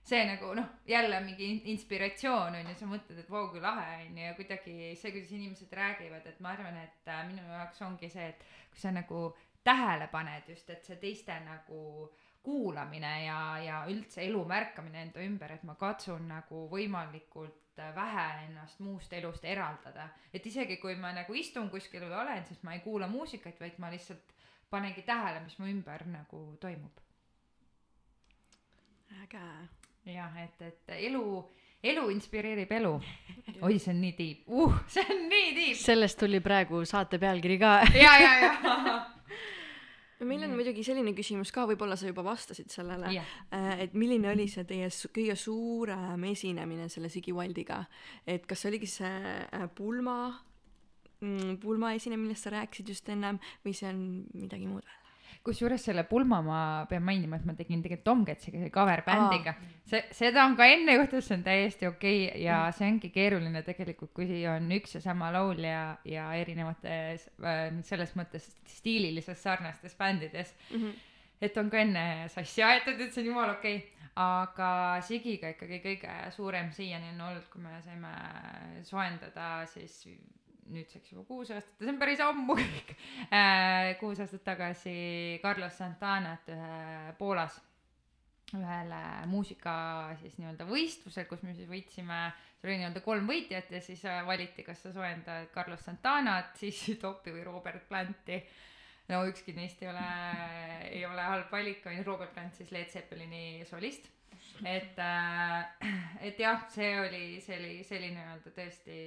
[0.09, 4.05] see nagu noh, jälle mingi in- inspiratsioon on ju, sa mõtled, et vau kui lahe
[4.05, 7.81] on ju ja kuidagi see, kuidas inimesed räägivad, et ma arvan, et äh, minu jaoks
[7.85, 9.29] ongi see, et kui sa nagu
[9.63, 12.09] tähele paned just, et see teiste nagu
[12.43, 18.27] kuulamine ja, ja üldse elu märkamine enda ümber, et ma katsun nagu võimalikult äh, vähe
[18.45, 20.09] ennast muust elust eraldada.
[20.33, 23.79] et isegi kui ma nagu istun kuskil või olen, siis ma ei kuula muusikat, vaid
[23.79, 24.33] ma lihtsalt
[24.69, 27.03] panengi tähele, mis mu ümber nagu toimub.
[29.23, 29.45] äge.
[30.05, 31.43] jah, et, et elu,
[31.83, 32.95] elu inspireerib elu.
[33.67, 35.77] oi, see on nii tiib uh,, see on nii tiib.
[35.83, 37.79] sellest tuli praegu saate pealkiri ka.
[37.93, 38.99] ja, ja, ja.
[40.27, 43.33] meil on muidugi selline küsimus ka, võib-olla sa juba vastasid sellele Jah.,
[43.79, 47.83] et milline oli see teie kõige suurem esinemine selle Ziggy Wildiga,
[48.27, 49.11] et kas see oligi see
[49.45, 50.19] äh, pulma,
[51.63, 54.01] pulma esinemine, millest sa rääkisid just ennem või see on
[54.35, 54.98] midagi muud veel?
[55.45, 59.55] Kusjuures selle pulma ma pean mainima, et ma tegin tegelikult Tom Catsiga cover bändiga.
[59.87, 63.61] see, seda on ka enne juhtunud, see on täiesti okei okay ja see ongi keeruline
[63.65, 70.53] tegelikult, kui on üks ja sama laulja ja erinevates äh, selles mõttes stiililises sarnastes bändides.
[71.41, 74.09] et on ka enne sassi aetud, et see on jumala okei okay..
[74.19, 74.71] aga
[75.07, 78.11] Sigiga ikkagi kõige suurem siiani on olnud, kui me saime
[78.83, 80.03] soojendada siis
[80.69, 82.93] nüüdseks juba kuus aastat, see on päris ammu kõik,
[84.01, 84.93] kuus aastat tagasi
[85.43, 87.57] Carlos Santanat ühe Poolas
[88.57, 89.73] ühele muusika
[90.21, 92.19] siis nii-öelda võistlusel, kus me siis võitsime,
[92.59, 96.81] seal oli nii-öelda kolm võitjat ja siis äh, valiti, kas sa soojendad Carlos Santanat, siis
[97.01, 98.39] Topi või Robert Planti.
[99.09, 100.07] no ükski neist ei ole,
[100.89, 104.09] ei ole halb valik, on ju Robert Plant siis Led Zeppelini solist.
[104.65, 104.97] et,
[106.21, 108.97] et jah, see oli, see oli, see oli nii-öelda tõesti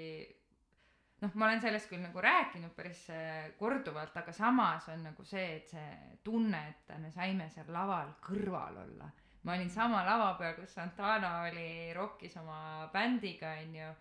[1.22, 5.58] noh, ma olen sellest küll nagu rääkinud päris äh, korduvalt, aga samas on nagu see,
[5.58, 9.10] et see tunne, et me saime seal laval kõrval olla.
[9.42, 13.92] ma olin sama lava peal, kus Santana oli rokkis oma bändiga, onju.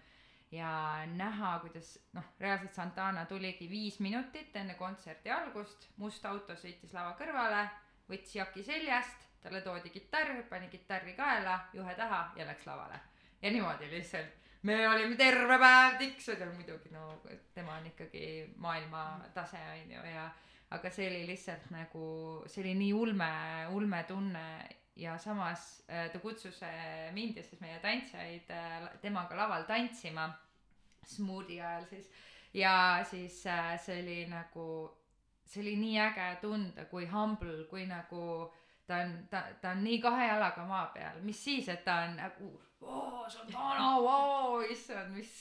[0.52, 0.72] ja
[1.16, 7.16] näha, kuidas noh, reaalselt Santana tuligi viis minutit enne kontserdi algust, must auto sõitis lava
[7.20, 7.68] kõrvale,
[8.10, 13.00] võttis jaki seljast, talle toodi kitarr, pani kitarri kaela, juhe taha ja läks lavale.
[13.42, 17.22] ja niimoodi lihtsalt me olime terve päev tiksud ja muidugi no
[17.54, 20.30] tema on ikkagi maailmatase onju ja
[20.72, 22.06] aga see oli lihtsalt nagu
[22.48, 23.32] see oli nii ulme
[23.72, 24.46] ulme tunne
[24.96, 30.30] ja samas äh, ta kutsus äh, mind ja siis meie tantsijaid äh, temaga laval tantsima
[31.06, 32.12] smuudi ajal siis.
[32.54, 33.44] Ja siis
[33.86, 34.66] see oli nagu
[35.46, 38.52] see oli nii äge tunda kui humble kui nagu
[38.88, 41.22] ta on ta ta on nii kahe jalaga maa peal.
[41.22, 42.52] Mis siis et ta on nagu
[42.82, 45.32] oo Santana vau issand mis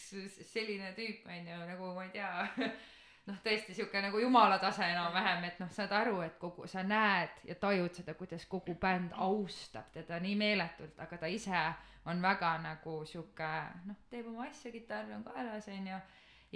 [0.52, 2.32] selline tüüp on ju nagu ma ei tea.
[3.28, 7.42] Noh tõesti sihuke nagu jumala tase enam-vähem et noh saad aru et kogu sa näed
[7.46, 11.60] ja tajud seda kuidas kogu bänd austab teda nii meeletult aga ta ise
[12.10, 13.50] on väga nagu sihuke
[13.90, 16.00] noh teeb oma asja kitarr on kaelas onju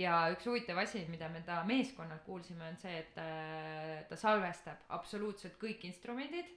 [0.00, 4.88] ja üks huvitav asi mida me ta meeskonnalt kuulsime on see et äh, ta salvestab
[4.96, 6.48] absoluutselt kõik instrumendid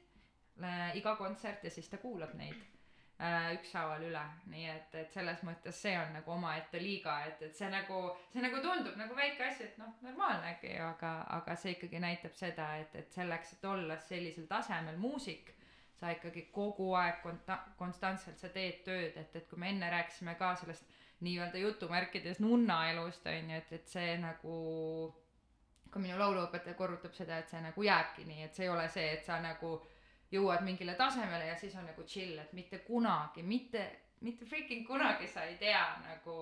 [0.64, 2.77] äh, iga kontsert ja siis ta kuulab neid
[3.18, 7.70] ükshaaval üle, nii et, et selles mõttes see on nagu omaette liiga, et, et see
[7.74, 12.02] nagu, see nagu tundub nagu väike asi, et noh, normaalne äkki, aga, aga see ikkagi
[12.04, 15.50] näitab seda, et, et selleks, et olla sellisel tasemel muusik,
[15.98, 20.38] sa ikkagi kogu aeg konta-, konstantselt sa teed tööd, et, et kui me enne rääkisime
[20.38, 20.86] ka sellest
[21.26, 24.58] nii-öelda jutumärkides nunnaelust on ju, et, et see nagu
[25.90, 29.10] ka minu lauluõpetaja korrutab seda, et see nagu jääbki nii, et see ei ole see,
[29.18, 29.80] et sa nagu
[30.32, 33.86] jõuad mingile tasemele ja siis on nagu chill, et mitte kunagi, mitte,
[34.22, 36.40] mitte freaking kunagi sa ei tea nagu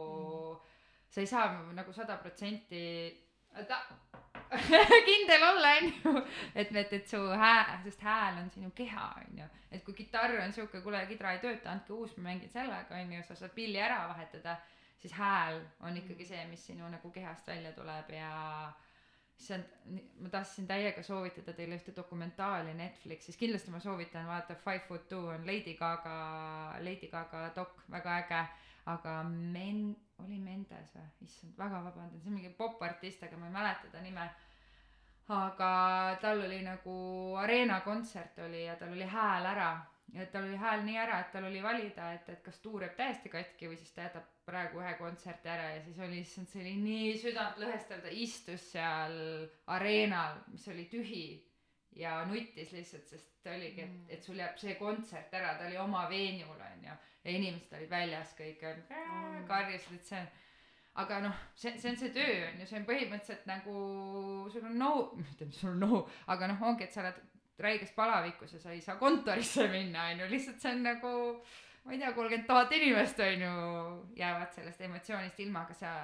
[0.54, 0.72] mm.,
[1.16, 2.82] sa ei saa nagu sada protsenti
[5.08, 6.24] kindel olla, onju,
[6.56, 10.54] et, et, et su hääl, sest hääl on sinu keha, onju, et kui kitarr on
[10.54, 14.02] siuke, kuule, kidra ei tööta, andke uus, ma mängin sellega, onju, sa saad pilli ära
[14.12, 14.58] vahetada,
[15.00, 18.34] siis hääl on ikkagi see, mis sinu nagu kehast välja tuleb ja
[19.40, 19.66] issand,
[20.24, 25.28] ma tahtsin täiega soovitada teile ühte dokumentaali Netflixis, kindlasti ma soovitan vaadata Five Foot Two
[25.34, 26.16] on Lady Gaga,
[26.86, 28.42] Lady Gaga dok, väga äge,
[28.94, 33.58] aga Men-, oli Mendes või, issand, väga vabandan, see on mingi popartist, aga ma ei
[33.58, 34.30] mäleta ta nime.
[35.36, 35.70] aga
[36.22, 36.96] tal oli nagu
[37.42, 39.70] areenakontsert oli ja tal oli hääl ära
[40.14, 42.96] ja tal oli hääl nii ära, et tal oli valida, et, et kas tuur jääb
[42.98, 46.62] täiesti katki või siis ta jätab praegu ühe kontserti ära ja siis oli issand, see
[46.62, 49.18] oli nii südantlõhestav, ta istus seal
[49.78, 51.26] areenal, mis oli tühi
[51.96, 56.06] ja nuttis lihtsalt, sest oligi, et, et sul jääb see kontsert ära, ta oli oma
[56.12, 56.96] veenjul onju.
[57.26, 58.76] Ja inimesed olid väljas kõik ja
[59.50, 60.28] karjusid, et see on
[61.02, 63.80] aga noh, see, see on see töö on ju, see on põhimõtteliselt nagu
[64.54, 67.18] sul on no, mitte sul on no, aga noh, ongi, et sa oled
[67.60, 71.14] räiges palavikus ja sa ei saa kontorisse minna on ju, lihtsalt see on nagu
[71.86, 73.56] ma ei tea, kolmkümmend tuhat inimest on ju
[74.20, 75.96] jäävad sellest emotsioonist ilma, aga sa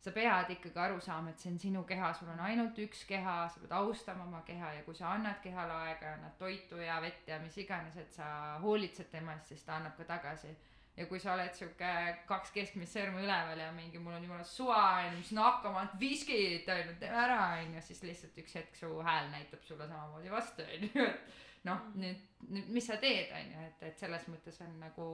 [0.00, 3.34] sa pead ikkagi aru saama, et see on sinu keha, sul on ainult üks keha,
[3.52, 7.28] sa pead austama oma keha ja kui sa annad kehale aega, annad toitu ja vett
[7.28, 8.30] ja mis iganes, et sa
[8.62, 10.54] hoolitsed tema eest, siis ta annab ka tagasi
[11.00, 11.90] ja kui sa oled sihuke
[12.28, 16.68] kaks keskmist sõrme üleval ja mingi mul on jumala suva onju, mis on hakkama, viskid
[16.68, 21.06] onju, teeme ära onju, siis lihtsalt üks hetk su hääl näitab sulle samamoodi vastu onju,
[21.06, 22.20] et noh, nüüd,
[22.50, 25.08] nüüd mis sa teed onju, et, et selles mõttes on nagu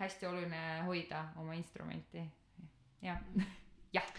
[0.00, 2.24] hästi oluline hoida oma instrumenti,
[3.04, 3.20] jah,
[3.96, 4.16] jah.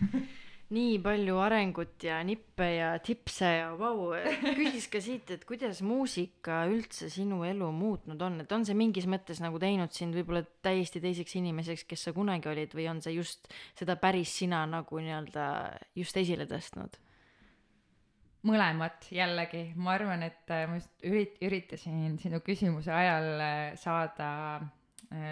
[0.72, 4.12] Nii palju arengut ja nippe ja tipse ja vau,
[4.60, 9.08] küsiks ka siit, et kuidas muusika üldse sinu elu muutnud on, et on see mingis
[9.12, 13.18] mõttes nagu teinud sind võib-olla täiesti teiseks inimeseks, kes sa kunagi olid või on see
[13.18, 15.48] just seda päris sina nagu nii-öelda
[16.00, 17.00] just esile tõstnud?
[18.48, 24.30] mõlemat jällegi, ma arvan, et äh, ma just ürit-, üritasin sinu küsimuse ajal äh, saada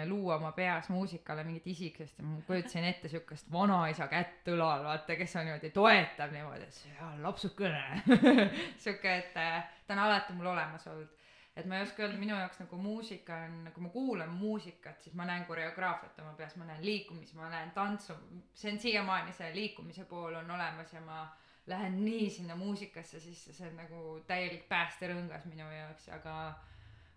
[0.08, 5.16] luua oma peas muusikale mingit isiksust ja ma kujutasin ette siukest vanaisa kätt õlal, vaata,
[5.16, 8.02] kes on niimoodi, toetab niimoodi, et seal lapsukene.
[8.82, 11.16] sihuke, et äh, ta on alati mul olemas olnud.
[11.56, 15.16] et ma ei oska öelda, minu jaoks nagu muusika on, kui ma kuulan muusikat, siis
[15.16, 18.14] ma näen koreograafiat oma peas, ma näen liikumisi, ma näen tantsu,
[18.54, 21.24] see on siiamaani see liikumise pool on olemas ja ma
[21.66, 26.36] lähen nii sinna muusikasse sisse, see on nagu täielik päästerõngas minu jaoks, aga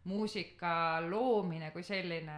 [0.10, 2.38] muusika loomine kui selline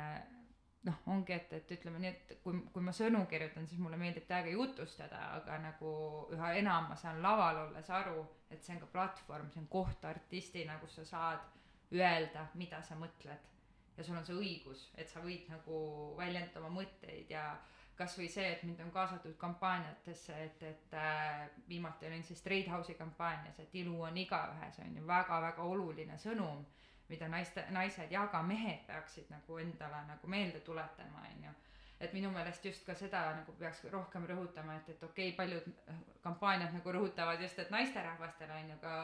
[0.86, 4.28] noh, ongi, et, et ütleme nii, et kui, kui ma sõnu kirjutan, siis mulle meeldib
[4.30, 5.92] täiega jutustada, aga nagu
[6.36, 8.22] üha enam ma saan laval olles aru,
[8.54, 12.98] et see on ka platvorm, see on koht artistina, kus sa saad öelda, mida sa
[13.00, 13.52] mõtled.
[13.96, 15.78] ja sul on see õigus, et sa võid nagu
[16.18, 17.54] väljendada oma mõtteid ja
[17.96, 22.98] kasvõi see, et mind on kaasatud kampaaniatesse, et, et äh, viimati olin siis Straight House'i
[23.00, 26.66] kampaanias, et ilu on igaühes, on ju väga-väga oluline sõnum,
[27.10, 31.54] mida naiste, naised ja ka mehed peaksid nagu endale nagu meelde tuletama, on ju.
[32.00, 35.68] et minu meelest just ka seda nagu peaks rohkem rõhutama, et, et okei okay,, paljud
[35.90, 38.96] äh, kampaaniad nagu rõhutavad just, et naisterahvastele on ju ka,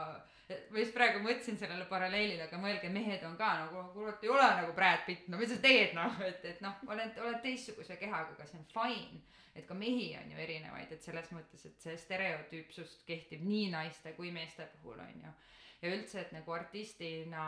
[0.71, 4.49] ma just praegu mõtlesin sellele paralleelile, aga mõelge, mehed on ka nagu, kurat, ei ole
[4.61, 8.35] nagu Brad Pitt, no mis sa teed noh, et, et noh, oled, oled teistsuguse kehaga,
[8.35, 9.21] aga see on fine.
[9.55, 14.13] et ka mehi on ju erinevaid, et selles mõttes, et see stereotüüpsus kehtib nii naiste
[14.15, 15.33] kui meeste puhul on ju.
[15.81, 17.45] Ja üldse, et nagu artistina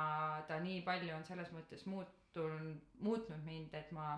[0.47, 4.15] ta nii palju on selles mõttes muutunud, muutnud mind, et ma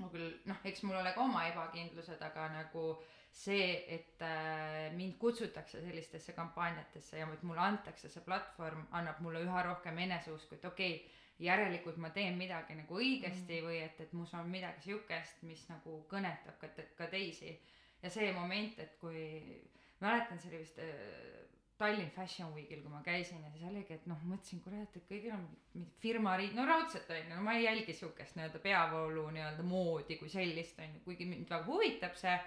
[0.00, 2.86] ma küll noh, eks mul ole ka oma ebakindlused, aga nagu
[3.36, 9.44] see, et äh, mind kutsutakse sellistesse kampaaniatesse ja et mulle antakse see platvorm, annab mulle
[9.44, 11.14] üha rohkem eneseusku, et okei okay,,
[11.44, 13.66] järelikult ma teen midagi nagu õigesti mm.
[13.66, 17.52] või et, et mus on midagi siukest, mis nagu kõnetab ka, ka teisi.
[18.02, 19.20] ja see moment, et kui
[20.00, 21.44] mäletan, see oli vist äh,
[21.76, 25.34] Tallinn Fashion Weekil, kui ma käisin ja siis oligi, et noh, mõtlesin, kurat, et kõigil
[25.36, 25.42] on
[25.74, 30.16] mingid firmariid, no raudselt on ju, no ma ei jälgi siukest nii-öelda peavoolu nii-öelda moodi
[30.16, 32.38] kui sellist on ju, kuigi mind väga huvitab see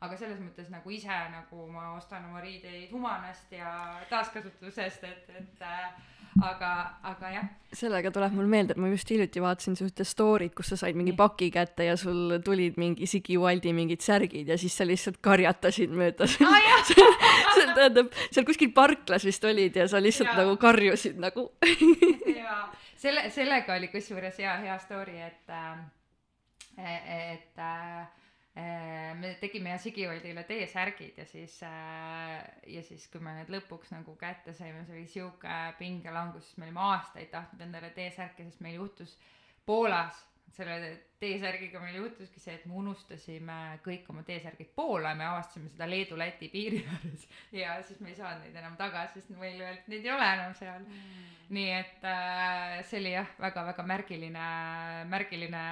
[0.00, 3.70] aga selles mõttes nagu ise nagu ma ostan oma riideid Humanast ja
[4.10, 5.88] taaskasutusest, et, et äh,
[6.44, 6.70] aga,
[7.10, 7.48] aga jah.
[7.74, 10.98] sellega tuleb mul meelde, et ma just hiljuti vaatasin su ühte story't, kus sa said
[10.98, 15.18] mingi paki kätte ja sul tulid mingi Sigi Waldi mingid särgid ja siis sa lihtsalt
[15.24, 16.92] karjatasid mööda jah!
[17.58, 20.44] see tähendab, seal kuskil parklas vist olid ja sa lihtsalt Jaa.
[20.44, 21.48] nagu karjusid nagu
[22.38, 25.82] ja selle, sellega oli kusjuures hea, hea story, et äh,,
[26.78, 28.17] et äh, äh,
[29.18, 34.14] me tegime ja Sigivaldile T-särgid ja siis äh, ja siis, kui me need lõpuks nagu
[34.18, 38.78] kätte saime, see oli sihuke pingelangus, sest me olime aastaid tahtnud endale T-särke, sest meil
[38.80, 39.18] juhtus
[39.68, 45.26] Poolas selle T-särgiga meil juhtuski see, et me unustasime kõik oma T-särgid Poola ja me
[45.26, 47.24] avastasime seda Leedu-Läti piiri ääres
[47.54, 50.28] ja siis me ei saanud neid enam tagasi, sest meil öeldi, et neid ei ole
[50.36, 51.26] enam seal mm..
[51.56, 54.46] nii et äh, see oli jah, väga-väga märgiline,
[55.10, 55.64] märgiline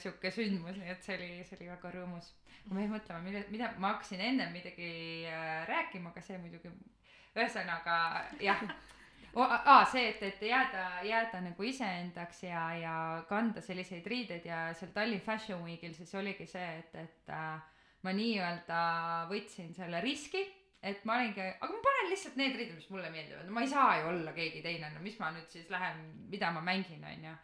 [0.00, 2.32] sihuke sündmus, nii et see oli, see oli väga rõõmus.
[2.64, 4.90] kui me mõtleme, mille, mida ma hakkasin ennem midagi
[5.28, 6.72] äh, rääkima, aga see muidugi,
[7.36, 7.96] ühesõnaga
[8.40, 8.64] jah
[9.36, 12.96] aa, see, et, et jääda, jääda nagu iseendaks ja, ja
[13.28, 17.62] kanda selliseid riideid ja seal Tallinn Fashion Weekil siis oligi see, et, et äh,
[18.04, 18.82] ma nii-öelda
[19.30, 20.44] võtsin selle riski,
[20.84, 23.72] et ma olingi, aga ma panen lihtsalt need riided, mis mulle meeldivad, no ma ei
[23.72, 27.34] saa ju olla keegi teine, no mis ma nüüd siis lähen, mida ma mängin, onju.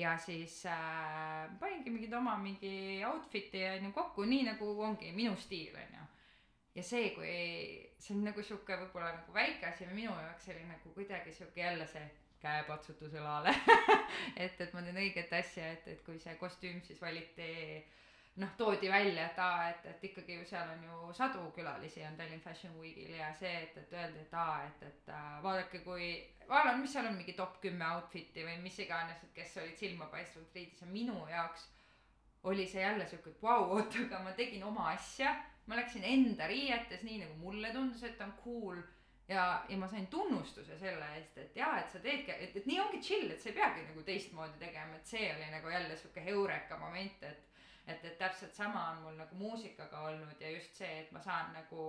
[0.00, 5.74] ja siis äh, paningi mingid oma mingi outfit'i onju kokku nii nagu ongi minu stiil
[5.76, 6.06] onju
[6.74, 7.36] ja see kui
[7.98, 11.60] see on nagu sihuke võib-olla nagu väike asi või minu jaoks oli nagu kuidagi sihuke
[11.60, 12.04] jälle see
[12.40, 13.52] käepatsutus õlale.
[14.42, 17.48] Et et ma teen õiget asja et et kui see kostüüm siis valiti
[18.40, 22.16] noh toodi välja et aa et et ikkagi ju seal on ju sadu külalisi on
[22.16, 26.08] Tallinn Fashion Weekil ja see et et öeldi et aa et et äh, vaadake kui
[26.48, 30.54] vaadake mis seal on mingi top kümme outfit'i või mis iganes et kes olid silmapaistvalt
[30.54, 31.68] riidis ja minu jaoks
[32.50, 35.34] oli see jälle siuke et vau oota aga ma tegin oma asja
[35.70, 38.80] ma läksin enda riietes nii nagu mulle tundus et on cool.
[39.30, 42.80] Ja ja ma sain tunnustuse selle eest et jaa et sa teedki et et nii
[42.82, 46.24] ongi chill et sa ei peagi nagu teistmoodi tegema et see oli nagu jälle sihuke
[46.24, 47.46] heureka moment et
[47.86, 51.52] et et täpselt sama on mul nagu muusikaga olnud ja just see et ma saan
[51.54, 51.86] nagu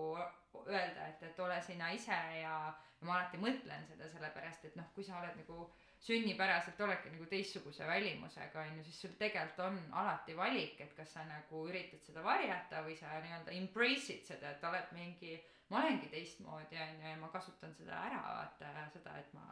[0.67, 2.53] öelda et et ole sina ise ja
[3.01, 5.71] ja ma alati mõtlen seda sellepärast et noh kui sa oled nagu
[6.01, 11.13] sünnipäraselt oledki nagu teistsuguse välimusega on ju siis sul tegelikult on alati valik et kas
[11.13, 15.35] sa nagu üritad seda varjata või sa nii-öelda embrace'id seda et oled mingi
[15.69, 19.45] ma olengi teistmoodi on ju ja ma kasutan seda ära vaata seda et ma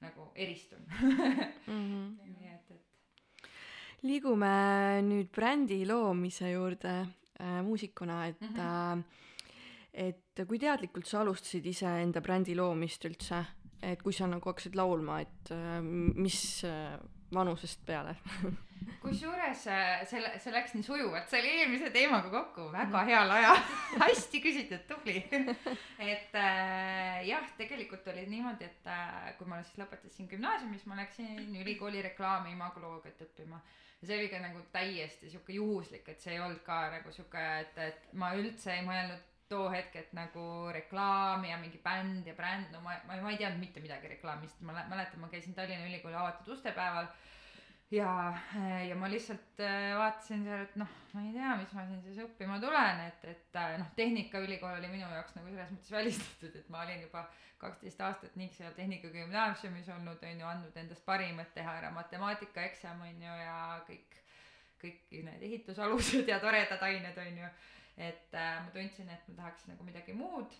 [0.00, 0.86] nagu eristun
[1.66, 2.18] Mhm.
[2.38, 2.90] nii et et
[4.02, 4.50] liigume
[5.04, 6.92] nüüd brändi loomise juurde
[7.40, 9.02] äh, muusikuna, et mm, -hmm.
[9.92, 13.44] et kui teadlikult sa alustasid iseenda brändi loomist üldse,
[13.82, 16.98] et kui sa nagu hakkasid laulma, et äh, mis äh,
[17.32, 18.16] vanusest peale
[19.00, 23.60] kusjuures äh, selle see läks nii sujuvalt see oli eelmise teemaga kokku väga heal ajal.
[24.02, 25.22] Hästi küsitud tubli.
[26.12, 31.56] Et äh, jah tegelikult oli niimoodi et äh, kui ma siis lõpetasin gümnaasiumis ma läksin
[31.62, 33.60] ülikooli reklaami imagoloogiat õppima.
[34.00, 37.42] Ja see oli ka nagu täiesti sihuke juhuslik et see ei olnud ka nagu sihuke
[37.64, 40.44] et et ma üldse ei mõelnud too hetk et nagu
[40.74, 44.62] reklaam ja mingi bänd ja bränd no ma ma ma ei teadnud mitte midagi reklaamist
[44.62, 47.10] ma mäletan ma käisin Tallinna Ülikooli avatud ustepäeval
[47.90, 48.38] ja,
[48.88, 52.20] ja ma lihtsalt äh, vaatasin seal, et noh, ma ei tea, mis ma siin siis
[52.22, 56.70] õppima tulen, et, et äh, noh, Tehnikaülikool oli minu jaoks nagu selles mõttes välistatud, et
[56.72, 57.24] ma olin juba
[57.60, 63.26] kaksteist aastat nii seal Tehnikagümnaasiumis olnud, on ju, andnud endast parimat teha ära matemaatikaeksam, on
[63.26, 64.16] ju, ja kõik,
[64.80, 67.52] kõik need ehitusalused ja toredad ained, on ju.
[67.96, 70.54] Et äh, ma tundsin, et ma tahaks nagu midagi muud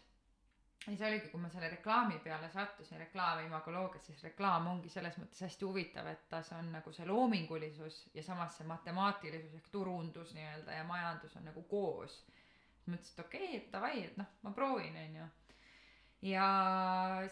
[0.87, 4.89] ja see oligi, kui ma selle reklaami peale sattusin, reklaam ja imagoloogia, siis reklaam ongi
[4.93, 9.59] selles mõttes hästi huvitav, et ta, see on nagu see loomingulisus ja samas see matemaatilisus
[9.59, 12.23] ehk turundus nii-öelda ja majandus on nagu koos.
[12.87, 15.27] mõtlesin, et okei okay,, et davai, et noh, ma proovin, onju.
[16.31, 16.47] ja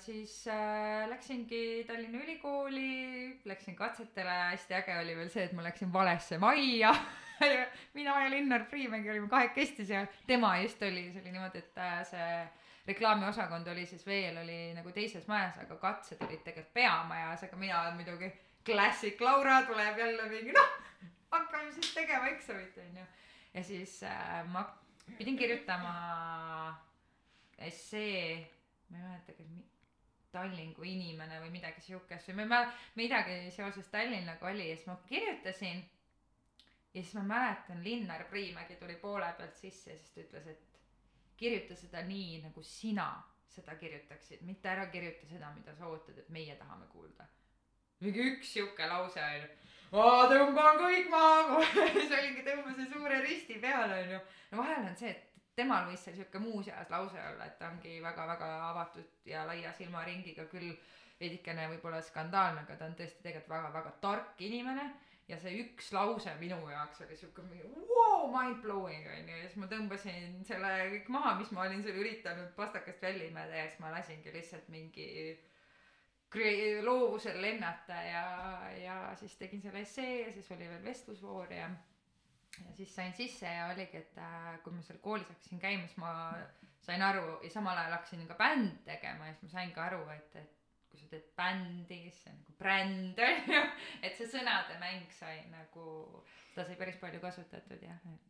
[0.04, 5.92] siis äh, läksingi Tallinna Ülikooli, läksin katsetele, hästi äge oli veel see, et ma läksin
[5.92, 6.92] valesse majja
[7.98, 12.00] mina ja Linnar Priimägi olime kahekesti seal, tema just oli, see oli niimoodi, et äh,
[12.08, 12.32] see
[12.88, 17.82] reklaamiosakond oli siis veel oli nagu teises majas, aga katsed olid tegelikult peamajas, aga mina
[17.96, 18.32] muidugi
[18.64, 20.76] klassik Laura tuleb jälle mingi noh,
[21.30, 23.06] hakkame siis tegema eksamit onju.
[23.54, 24.64] ja siis äh, ma
[25.18, 25.94] pidin kirjutama
[27.58, 28.46] essee,
[28.88, 29.32] ma ei mäleta,
[30.28, 34.76] Tallinn kui inimene või midagi siukest või ma ei mäleta, midagi seoses Tallinnaga oli ja
[34.76, 35.80] siis ma kirjutasin.
[36.94, 40.80] Ja siis ma mäletan, Linnar Priimägi tuli poole pealt sisse ja siis ta ütles, et
[41.36, 43.08] kirjuta seda nii, nagu sina
[43.48, 47.26] seda kirjutaksid, mitte ära kirjuta seda, mida sa ootad, et meie tahame kuulda.
[48.00, 49.48] mingi üks sihuke lause onju.
[49.92, 51.62] ma tõmban kõik maha
[51.94, 54.20] siis oligi, tõmbasin suure risti peale onju.
[54.50, 57.98] no vahel on see, et temal võis seal sihuke muuseas lause olla, et ta ongi
[58.02, 60.70] väga-väga avatud ja laia silmaringiga küll
[61.20, 64.86] veidikene võib-olla skandaalne, aga ta on tõesti tegelikult väga-väga tark inimene
[65.28, 69.34] ja see üks lause minu jaoks oli siuke mingi wow, mind blowing onju.
[69.36, 73.60] Ja siis ma tõmbasin selle kõik maha, mis ma olin seal üritanud pastakast välja imeda
[73.60, 75.08] ja siis ma lasingi lihtsalt mingi
[76.32, 78.24] kre- loovusel lennata ja,
[78.78, 81.68] ja siis tegin selle essee ja siis oli veel vestlusvoor ja
[82.58, 86.00] ja siis sain sisse ja oligi, et äh, kui ma seal koolis hakkasin käima, siis
[86.02, 86.12] ma
[86.82, 90.00] sain aru ja samal ajal hakkasin ka bändi tegema ja siis ma sain ka aru,
[90.14, 90.57] et, et
[90.98, 93.60] kui sa teed bändi, siis see on nagu bränd on ju,
[94.02, 95.84] et see sõnademäng sai nagu,
[96.54, 98.24] seda sai päris palju kasutatud jah, et.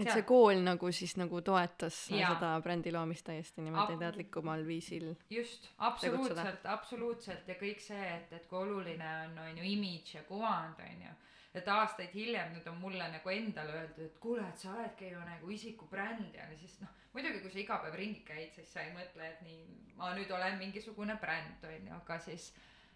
[0.00, 2.32] et see kool nagu siis nagu toetas Jaa.
[2.32, 5.12] seda brändi loomist täiesti niimoodi Ab- teadlikumal viisil.
[5.30, 10.24] just, absoluutselt, absoluutselt ja kõik see, et, et kui oluline on, on ju imidž ja
[10.30, 11.14] kuvand, on ju.
[11.54, 15.22] Et aastaid hiljem nüüd on mulle nagu endale öeldud, et kuule, et sa oledki ju
[15.22, 18.94] nagu isikubränd ja siis noh, muidugi kui sa iga päev ringi käid, siis sa ei
[18.96, 19.60] mõtle, et nii,
[19.98, 22.50] ma nüüd olen mingisugune bränd, on ju, aga siis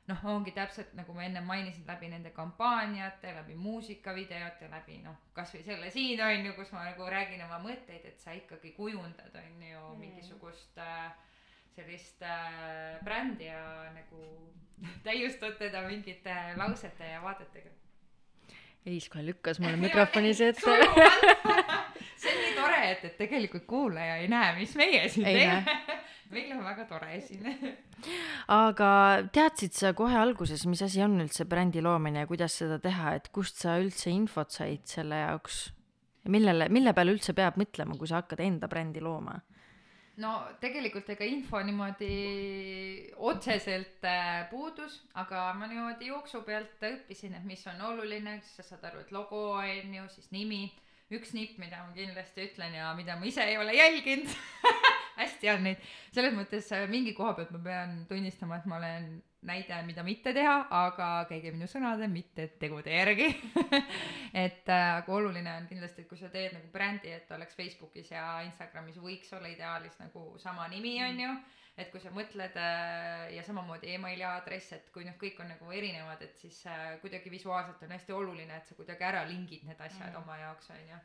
[0.08, 5.62] noh, ongi täpselt nagu ma enne mainisin, läbi nende kampaaniate, läbi muusikavideote, läbi noh, kasvõi
[5.66, 9.66] selle siin on ju, kus ma nagu räägin oma mõtteid, et sa ikkagi kujundad, on
[9.68, 9.98] ju mm.
[10.02, 11.10] mingisugust äh,
[11.76, 14.24] sellist äh, brändi ja nagu
[15.06, 17.70] täiustad teda mingite lausete ja vaadetega.
[18.88, 20.62] Eis kohe lükkas mulle mikrofoni siia ette.
[22.18, 25.78] see on nii tore, et, et tegelikult kuulaja ei näe, mis meie siin teeme.
[26.34, 27.48] meil on väga tore siin.
[28.62, 28.90] aga
[29.34, 33.28] teadsid sa kohe alguses, mis asi on üldse brändi loomine ja kuidas seda teha, et
[33.34, 35.66] kust sa üldse infot said selle jaoks?
[36.28, 39.38] millele, mille peale üldse peab mõtlema, kui sa hakkad enda brändi looma?
[40.22, 42.10] No tegelikult ega info niimoodi
[43.30, 48.84] otseselt äh, puudus, aga ma niimoodi jooksu pealt õppisin, et mis on oluline, sa saad
[48.90, 50.66] aru, et logo on ju, siis nimi.
[51.08, 54.28] üks nipp, mida ma kindlasti ütlen ja mida ma ise ei ole jälginud.
[55.18, 59.08] Hästi on neid, selles mõttes äh, mingi koha pealt ma pean tunnistama, et ma olen
[59.46, 63.28] näide, mida mitte teha, aga käige minu sõnade, mitte tegude järgi.
[64.46, 68.10] et äh, aga oluline on kindlasti, et kui sa teed nagu brändi, et oleks Facebookis
[68.14, 71.36] ja Instagramis võiks olla ideaalis nagu sama nimi, on ju.
[71.78, 75.70] et kui sa mõtled äh, ja samamoodi emaili aadress, et kui noh, kõik on nagu
[75.70, 79.78] erinevad, et siis äh, kuidagi visuaalselt on hästi oluline, et sa kuidagi ära lingid need
[79.86, 80.18] asjad mm.
[80.24, 80.98] oma jaoks, on ju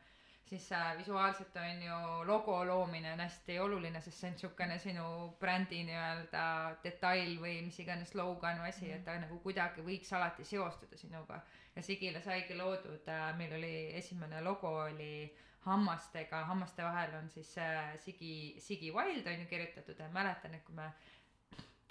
[0.46, 5.06] siis visuaalselt on ju logo loomine on hästi oluline, sest see on niisugune sinu
[5.40, 6.44] brändi nii-öelda
[6.84, 11.42] detail või mis iganes slogan või asi, et ta nagu kuidagi võiks alati seostuda sinuga.
[11.76, 15.32] ja Sigile saigi loodud äh,, meil oli esimene logo oli
[15.66, 20.64] hammastega, hammaste vahel on siis äh, Sigi, Sigi Wild on ju kirjutatud ja mäletan, et
[20.64, 20.92] kui me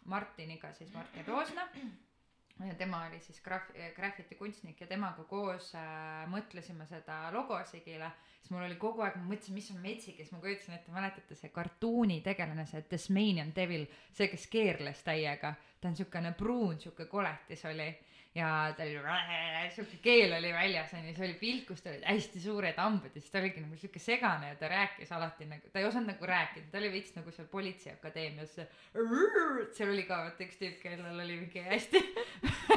[0.04, 1.68] Martiniga, siis Martin Roosna
[2.78, 8.66] tema oli siis graaf-, graffitikunstnik ja temaga koos äh, mõtlesime seda logo Sigile, siis mul
[8.66, 11.52] oli kogu aeg, ma mõtlesin, mis on metsik ja siis ma kujutasin ette, mäletate see
[11.54, 17.88] kartuunitegelane, see Tasmanian Devil, see, kes keerles täiega, ta on siukene pruun, siuke koletis oli
[18.34, 19.00] ja ta oli,
[19.74, 23.20] siuke keel oli väljas onju, see oli pilt, kus tal olid hästi suured hambad ja
[23.20, 26.28] siis ta oligi nagu siuke segane ja ta rääkis alati nagu, ta ei osanud nagu
[26.30, 28.54] rääkida, ta oli veits nagu seal politseiakadeemias.
[29.76, 32.00] seal oli ka vaata üks tüüp, kellel oli mingi hästi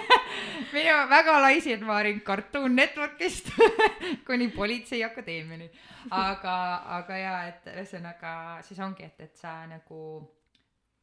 [0.76, 3.54] minu väga laisid ma olin Cartoon Networkist
[4.28, 5.70] kuni politseiakadeemiani.
[6.12, 6.58] aga,
[7.00, 8.34] aga jaa, et ühesõnaga
[8.68, 10.02] siis ongi, et, et sa nagu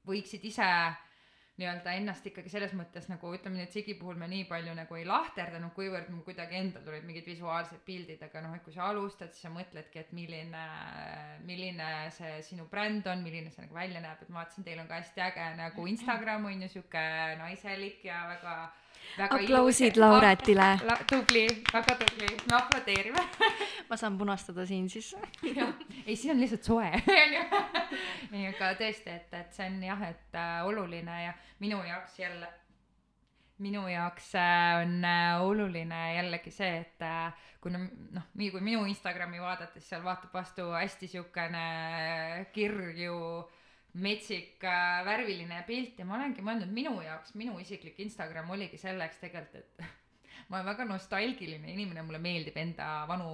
[0.08, 0.68] võiksid ise
[1.62, 4.98] nii-öelda ennast ikkagi selles mõttes nagu ütleme nii, et Sigi puhul me nii palju nagu
[4.98, 8.88] ei lahterdanud, kuivõrd mul kuidagi endal tulid mingid visuaalsed pildid, aga noh, et kui sa
[8.90, 10.66] alustad, siis sa mõtledki, et milline,
[11.46, 14.90] milline see sinu bränd on, milline see nagu välja näeb, et ma vaatasin, teil on
[14.90, 17.04] ka hästi äge nagu Instagram on ju sihuke
[17.38, 18.56] naiselik ja väga,
[19.20, 20.72] väga Aplausid Lauretile.
[20.88, 20.98] La,.
[21.06, 23.28] tubli, väga tubli, me aplodeerime
[23.92, 25.12] ma saan punastada siin siis.
[26.06, 26.88] ei siis on lihtsalt soe,
[28.32, 32.48] ei, aga tõesti, et, et see on jah, et äh, oluline ja minu jaoks jälle,
[33.60, 37.84] minu jaoks äh, on äh, oluline jällegi see, et äh, kui no
[38.16, 41.66] noh, kui minu Instagrami vaadata, siis seal vaatab vastu hästi siukene
[42.56, 43.18] kirju
[44.00, 49.20] metsik äh, värviline pilt ja ma olengi mõelnud, minu jaoks, minu isiklik Instagram oligi selleks
[49.20, 49.84] tegelikult, et
[50.48, 53.28] ma olen väga nostalgiline inimene, mulle meeldib enda vanu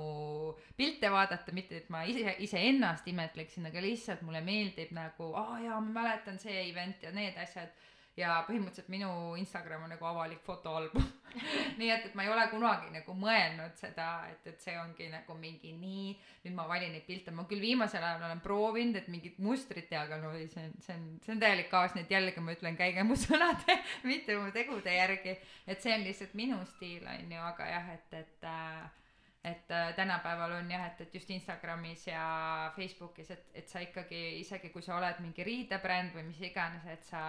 [0.76, 5.60] pilte vaadata, mitte et ma ise, iseennast imetleksin, aga lihtsalt mulle meeldib nagu, aa oh,
[5.64, 7.72] jaa, ma mäletan see event ja need asjad.
[8.18, 11.04] Ja põhimõtteliselt minu Instagram on nagu avalik fotoalbum.
[11.78, 15.36] nii et, et ma ei ole kunagi nagu mõelnud seda, et, et see ongi nagu
[15.38, 16.12] mingi nii,
[16.46, 20.06] nüüd ma valin neid pilte, ma küll viimasel ajal olen proovinud, et mingit mustrit teha,
[20.08, 22.56] aga no ei, see on, see on, see on täielik kaos, nii et jällegi ma
[22.56, 25.36] ütlen, käige mu sõnade, mitte mu tegude järgi.
[25.68, 28.88] et see on lihtsalt minu stiil, on ju, aga jah, et, et äh,
[29.44, 34.40] et äh, tänapäeval on jah, et, et just Instagramis ja Facebookis, et, et sa ikkagi
[34.40, 37.22] isegi kui sa oled mingi riidebränd või mis iganes, et sa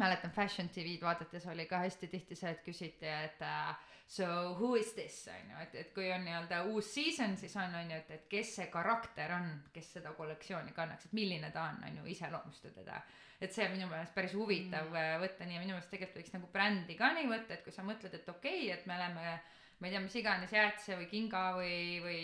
[0.00, 3.74] mäletan Fashion TV-d vaadates oli ka hästi tihti see, et küsiti, et uh,
[4.06, 4.26] so
[4.58, 7.90] who is this on ju, et, et kui on nii-öelda uus season, siis on, on
[7.90, 11.82] ju, et, et kes see karakter on, kes seda kollektsiooni kannaks, et milline ta on,
[11.88, 13.00] on ju, iseloomusta teda.
[13.40, 15.20] et see on minu meelest päris huvitav mm.
[15.22, 17.86] võtta nii ja minu meelest tegelikult võiks nagu brändi ka nii võtta, et kui sa
[17.86, 19.34] mõtled, et okei okay,, et me oleme
[19.84, 22.20] ma ei tea, mis iganes jäätise või kinga või, või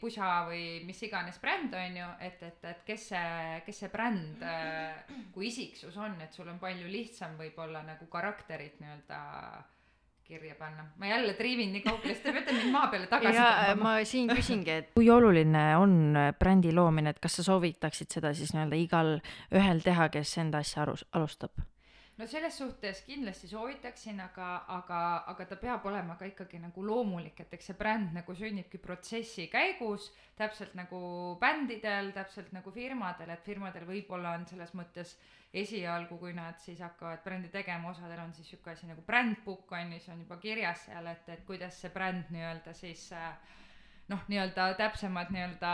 [0.00, 4.40] pusa või mis iganes bränd on ju, et, et, et kes see, kes see bränd
[4.48, 9.20] äh, kui isiksus on, et sul on palju lihtsam võib-olla nagu karakterit nii-öelda
[10.24, 10.86] kirja panna.
[10.96, 13.82] ma jälle triivin nii kaugele, sest te peate mind maa peale tagasi tõmbama.
[13.82, 18.54] ma siin küsingi, et kui oluline on brändi loomine, et kas sa soovitaksid seda siis
[18.56, 19.12] nii-öelda igal
[19.52, 21.52] ühel teha, kes enda asja arus-, alustab?
[22.18, 25.00] No selles suhtes kindlasti soovitaksin, aga, aga,
[25.32, 29.48] aga ta peab olema ka ikkagi nagu loomulik, et eks see bränd nagu sünnibki protsessi
[29.52, 31.00] käigus, täpselt nagu
[31.40, 35.16] bändidel, täpselt nagu firmadel, et firmadel võib-olla on selles mõttes
[35.52, 39.72] esialgu, kui nad siis hakkavad brändi tegema, osadel on siis sihuke asi nagu bränd book
[39.76, 43.34] on ju, see on juba kirjas seal, et, et kuidas see bränd nii-öelda siis äh,
[44.12, 45.72] noh, nii-öelda täpsemad nii-öelda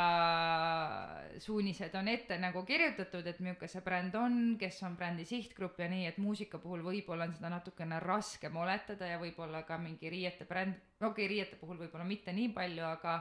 [1.42, 5.88] suunised on ette nagu kirjutatud, et milline see bränd on, kes on brändi sihtgrupp ja
[5.90, 10.46] nii, et muusika puhul võib-olla on seda natukene raskem oletada ja võib-olla ka mingi riiete
[10.48, 13.18] bränd, okei okay,, riiete puhul võib-olla mitte nii palju, aga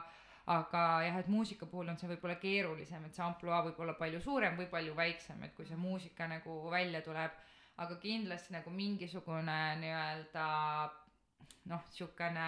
[0.47, 4.21] aga jah, et muusika puhul on see võib-olla keerulisem, et see ampluaa võib olla palju
[4.23, 7.33] suurem või palju väiksem, et kui see muusika nagu välja tuleb,
[7.83, 10.45] aga kindlasti nagu mingisugune nii-öelda
[11.67, 12.47] noh, niisugune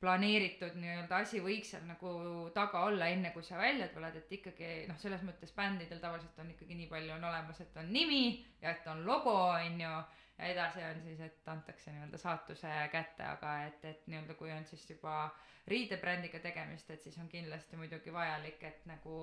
[0.00, 2.10] planeeritud nii-öelda asi võiks seal nagu
[2.54, 6.52] taga olla, enne kui sa välja tuled, et ikkagi noh, selles mõttes bändidel tavaliselt on
[6.52, 8.22] ikkagi nii palju on olemas, et on nimi
[8.60, 9.96] ja et on logo, on ju,
[10.36, 14.68] ja edasi on siis, et antakse nii-öelda saatuse kätte, aga et, et nii-öelda kui on
[14.68, 15.30] siis juba
[15.66, 19.16] riidebrändiga tegemist, et siis on kindlasti muidugi vajalik, et nagu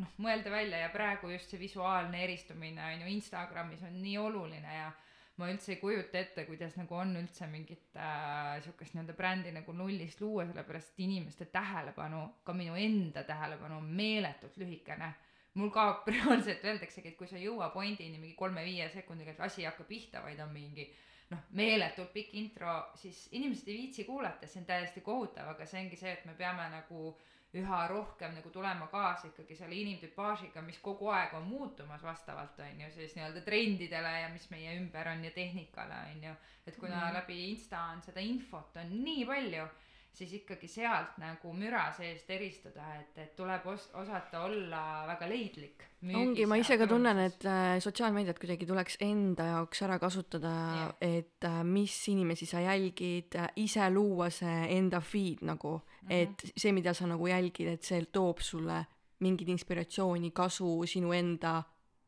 [0.00, 4.78] noh, mõelda välja ja praegu just see visuaalne eristumine on ju Instagramis on nii oluline
[4.80, 4.88] ja
[5.36, 9.74] ma üldse ei kujuta ette, kuidas nagu on üldse mingit äh, sihukest nii-öelda brändi nagu
[9.74, 15.12] nullist luua, sellepärast et inimeste tähelepanu, ka minu enda tähelepanu on meeletult lühikene.
[15.54, 19.62] mul kaob reaalselt öeldaksegi, et kui sa ei jõua pointini mingi kolme-viie sekundiga, et asi
[19.62, 20.88] ei hakka pihta, vaid on mingi
[21.30, 25.82] noh, meeletult pikk intro, siis inimesed ei viitsi kuulata, see on täiesti kohutav, aga see
[25.82, 27.14] ongi see, et me peame nagu
[27.54, 32.80] üha rohkem nagu tulema kaasa ikkagi selle inimtüpaažiga, mis kogu aeg on muutumas vastavalt on
[32.84, 36.34] ju siis nii-öelda trendidele ja mis meie ümber on ja tehnikale on ju.
[36.66, 37.14] et kuna mm.
[37.20, 39.66] läbi Insta on seda infot on nii palju,
[40.14, 45.86] siis ikkagi sealt nagu müra seest eristuda, et, et tuleb os-, osata olla väga leidlik.
[46.04, 50.94] ongi, ma ise ka tunnen, et äh, sotsiaalmeediat kuidagi tuleks enda jaoks ära kasutada Jah.,
[51.02, 55.80] et äh, mis inimesi sa jälgid äh,, ise luua see enda feed nagu.
[56.10, 58.84] Et see, mida sa nagu jälgid, et see toob sulle
[59.24, 61.62] mingit inspiratsiooni, kasu sinu enda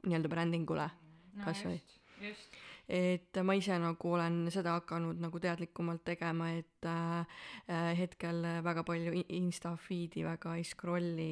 [0.07, 0.89] nii-öelda brändingule.
[1.45, 1.81] kas või?
[2.89, 7.43] et ma ise nagu olen seda hakanud nagu teadlikumalt tegema, et äh,
[7.99, 11.31] hetkel väga palju Insta feed'i väga ei scroll'i.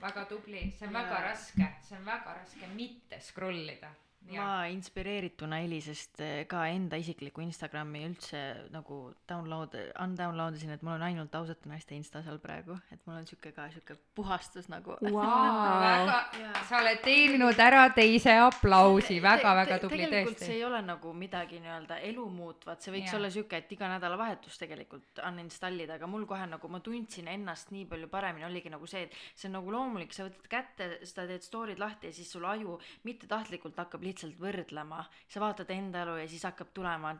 [0.00, 1.02] väga tubli, see on Jaa.
[1.02, 3.92] väga raske, see on väga raske mitte scroll ida.
[4.28, 8.40] Ma inspireerituna Elisest eh, ka enda isiklikku Instagrami üldse
[8.70, 8.98] nagu
[9.28, 13.26] download, undownload isin, et mul on ainult ausate naiste insta seal praegu, et mul on
[13.26, 14.96] sihuke ka sihuke puhastus nagu.
[15.00, 20.58] väga Jaa., sa oled teeninud ära teise aplausi, väga-väga tubli tegelikult see tõesti.
[20.58, 23.18] ei ole nagu midagi nii-öelda elu muutvat, see võiks Jaa.
[23.18, 27.88] olla sihuke, et iga nädalavahetus tegelikult uninstallida, aga mul kohe nagu ma tundsin ennast nii
[27.90, 31.44] palju paremini, oligi nagu see, et see on nagu loomulik, sa võtad kätte, sa teed
[31.46, 32.78] story'd lahti ja siis sul aju
[33.08, 35.00] mittetahtlikult hakkab lihtsalt võrdlema.
[35.28, 37.14] sa vaatad enda elu ja siis hakkab tulema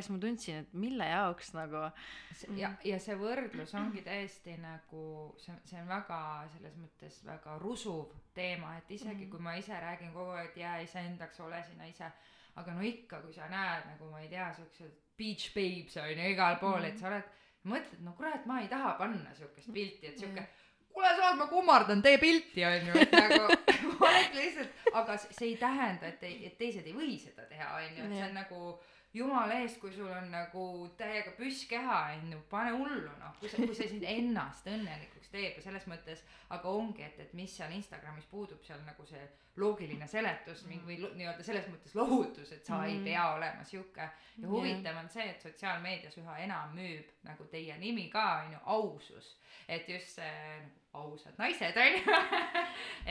[0.00, 1.84] siis ma tundsin, et mille jaoks nagu
[2.58, 5.04] ja, ja see võrdlus ongi täiesti nagu,
[5.38, 6.20] see, see on väga
[6.56, 10.80] selles mõttes väga rusuv teema, et isegi kui ma ise räägin kogu aeg, et jää
[10.88, 12.10] iseendaks, ole sina ise,
[12.60, 16.28] aga no ikka, kui sa näed nagu ma ei tea, siuksed beach babes on ju
[16.34, 17.32] igal pool, et sa oled,
[17.70, 20.44] mõtled, no kurat, ma ei taha panna siukest pilti, et siuke
[20.94, 23.40] kuule, saad, ma kummardan, tee pilti, onju, et nagu
[23.98, 28.04] oled lihtsalt, aga see ei tähenda, et ei, et teised ei või seda teha, onju,
[28.04, 28.60] et see on nagu
[29.14, 30.64] jumala eest, kui sul on nagu
[30.98, 35.64] täiega püsskeha, onju, pane hullu, noh, kui sa, kui see sind ennast õnnelikuks teeb ja
[35.66, 36.22] selles mõttes,
[36.54, 39.22] aga ongi, et, et mis seal Instagramis puudub, seal nagu see
[39.62, 42.90] loogiline seletus mingi või nii-öelda selles mõttes lohutus, et sa mm.
[42.90, 44.08] ei pea olema sihuke.
[44.42, 49.36] ja huvitav on see, et sotsiaalmeedias üha enam müüb nagu teie nimi ka, onju, ausus.
[49.68, 52.18] et just see nagu ausad naised, onju.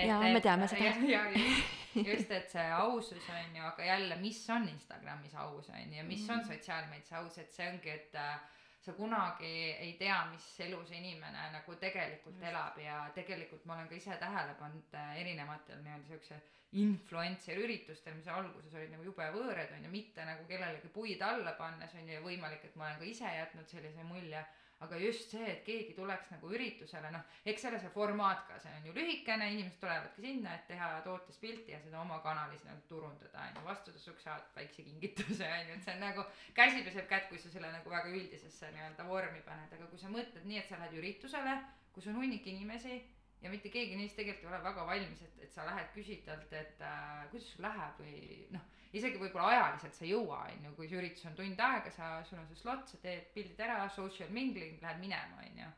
[0.07, 0.83] Jaa, me teame seda.
[0.83, 5.69] ja, ja just, just, et see ausus on ju, aga jälle, mis on Instagramis aus
[5.69, 8.39] on ju ja mis on sotsiaalmeedias aus, et see ongi, et äh,
[8.83, 13.87] sa kunagi ei tea, mis elu see inimene nagu tegelikult elab ja tegelikult ma olen
[13.91, 16.41] ka ise tähele pannud äh, erinevatel nii-öelda siukse
[16.73, 21.53] influencer üritustel, mis alguses olid nagu jube võõrad on ju, mitte nagu kellelegi puid alla
[21.59, 24.41] pannes on ju ja võimalik, et ma olen ka ise jätnud sellise mulje
[24.83, 28.73] aga just see, et keegi tuleks nagu üritusele, noh, eks selle see formaat ka, see
[28.77, 32.83] on ju lühikene, inimesed tulevadki sinna, et teha tootest pilti ja seda oma kanalis nagu
[32.89, 36.27] turundada, on ju, vastutasuks saad väikse kingituse, on ju, et see on nagu
[36.57, 40.11] käsi peseb kätt, kui sa selle nagu väga üldisesse nii-öelda vormi paned, aga kui sa
[40.13, 41.57] mõtled nii, et sa lähed üritusele,
[41.95, 42.99] kus on hunnik inimesi
[43.43, 46.53] ja mitte keegi neist tegelikult ei ole väga valmis, et, et sa lähed küsid talt,
[46.55, 48.17] et äh, kuidas sul läheb või
[48.55, 51.91] noh, isegi võib-olla ajaliselt sa ei jõua, on ju, kui see üritus on tund aega,
[51.95, 55.71] sa, sul on see slot, sa teed pildid ära, social mingling, lähed minema, on ju.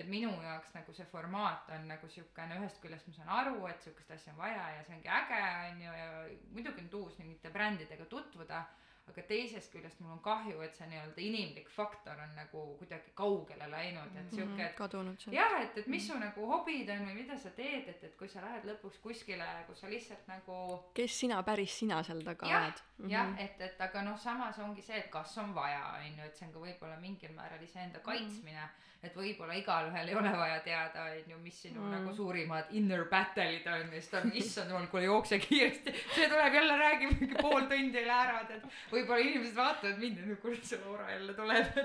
[0.00, 3.84] et minu jaoks nagu see formaat on nagu siukene, ühest küljest ma saan aru, et
[3.84, 5.42] siukest asja on vaja ja see ongi äge,
[5.72, 6.06] on ju, ja
[6.54, 8.62] muidugi on tuus mingite brändidega tutvuda,
[9.10, 13.66] aga teisest küljest mul on kahju, et see nii-öelda inimlik faktor on nagu kuidagi kaugele
[13.70, 15.34] läinud, et sihuke, et kadunud seal.
[15.34, 18.28] jah, et, et mis su nagu hobid on või mida sa teed, et, et kui
[18.28, 22.62] sa lähed lõpuks kuskile, kus sa lihtsalt nagu kes sina päris sina seal taga jah
[22.68, 23.10] oled, Mhm.
[23.10, 26.36] jah, et, et aga noh, samas ongi see, et kas on vaja, on ju, et
[26.36, 28.04] see on ka võib-olla mingil määral iseenda Mhm.
[28.06, 28.68] kaitsmine.
[29.02, 31.86] Et võib-olla igalühel ei ole vaja teada, on ju, mis sinu Mm.
[31.88, 31.92] mm.
[31.96, 35.92] nagu suurimad inner battle'id on, mis ta on, issand jumal, kuule jookse kiiresti.
[36.14, 38.62] see tuleb jälle, räägib mingi pool tundi üle ära, tead.
[38.92, 41.80] võib-olla inimesed vaatavad mind ja kuule see Laura jälle tuleb.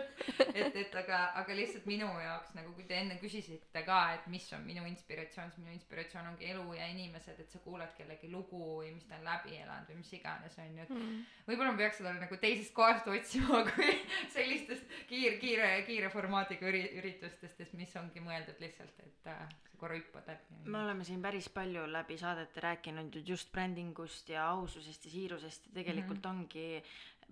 [0.54, 4.46] et, et aga, aga lihtsalt minu jaoks nagu, kui te enne küsisite ka, et mis
[4.54, 8.62] on minu inspiratsioon, siis minu inspiratsioon ongi elu ja inimesed, et sa kuulad kellegi lugu
[8.82, 11.18] või mis ta on läbi elanud või mis iganes, on ju, et Mhm.
[11.48, 13.90] võib-olla ma peaks seda nagu teisest kohast otsima kui
[14.34, 19.44] sellistest kiir, kiire, kiire formaadiga üri-, üritustest, mis ongi mõeldud lihtsalt, et äh,
[19.80, 20.62] korra hüppad läbi.
[20.66, 25.70] me oleme siin päris palju läbi saadete rääkinud ju just brändingust ja aususest ja siirusest
[25.70, 26.40] ja tegelikult mm -hmm.
[26.40, 26.84] ongi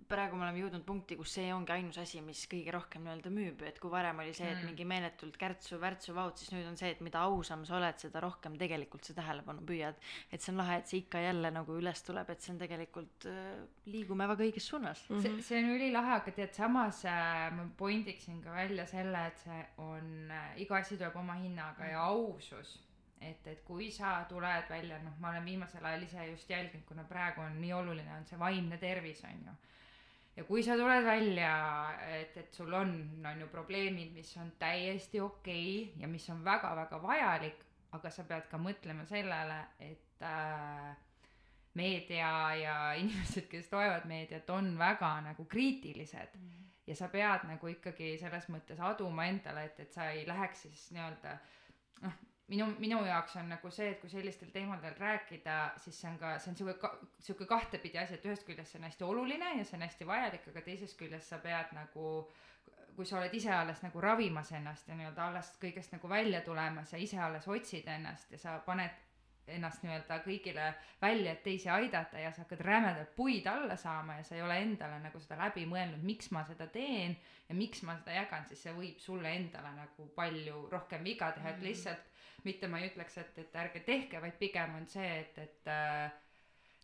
[0.06, 3.62] praegu me oleme jõudnud punkti, kus see ongi ainus asi, mis kõige rohkem nii-öelda müüb,
[3.66, 4.66] et kui varem oli see, et Mm.
[4.70, 8.58] mingi meeletult kärtsu-värtsu vaut, siis nüüd on see, et mida ausam sa oled, seda rohkem
[8.58, 9.96] tegelikult sa tähelepanu püüad.
[10.32, 13.26] et see on lahe, et see ikka jälle nagu üles tuleb, et see on tegelikult
[13.26, 15.10] äh,, liigume väga õiges suunas.
[15.10, 15.22] Mhm.
[15.22, 19.38] see, see on ülilahe, aga tead, samas äh, ma point iksin ka välja selle, et
[19.40, 22.80] see on äh,, iga asi tuleb oma hinnaga ja ausus.
[23.22, 27.04] et, et kui sa tuled välja, noh, ma olen viimasel ajal ise just jälginud, kuna
[27.04, 29.56] praegu on nii oluline, on see vaimne tervis, on ju
[30.36, 31.54] ja kui sa tuled välja,
[32.18, 32.92] et, et sul on,
[33.26, 37.64] on ju probleemid, mis on täiesti okei okay ja mis on väga-väga vajalik,
[37.96, 40.92] aga sa pead ka mõtlema sellele, et äh,
[41.80, 42.30] meedia
[42.60, 46.40] ja inimesed, kes loevad meediat, on väga nagu kriitilised.
[46.86, 50.84] Ja sa pead nagu ikkagi selles mõttes aduma endale, et, et sa ei läheks siis
[50.94, 51.32] nii-öelda
[52.04, 56.18] noh, minu, minu jaoks on nagu see, et kui sellistel teemadel rääkida, siis see on
[56.22, 59.54] ka, see on sihuke ka,, sihuke kahtepidi asi, et ühest küljest see on hästi oluline
[59.60, 62.12] ja see on hästi vajalik, aga teisest küljest sa pead nagu
[62.96, 66.94] kui sa oled ise alles nagu ravimas ennast ja nii-öelda alles kõigest nagu välja tulemas
[66.94, 69.02] ja ise alles otsid ennast ja sa paned
[69.52, 70.70] ennast nii-öelda kõigile
[71.02, 74.58] välja, et teisi aidata ja sa hakkad rämedalt puid alla saama ja sa ei ole
[74.64, 77.18] endale nagu seda läbi mõelnud, miks ma seda teen
[77.50, 81.54] ja miks ma seda jagan, siis see võib sulle endale nagu palju rohkem viga teha,
[81.54, 82.15] et lihtsalt
[82.46, 86.12] mitte ma ei ütleks, et, et ärge tehke, vaid pigem on see, et, et äh,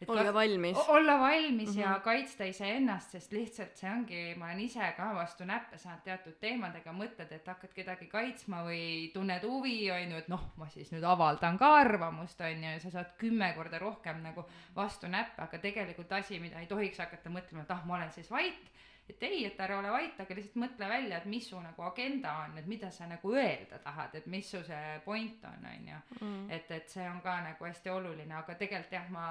[0.01, 0.77] et olge ka- valmis.
[0.89, 1.79] Olla valmis mm -hmm.
[1.81, 2.01] ja Mhm.
[2.01, 6.91] kaitsta iseennast, sest lihtsalt see ongi, ma olen ise ka vastu näppe saanud teatud teemadega,
[6.91, 11.03] mõtled, et hakkad kedagi kaitsma või tunned huvi, on ju, et noh, ma siis nüüd
[11.05, 15.57] avaldan ka arvamust, on ju, ja sa saad kümme korda rohkem nagu vastu näppe, aga
[15.57, 18.71] tegelikult asi, mida ei tohiks hakata mõtlema, et ah, ma olen siis vait,
[19.11, 22.33] et ei, et ära ole vait, aga lihtsalt mõtle välja, et mis su nagu agenda
[22.45, 25.99] on, et mida sa nagu öelda tahad, et mis su see point on, on ju.
[26.19, 26.49] Mhm.
[26.57, 29.27] et, et see on ka nagu hästi oluline, aga tegelikult jah, ma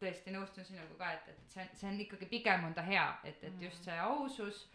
[0.00, 3.42] tõesti nõustun sinuga ka, et, et see, see on ikkagi pigem on ta hea, et,
[3.44, 4.66] et just see ausus,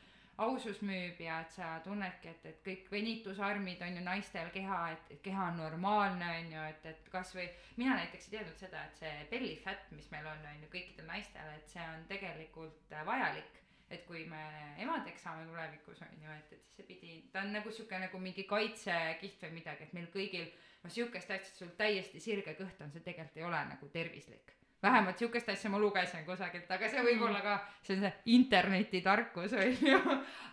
[0.41, 5.15] ausus müüb ja et sa tunnedki, et, et kõik venitusarmid on ju naistel keha, et,
[5.15, 7.47] et keha on normaalne, on ju, et, et kasvõi
[7.77, 11.09] mina näiteks ei teadnud seda, et see belly fat, mis meil on, on ju kõikidel
[11.09, 13.60] naistel, et see on tegelikult vajalik
[13.91, 14.41] et kui me
[14.81, 18.21] emadeks saame tulevikus on ju, et, et siis see pidi, ta on nagu sihuke nagu
[18.21, 20.47] mingi kaitsekiht või midagi, et meil kõigil
[20.81, 24.55] no sihukest asja, sul täiesti sirge kõht on, see tegelikult ei ole nagu tervislik.
[24.81, 29.53] vähemalt sihukest asja ma lugesin kusagilt, aga see võib olla ka, see on see internetitarkus
[29.53, 30.01] on ju.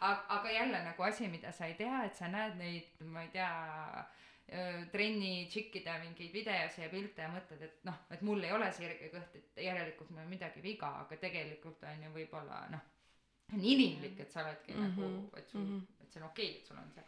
[0.00, 3.32] aga, aga jälle nagu asi, mida sa ei tea, et sa näed neid, ma ei
[3.32, 3.52] tea
[4.92, 9.10] trenni tšikkide mingeid videosi ja pilte ja mõtled, et noh, et mul ei ole sirge
[9.12, 12.86] kõht, et järelikult mul on midagi viga, aga tegelikult on ju võib-olla noh,
[13.52, 15.12] on inimlik, et sa oledki mm Mhm, -hmm.
[15.12, 15.78] nagu, et sul mm, mhm.
[15.78, 16.02] -hmm.
[16.02, 17.04] et see on okei okay,, et sul on see.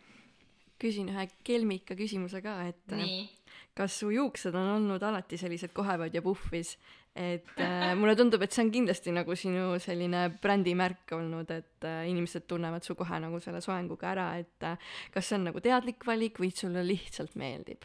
[0.78, 3.28] küsin ühe kelmika küsimuse ka, et äh, nii,
[3.74, 6.78] kas su juuksed on olnud alati sellised kohevad ja puhvis,
[7.14, 12.08] et äh, mulle tundub, et see on kindlasti nagu sinu selline brändimärk olnud, et äh,
[12.08, 14.78] inimesed tunnevad su kohe nagu selle soenguga ära, et äh,
[15.12, 17.84] kas see on nagu teadlik valik või sulle lihtsalt meeldib?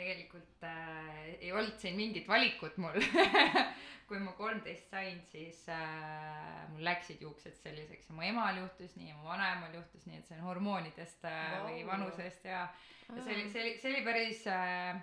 [0.00, 2.98] Tegelikult äh, ei olnud siin mingit valikut mul.
[4.10, 9.12] kui ma kolmteist sain, siis äh, mul läksid juuksed selliseks ja mu emal juhtus nii
[9.12, 11.68] ja mu vanaemal juhtus nii, et see on hormoonidest äh, Vau.
[11.68, 12.64] või vanusest ja,
[13.06, 14.98] ja see oli, see oli, see oli päris äh,,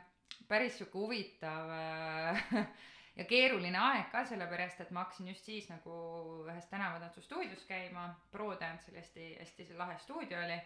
[0.50, 2.44] päris sihuke huvitav äh,
[3.22, 5.96] ja keeruline aeg ka, sellepärast et ma hakkasin just siis nagu
[6.44, 10.60] ühes tänavatantsustuudios käima, Pro Dance oli hästi, hästi lahe stuudio oli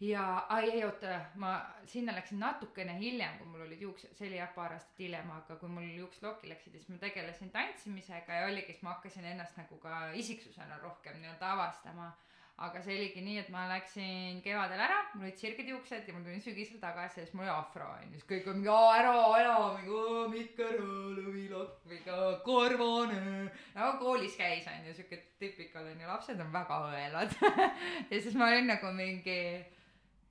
[0.00, 1.54] ja, ei oota, ma
[1.88, 5.56] sinna läksin natukene hiljem, kui mul olid juuksed, see oli jah paar aastat hiljem, aga
[5.56, 9.56] kui mul juuksed lokki läksid, siis ma tegelesin tantsimisega ja oligi, siis ma hakkasin ennast
[9.56, 12.12] nagu ka isiksusena rohkem nii-öelda avastama.
[12.56, 16.22] aga see oligi nii, et ma läksin kevadel ära, mul olid sirged juuksed ja ma
[16.24, 19.12] tulin sügisel tagasi ja siis mul oli afro onju, siis kõik on mingi "Aa, ära,
[19.40, 20.86] ära, mingi "Aa, mitte ära,
[21.18, 21.98] lõvilokk või
[22.46, 23.50] karvane.
[23.74, 27.36] no koolis käis onju siuke tüpikal onju lapsed on väga õelad
[28.10, 29.36] ja siis ma olin nagu mingi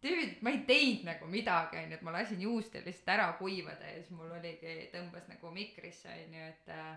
[0.04, 4.00] tüübid ma ei teinud nagu midagi onju et ma lasin juustel lihtsalt ära kuivada ja
[4.02, 6.96] siis mul oligi tõmbas nagu mikrisse onju et äh,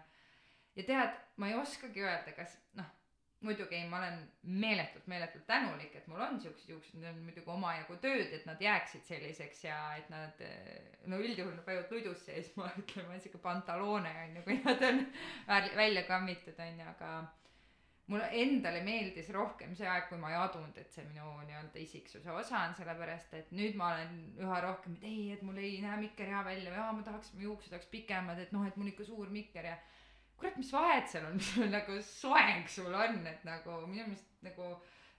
[0.79, 2.95] ja tead ma ei oskagi öelda kas noh
[3.41, 7.99] muidugi ma olen meeletult, meeletult tänulik, et mul on siuksed juuksed, need on muidugi omajagu
[8.03, 10.43] tööd, et nad jääksid selliseks ja et nad
[11.07, 14.59] no üldjuhul nad võivad ludusse ja siis ma ütlen, ma olen siuke pantaloone onju, kui
[14.65, 15.05] nad on
[15.79, 17.12] välja kammitud onju, aga
[18.09, 22.32] mulle endale meeldis rohkem see aeg, kui ma ei adunud, et see minu nii-öelda isiksuse
[22.32, 25.98] osa on, sellepärast et nüüd ma olen üha rohkem, et ei, et mul ei näe
[26.06, 28.89] mikker hea välja või aa, ma tahaks, mu juuksed oleks pikemad, et noh, et mul
[28.93, 29.76] ikka suur mikker ja
[30.39, 34.47] kurat, mis vahet seal on, mis sul nagu soeng sul on, et nagu minu meelest
[34.47, 34.70] nagu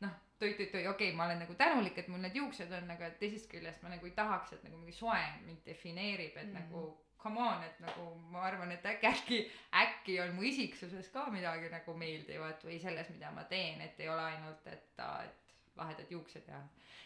[0.02, 3.49] noh, toi-toi-toi, okei okay,, ma olen nagu tänulik, et mul need juuksed on, aga teisest
[3.52, 6.57] küljest ma nagu ei tahaks, et nagu mingi soeng mind defineerib, et mm.
[6.61, 6.86] nagu
[7.20, 9.40] come on, et nagu ma arvan, et äkki, äkki,
[9.82, 14.07] äkki on mu isiksuses ka midagi nagu meeldivat või selles, mida ma teen, et ei
[14.10, 16.61] ole ainult, et, et lahedad juuksed ja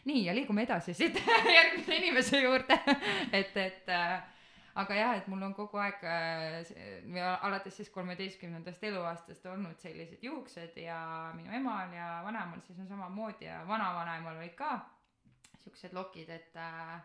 [0.06, 1.18] nii ja liigume edasi siit
[1.58, 2.78] järgmise inimese juurde
[3.40, 4.22] et, et äh,
[4.82, 10.78] aga jah, et mul on kogu aeg äh, alates siis kolmeteistkümnendast eluaastast olnud sellised juuksed
[10.82, 10.98] ja
[11.38, 14.80] minu emal ja vanaemal siis on samamoodi ja vanavanaemal olid ka
[15.64, 17.02] siuksed lokid, et äh,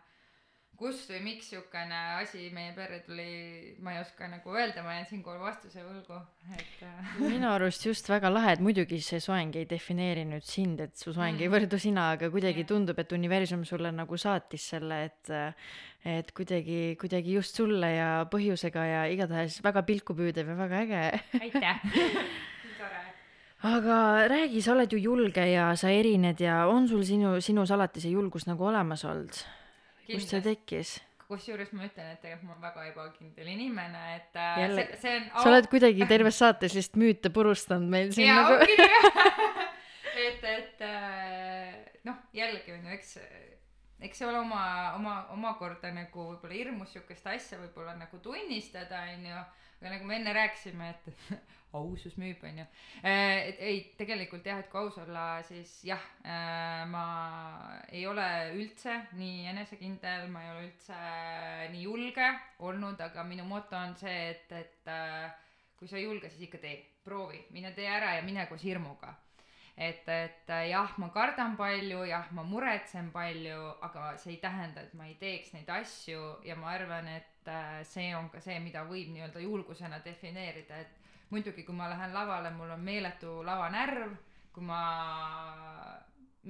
[0.79, 5.09] kust või miks siukene asi meie perre tuli, ma ei oska nagu öelda, ma jään
[5.09, 6.19] siinkohal vastuse võlgu,
[6.55, 7.11] et äh.
[7.19, 11.11] minu arust just väga lahe, et muidugi see soeng ei defineeri nüüd sind, et su
[11.11, 11.43] soeng mm.
[11.43, 12.71] ei võrdu sina, aga kuidagi yeah.
[12.71, 15.33] tundub, et universum sulle nagu saatis selle, et
[16.07, 21.01] et kuidagi, kuidagi just sulle ja põhjusega ja igatahes väga pilkupüüdev ja väga äge.
[21.43, 21.83] aitäh
[22.79, 23.03] tore
[23.67, 27.99] aga räägi, sa oled ju julge ja sa erined ja on sul sinu, sinus alati
[27.99, 29.43] see julgus nagu olemas olnud?
[30.09, 30.97] Kust see tekkis?
[31.29, 35.17] kusjuures ma ütlen, et tegelikult ma olen väga ebakindel inimene, et äh, Jälle, see, see
[35.19, 35.43] on au...
[35.43, 38.57] sa oled kuidagi terves saates lihtsalt müüte purustanud meil siin ja, nagu.
[40.25, 41.75] et, et äh,
[42.09, 43.13] noh, jällegi on ju, eks
[43.99, 44.63] eks see ole oma,
[44.95, 49.41] oma, omakorda nagu võib-olla hirmus sihukest asja võib-olla nagu tunnistada, onju.
[49.79, 51.39] aga nagu me enne rääkisime, et
[51.79, 52.65] ausus müüb, onju.
[53.03, 57.05] Äh, et ei, tegelikult jah, et kui aus olla, siis jah, äh, ma
[57.91, 60.99] ei ole üldse nii enesekindel, ma ei ole üldse
[61.75, 62.31] nii julge
[62.65, 65.31] olnud, aga minu moto on see, et, et äh,
[65.79, 69.13] kui sa ei julge, siis ikka tee, proovi, mine tee ära ja mine koos hirmuga
[69.79, 74.95] et, et jah, ma kardan palju, jah, ma muretsen palju, aga see ei tähenda, et
[74.99, 77.51] ma ei teeks neid asju ja ma arvan, et
[77.87, 82.51] see on ka see, mida võib nii-öelda julgusena defineerida, et muidugi, kui ma lähen lavale,
[82.57, 84.17] mul on meeletu lavanärv,
[84.53, 84.83] kui ma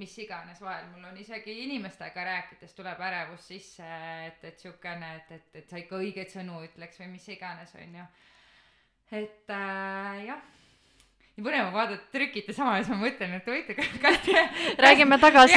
[0.00, 3.86] mis iganes vahel, mul on isegi inimestega rääkides tuleb ärevus sisse,
[4.26, 8.06] et, et siukene, et, et, et sa ikka õigeid sõnu ütleks või mis iganes, onju.
[9.20, 10.48] et äh, jah
[11.40, 14.42] nii põnev on vaadata, trükite sama ja siis ma mõtlen, et huvitav, kas te.
[14.84, 15.56] räägime tagasi.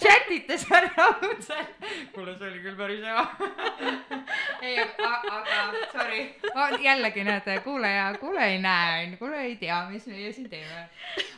[0.00, 1.84] chat ite seal raudselt.
[2.14, 3.26] kuule, see oli küll päris hea
[4.62, 5.60] ei, aga
[5.92, 6.22] sorry,
[6.84, 10.88] jällegi näete, kuulaja, kuulaja ei näe, kuulaja ei tea, mis meie siin teeme.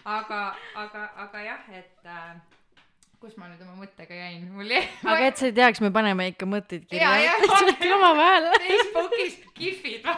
[0.04, 0.42] aga,
[0.74, 2.36] aga, aga jah, et äh,
[3.22, 4.82] kus ma nüüd oma mõttega jäin, mul jäi.
[5.06, 7.10] aga et sa ei teaks, me paneme ikka mõtteid kirja.
[7.94, 8.48] omavahel.
[8.64, 10.08] Facebookis kihvid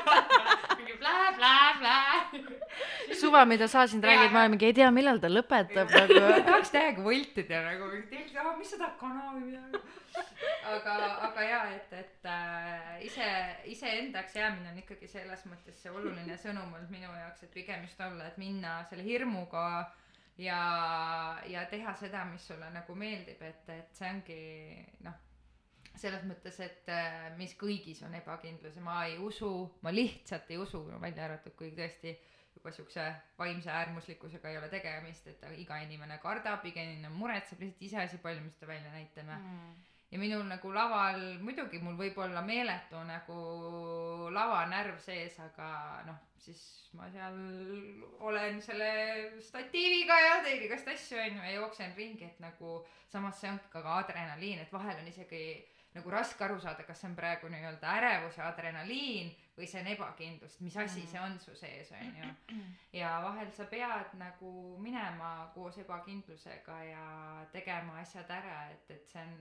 [0.79, 1.99] mingi blä-blä-blä.
[3.21, 6.23] suva, mida sa siin räägid, ma mingi ei tea, millal ta lõpetab nagu.
[6.49, 7.91] tahaks täiega voltida nagu,
[8.57, 9.83] mis sa tahad, kana või midagi.
[10.73, 10.95] aga,
[11.29, 13.29] aga ja, et, et äh, ise,
[13.75, 18.01] iseendaks jäämine on ikkagi selles mõttes see oluline sõnum olnud minu jaoks, et pigem just
[18.01, 19.67] olla, et minna selle hirmuga
[20.39, 20.59] ja,
[21.47, 24.39] ja teha seda, mis sulle nagu meeldib, et, et see ongi
[25.07, 25.17] noh,
[25.95, 29.51] selles mõttes, et äh, mis kõigis on ebakindlus ja ma ei usu,
[29.87, 32.17] ma lihtsalt ei usu, välja arvatud, kui tõesti
[32.55, 33.07] juba siukse
[33.39, 38.45] vaimse äärmuslikkusega ei ole tegemist, et iga inimene kardab, iga inimene muretseb, lihtsalt iseasi, palju
[38.45, 39.41] me seda välja näitame.
[39.41, 39.75] Mm
[40.15, 43.39] ja minul nagu laval, muidugi mul võib olla meeletu nagu
[44.31, 45.69] lavanärv sees, aga
[46.07, 46.61] noh, siis
[46.95, 47.35] ma seal
[48.23, 48.91] olen selle
[49.43, 52.77] statiiviga ja teen igast asju onju ja jooksen ringi, et nagu
[53.11, 55.43] samas see on ka adrenaliin, et vahel on isegi
[55.97, 59.91] nagu raske aru saada, kas see on praegu nii-öelda ärevus ja adrenaliin või see on
[59.93, 61.11] ebakindlus, mis asi mm.
[61.13, 62.31] see on su sees, on ju.
[62.99, 64.51] ja vahel sa pead nagu
[64.83, 67.05] minema koos ebakindlusega ja
[67.53, 69.37] tegema asjad ära, et, et see on,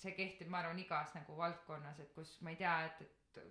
[0.00, 3.42] see kehtib, ma arvan, igas nagu valdkonnas, et kus ma ei tea, et, et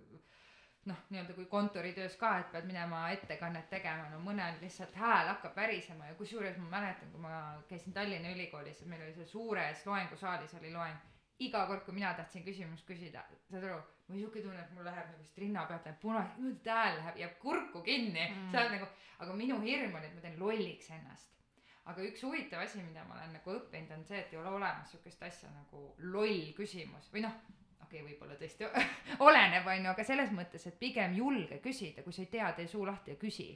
[0.90, 5.54] noh, nii-öelda kui kontoritöös ka, et pead minema ettekannet tegema, no mõnel lihtsalt hääl hakkab
[5.56, 7.36] värisema ja kusjuures ma mäletan, kui ma
[7.68, 11.08] käisin Tallinna Ülikoolis, et meil oli seal suures loengusaalis oli loeng
[11.46, 13.80] iga kord, kui mina tahtsin küsimust küsida, saad aru,
[14.10, 17.20] või siuke tunne, et mul läheb nagu siit rinna pealt läheb punaseks, niimoodi hääl läheb,
[17.22, 18.88] jääb kurku kinni mm., see on nagu,
[19.24, 21.32] aga minu hirm on, et ma teen lolliks ennast.
[21.90, 24.92] aga üks huvitav asi, mida ma olen nagu õppinud, on see, et ei ole olemas
[24.92, 27.34] siukest asja nagu loll küsimus või noh,
[27.82, 28.68] okei okay,, võib-olla tõesti
[29.28, 32.86] oleneb, onju, aga selles mõttes, et pigem julge küsida, kui sa ei tea, tee suu
[32.86, 33.50] lahti ja küsi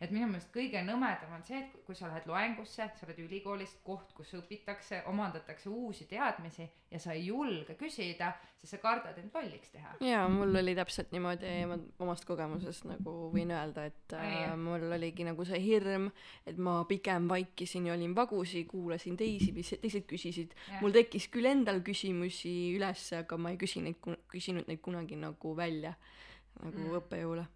[0.00, 3.74] et minu meelest kõige nõmedam on see, et kui sa lähed loengusse, sa oled ülikoolis,
[3.84, 9.36] koht, kus õpitakse, omandatakse uusi teadmisi ja sa ei julge küsida, siis sa kardad end
[9.36, 9.92] lolliks teha.
[10.04, 15.26] jaa, mul oli täpselt niimoodi, ma omast kogemusest nagu võin öelda, et äh, mul oligi
[15.28, 16.08] nagu see hirm,
[16.48, 20.56] et ma pigem vaikisin ja olin vagusi, kuulasin teisi, mis teised küsisid.
[20.80, 24.00] Mul tekkis küll endal küsimusi üles, aga ma ei küsi neid,
[24.32, 25.94] küsinud neid kunagi nagu välja
[26.60, 27.00] nagu mm.
[27.00, 27.46] õppejõule.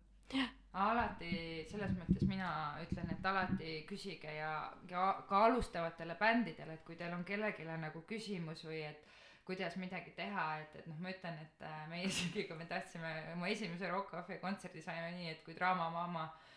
[0.84, 2.50] Alati selles mõttes mina
[2.82, 4.52] ütlen, et alati küsige ja,
[4.90, 9.04] ja ka alustavatele bändidele, et kui teil on kellelegi nagu küsimus või et
[9.44, 13.12] kuidas midagi teha, et, et noh, ma ütlen, et äh, meie isegi, kui me tahtsime
[13.34, 16.53] oma esimese Rock Cafe kontserdi saime nii, et kui Draama Mama äh,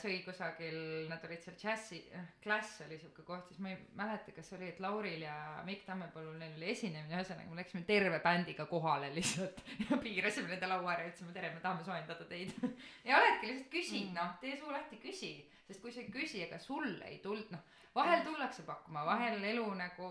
[0.00, 0.76] sõi kusagil,
[1.10, 1.98] nad olid seal džässi,
[2.42, 5.34] Class oli siuke koht, siis ma ei mäleta, kas oli, et Lauril ja
[5.66, 9.58] Mikk Tammepõllul neil oli esinemine, ühesõnaga me läksime terve bändiga kohale lihtsalt
[9.88, 12.54] ja piirasime nende laua ära ja ütlesime tere, me tahame soojendada teid.
[13.08, 15.34] ja oledki lihtsalt küsid, noh, tee suu lahti, küsi,
[15.70, 17.62] sest kui sa ei küsi, ega sul ei tuld-, noh,
[17.94, 20.08] vahel tullakse pakkuma, vahel elu nagu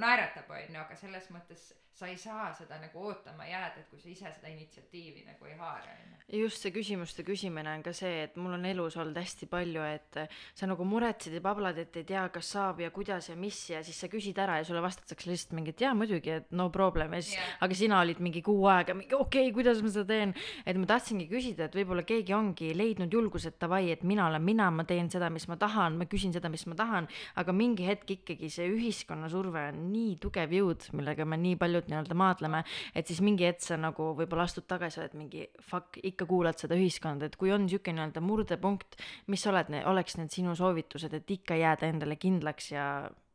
[0.00, 1.70] naeratab, onju, aga selles mõttes
[2.00, 5.56] sa ei saa seda nagu ootama jääda, et kui sa ise seda initsiatiivi nagu ei
[5.58, 6.20] haara, onju.
[6.30, 9.82] ja just see küsimuste küsimine on ka see, et mul on elus olnud hästi palju,
[9.84, 10.20] et
[10.56, 13.82] sa nagu muretsid ja pablad, et ei tea, kas saab ja kuidas ja mis ja
[13.84, 17.18] siis sa küsid ära ja sulle vastatakse lihtsalt mingi, et jaa muidugi, et no problem
[17.18, 20.06] ja siis yeah., aga sina olid mingi kuu aega mingi okei okay,, kuidas ma seda
[20.14, 20.34] teen.
[20.64, 24.46] et ma tahtsingi küsida, et võib-olla keegi ongi leidnud julguse, et davai, et mina olen
[24.46, 27.08] mina, ma teen seda, mis ma tahan, ma küsin seda, mis ma tahan,
[27.40, 31.90] aga mingi hetk ikkagi see ühiskonna surve on nii tugev jõud, millega me nii paljud
[31.90, 32.64] nii-öelda maadleme,
[32.94, 36.78] et siis mingi hetk sa nagu võib-olla astud tagasi, oled mingi fuck, ikka kuulad seda
[36.78, 39.00] ühiskonda, et kui on niisugune nii-öelda murdepunkt,
[39.30, 42.86] mis oled, oleks need sinu soovitused, et ikka jääda endale kindlaks ja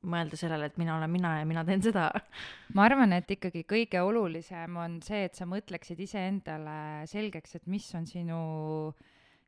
[0.05, 2.09] mõelda sellele, et mina olen mina ja mina teen seda.
[2.75, 6.77] ma arvan, et ikkagi kõige olulisem on see, et sa mõtleksid iseendale
[7.09, 8.39] selgeks, et mis on sinu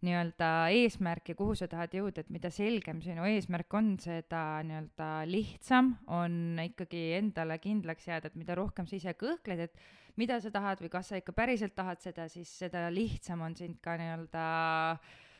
[0.05, 5.11] nii-öelda eesmärk ja kuhu sa tahad jõuda, et mida selgem sinu eesmärk on, seda nii-öelda
[5.29, 10.51] lihtsam on ikkagi endale kindlaks jääda, et mida rohkem sa ise kõhkled, et mida sa
[10.53, 14.45] tahad või kas sa ikka päriselt tahad seda, siis seda lihtsam on sind ka nii-öelda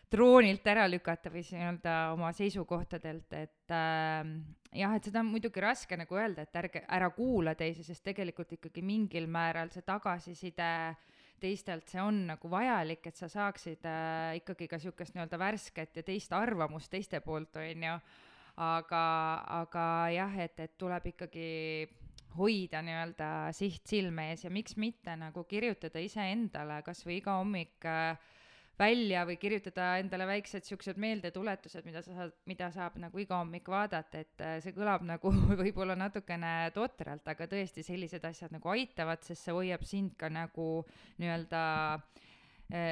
[0.09, 4.23] troonilt ära lükata või siis nii-öelda oma seisukohtadelt, et äh,
[4.79, 8.57] jah, et seda on muidugi raske nagu öelda, et ärge, ära kuula teisi, sest tegelikult
[8.57, 10.71] ikkagi mingil määral see tagasiside
[11.41, 16.05] teistelt, see on nagu vajalik, et sa saaksid äh, ikkagi ka niisugust nii-öelda värsket ja
[16.05, 17.95] teist arvamust teiste poolt, on ju,
[18.68, 19.03] aga,
[19.61, 19.85] aga
[20.15, 21.49] jah, et, et tuleb ikkagi
[22.38, 27.88] hoida nii-öelda siht silme ees ja miks mitte nagu kirjutada iseendale kas või iga hommik
[27.88, 28.18] äh,
[28.79, 33.69] välja või kirjutada endale väiksed siuksed meeldetuletused, mida sa saad, mida saab nagu iga hommik
[33.71, 35.33] vaadata, et äh, see kõlab nagu
[35.63, 40.69] võib-olla natukene totralt, aga tõesti sellised asjad nagu aitavad, sest see hoiab sind ka nagu
[41.17, 41.63] nii-öelda
[41.97, 42.25] äh,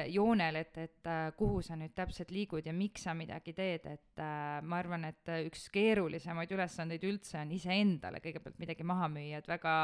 [0.08, 4.22] joonel, et, et äh, kuhu sa nüüd täpselt liigud ja miks sa midagi teed, et
[4.22, 9.42] äh, ma arvan, et äh, üks keerulisemaid ülesandeid üldse on iseendale kõigepealt midagi maha müüa,
[9.42, 9.76] et väga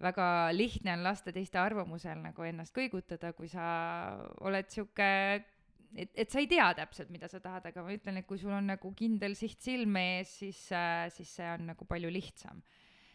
[0.00, 0.26] väga
[0.56, 3.64] lihtne on lasta teiste arvamusel nagu ennast kõigutada, kui sa
[4.48, 5.08] oled sihuke
[5.94, 8.54] et, et sa ei tea täpselt, mida sa tahad, aga ma ütlen, et kui sul
[8.56, 10.62] on nagu kindel siht silme ees, siis,
[11.14, 12.62] siis see on nagu palju lihtsam.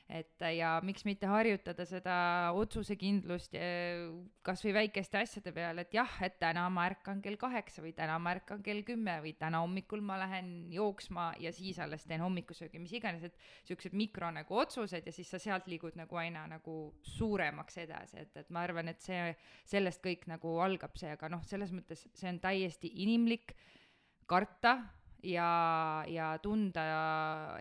[0.06, 2.16] Et ja miks mitte harjutada seda
[2.60, 4.04] otsusekindlust eh,
[4.46, 8.20] kas või väikeste asjade peale, et jah, et täna ma ärkan kell kaheksa või täna
[8.22, 12.82] ma ärkan kell kümme või täna hommikul ma lähen jooksma ja siis alles teen hommikusöögi,
[12.82, 16.78] mis iganes, et siuksed mikro nagu otsused ja siis sa sealt liigud nagu aina nagu
[17.16, 19.32] suuremaks edasi, et, et ma arvan, et see,
[19.66, 23.56] sellest kõik nagu algab see, aga noh, selles mõttes see on täiesti inimlik
[24.30, 24.78] karta
[25.24, 26.84] ja, ja tunda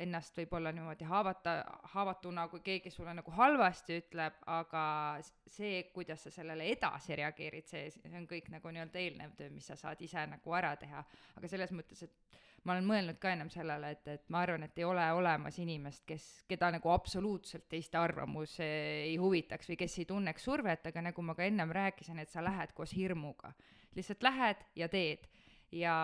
[0.02, 1.56] ennast võib-olla niimoodi haavata,
[1.94, 4.84] haavatuna, kui keegi sulle nagu halvasti ütleb, aga
[5.22, 9.68] see, kuidas sa sellele edasi reageerid, see, see on kõik nagu nii-öelda eelnev töö, mis
[9.70, 11.04] sa saad ise nagu ära teha.
[11.38, 14.78] aga selles mõttes, et ma olen mõelnud ka ennem sellele, et, et ma arvan, et
[14.80, 19.98] ei ole olemas inimest, kes, keda nagu absoluutselt teiste arvamus eh, ei huvitaks või kes
[20.00, 23.52] ei tunneks survet, aga nagu ma ka ennem rääkisin, et sa lähed koos hirmuga.
[23.94, 25.28] lihtsalt lähed ja teed
[25.72, 25.96] ja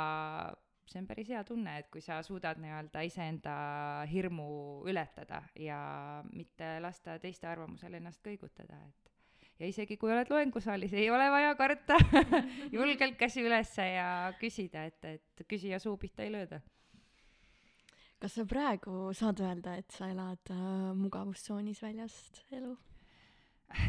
[0.91, 3.55] see on päris hea tunne, et kui sa suudad nii-öelda iseenda
[4.11, 4.49] hirmu
[4.91, 5.79] ületada ja
[6.33, 9.11] mitte lasta teiste arvamusel ennast kõigutada, et
[9.61, 11.99] ja isegi kui oled loengusaalis, ei ole vaja karta,
[12.77, 14.11] julgelt käsi ülesse ja
[14.41, 16.63] küsida, et, et küsija suu pihta ei lööda.
[18.21, 20.63] kas sa praegu saad öelda, et sa elad äh,
[20.97, 22.75] mugavustsoonis väljast elu?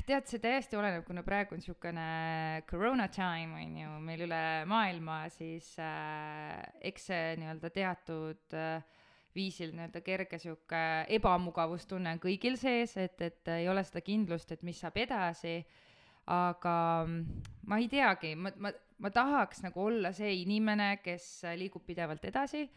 [0.06, 2.08] Tead, see täiesti oleneb, kuna praegu on niisugune
[2.70, 6.60] koroona time, on ju, meil üle maailma, siis äh,
[6.92, 8.84] eks see nii-öelda teatud äh,
[9.36, 10.84] viisil nii-öelda kerge niisugune
[11.18, 15.58] ebamugavustunne on kõigil sees, et, et ei ole seda kindlust, et mis saab edasi,
[16.32, 16.78] aga
[17.08, 22.26] mm, ma ei teagi, ma, ma, ma tahaks nagu olla see inimene, kes liigub pidevalt
[22.30, 22.68] edasi,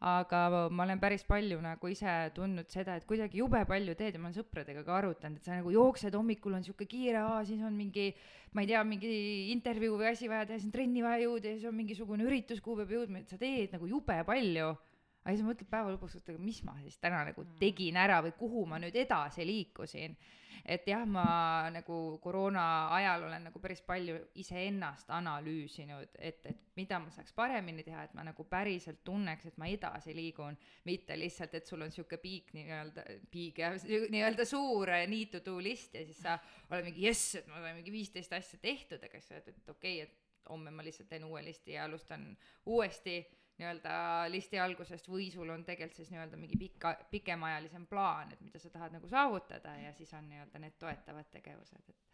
[0.00, 4.20] aga ma olen päris palju nagu ise tundnud seda, et kuidagi jube palju teed ja
[4.20, 7.76] ma olen sõpradega ka arutanud, et sa nagu jooksed hommikul on sihuke kiire, siis on
[7.76, 8.10] mingi,
[8.52, 9.14] ma ei tea, mingi
[9.54, 12.60] intervjuu või asi vaja teha, siis on trenni vaja jõuda ja siis on mingisugune üritus,
[12.64, 14.74] kuhu peab jõudma, et sa teed nagu jube palju
[15.24, 17.58] aga siis mõtled päeva lõpuks, et aga mis ma siis täna nagu mm.
[17.60, 20.16] tegin ära või kuhu ma nüüd edasi liikusin.
[20.64, 26.98] et jah, ma nagu koroona ajal olen nagu päris palju iseennast analüüsinud, et, et mida
[27.02, 31.54] ma saaks paremini teha, et ma nagu päriselt tunneks, et ma edasi liigun, mitte lihtsalt,
[31.58, 36.04] et sul on sihuke piik nii-öelda, piik jah, nii-öelda suur need to do list ja
[36.04, 36.38] siis sa
[36.70, 39.74] oled mingi jess, et ma olen mingi viisteist asja tehtud, aga siis sa oled, et
[39.76, 42.30] okei okay,, et homme ma lihtsalt teen uue listi ja alustan
[42.66, 43.20] uuesti
[43.58, 43.96] nii-öelda
[44.32, 48.72] listi algusest või sul on tegelikult siis nii-öelda mingi pika, pikemaajalisem plaan, et mida sa
[48.72, 52.04] tahad nagu saavutada ja siis on nii-öelda need toetavad tegevused, et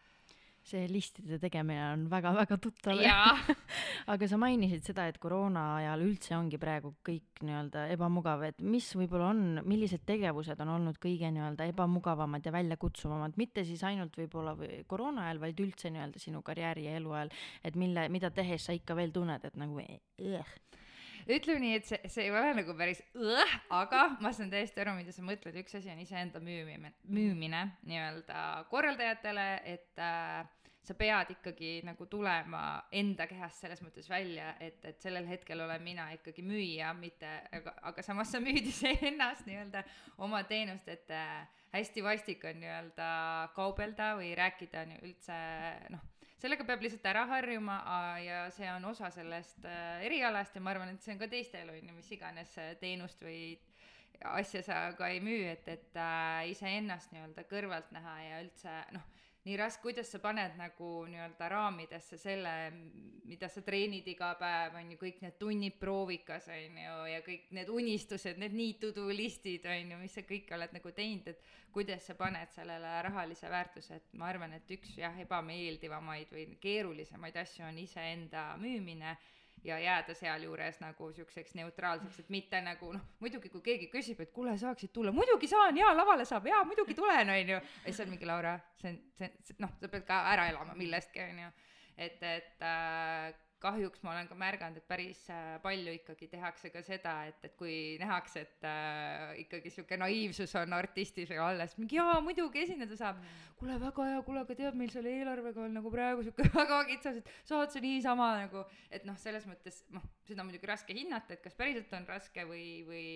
[0.70, 3.00] see listide tegemine on väga-väga tuttav.
[4.12, 8.86] Aga sa mainisid seda, et koroona ajal üldse ongi praegu kõik nii-öelda ebamugav, et mis
[8.98, 14.54] võib-olla on, millised tegevused on olnud kõige nii-öelda ebamugavamad ja väljakutsuvamad, mitte siis ainult võib-olla
[14.58, 17.32] või koroona ajal, vaid üldse nii-öelda sinu karjääri ja eluajal,
[17.64, 20.56] et mille, mida tehes sa ikka veel tunned, et nagu äh,
[21.28, 24.94] ütleme nii, et see, see ei ole nagu päris õh, aga ma saan täiesti aru,
[24.98, 30.42] mida sa mõtled, üks asi on iseenda müümine, müümine nii-öelda korraldajatele, et äh,
[30.86, 32.64] sa pead ikkagi nagu tulema
[32.96, 37.76] enda kehast selles mõttes välja, et, et sellel hetkel olen mina ikkagi müüja, mitte, aga,
[37.92, 39.84] aga samas sa müüd iseennast nii-öelda
[40.24, 41.44] oma teenust, et äh,
[41.76, 43.10] hästi vastik on nii-öelda
[43.56, 45.36] kaubelda või rääkida ju üldse
[45.94, 46.09] noh
[46.40, 47.76] sellega peab lihtsalt ära harjuma
[48.24, 51.72] ja see on osa sellest äh, erialast ja ma arvan, et see on ka teistel,
[51.72, 53.58] on ju, mis iganes äh, teenust või
[54.34, 59.06] asja sa ka ei müü, et, et äh, iseennast nii-öelda kõrvalt näha ja üldse noh
[59.50, 62.52] nii raske, kuidas sa paned nagu nii-öelda raamidesse selle,
[63.26, 67.48] mida sa treenid iga päev, on ju, kõik need tunnid proovikas, on ju, ja kõik
[67.56, 71.32] need unistused, need need to do listid, on ju, mis sa kõik oled nagu teinud,
[71.32, 71.42] et
[71.74, 77.42] kuidas sa paned sellele rahalise väärtuse, et ma arvan, et üks jah, ebameeldivamaid või keerulisemaid
[77.42, 79.16] asju on iseenda müümine
[79.64, 84.32] ja jääda sealjuures nagu siukseks neutraalseks, et mitte nagu noh, muidugi kui keegi küsib, et
[84.32, 87.58] kuule, saaksid tulla, muidugi saan, jaa, lavale saab, jaa, muidugi tulen, onju.
[87.58, 91.22] ja siis on mingi Laura, see on, see, noh, sa pead ka ära elama millestki,
[91.26, 91.52] onju.
[91.96, 96.82] et, et äh, kahjuks ma olen ka märganud, et päris äh, palju ikkagi tehakse ka
[96.84, 102.18] seda, et, et kui nähakse, et äh, ikkagi sihuke naiivsus on artistis alles, mingi jaa,
[102.24, 103.20] muidugi esineda saab.
[103.60, 107.20] kuule, väga hea, kuule, aga tead, meil selle eelarvega on nagu praegu sihuke väga kitsas,
[107.20, 111.36] et saad sa niisama nagu, et noh, selles mõttes noh, seda on muidugi raske hinnata,
[111.36, 113.06] et kas päriselt on raske või, või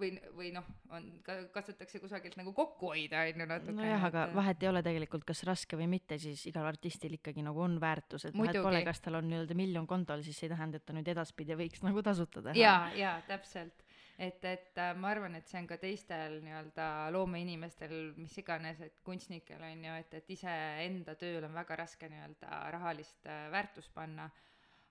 [0.00, 1.06] või, või noh, on,
[1.54, 3.76] kasutatakse kusagilt nagu kokku hoida, on ju natuke.
[3.78, 7.62] nojah, aga vahet ei ole tegelikult, kas raske või mitte, siis igal artistil ikkagi nagu
[7.64, 10.80] on väärtus, et vahet pole, kas tal on nii-öelda miljon kontol, siis see ei tähenda,
[10.80, 12.56] et ta nüüd edaspidi võiks nagu tasuta teha.
[12.58, 13.84] ja, ja täpselt,
[14.18, 19.00] et, et äh, ma arvan, et see on ka teistel nii-öelda loomeinimestel, mis iganes, et
[19.06, 24.30] kunstnikel on ju, et, et iseenda tööl on väga raske nii-öelda rahalist äh, väärtust panna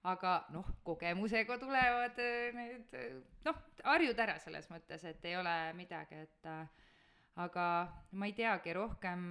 [0.06, 3.14] aga noh, kogemusega tulevad äh, need, äh,
[3.48, 6.90] noh, harjud ära selles mõttes, et ei ole midagi, et äh,
[7.42, 7.68] aga
[8.14, 9.26] ma ei teagi, rohkem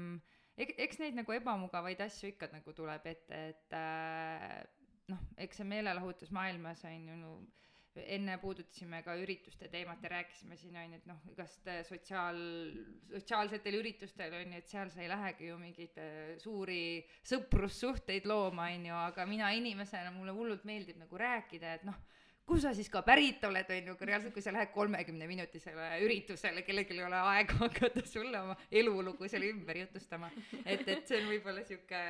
[0.58, 3.78] eks, eks neid nagu ebamugavaid asju ikka nagu tuleb ette, et
[5.12, 7.34] noh, eks see meelelahutusmaailmas on ju no,
[8.02, 12.40] enne puudutasime ka ürituste teemat ja rääkisime siin on ju, et noh, igast sotsiaal,
[13.12, 18.70] sotsiaalsetel üritustel on ju, et seal sa ei lähegi ju mingeid äh, suuri sõprussuhteid looma,
[18.74, 22.00] on ju, aga mina inimesena, mulle hullult meeldib nagu rääkida, et noh,
[22.44, 26.64] kus sa siis ka pärit oled, on ju, aga reaalselt, kui sa lähed kolmekümneminutisele üritusele,
[26.66, 30.30] kellelgi ei ole aega hakata sulle oma elulugu seal ümber jutustama,
[30.64, 32.04] et, et see on võib-olla sihuke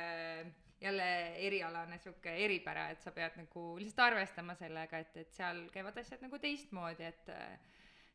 [0.85, 1.07] jälle
[1.47, 6.23] erialane sihuke eripära, et sa pead nagu lihtsalt arvestama sellega, et, et seal käivad asjad
[6.25, 7.33] nagu teistmoodi, et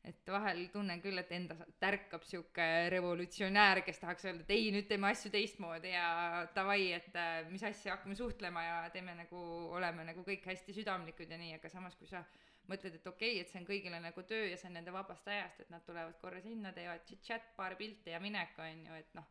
[0.05, 4.87] et vahel tunnen küll, et enda tärkab sihuke revolutsionäär, kes tahaks öelda, et ei, nüüd
[4.89, 7.19] teeme asju teistmoodi ja davai, et
[7.53, 9.43] mis asja, hakkame suhtlema ja teeme nagu,
[9.77, 12.25] oleme nagu kõik hästi südamlikud ja nii, aga samas, kui sa
[12.71, 15.29] mõtled, et okei okay,, et see on kõigile nagu töö ja see on nende vabast
[15.29, 19.19] ajast, et nad tulevad korra sinna, teevad tšit-tšat, paar pilti ja minek, on ju, et
[19.19, 19.29] noh,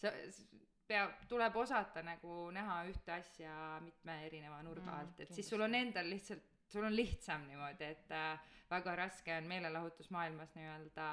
[0.00, 0.14] sa
[0.88, 3.52] peab, tuleb osata nagu näha ühte asja
[3.84, 7.46] mitme erineva nurga mm, alt, et mm, siis sul on endal lihtsalt, sul on lihtsam
[7.48, 11.06] niimoodi, et äh, väga raske on meelelahutusmaailmas nii-öelda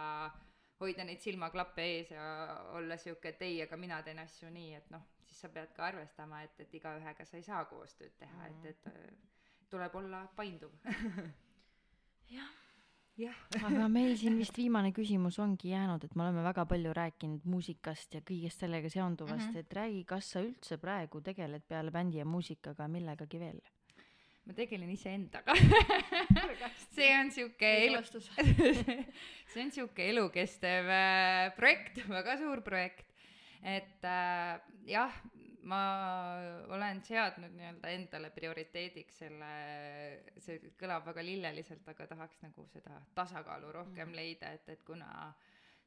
[0.79, 2.23] hoida neid silmaklappe ees ja
[2.77, 5.87] olla sihuke, et ei, aga mina teen asju nii, et noh, siis sa pead ka
[5.91, 8.67] arvestama, et, et igaühega sa ei saa koostööd teha mm, -hmm.
[8.69, 10.75] et, et tuleb olla painduv.
[12.35, 12.62] Jah
[13.17, 13.35] jah.
[13.61, 18.17] aga meil siin vist viimane küsimus ongi jäänud, et me oleme väga palju rääkinud muusikast
[18.17, 19.59] ja kõigest sellega seonduvast mm, -hmm.
[19.59, 23.61] et räägi, kas sa üldse praegu tegeled peale bändi ja muusikaga millegagi veel?
[24.43, 25.55] ma tegelen iseendaga
[26.95, 28.01] see on sihuke elu,
[29.53, 33.07] see on sihuke elukestev äh, projekt, väga suur projekt.
[33.61, 34.59] et äh,
[34.89, 35.15] jah,
[35.69, 35.81] ma
[36.75, 39.49] olen seadnud nii-öelda endale prioriteediks selle,
[40.43, 44.17] see kõlab väga lilleliselt, aga tahaks nagu seda tasakaalu rohkem mm.
[44.19, 45.33] leida, et, et kuna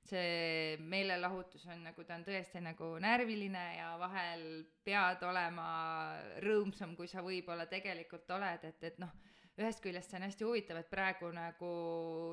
[0.06, 4.44] see meelelahutus on nagu, ta on tõesti nagu närviline ja vahel
[4.86, 5.68] pead olema
[6.44, 9.12] rõõmsam, kui sa võib-olla tegelikult oled, et, et noh
[9.56, 11.68] ühest küljest see on hästi huvitav, et praegu nagu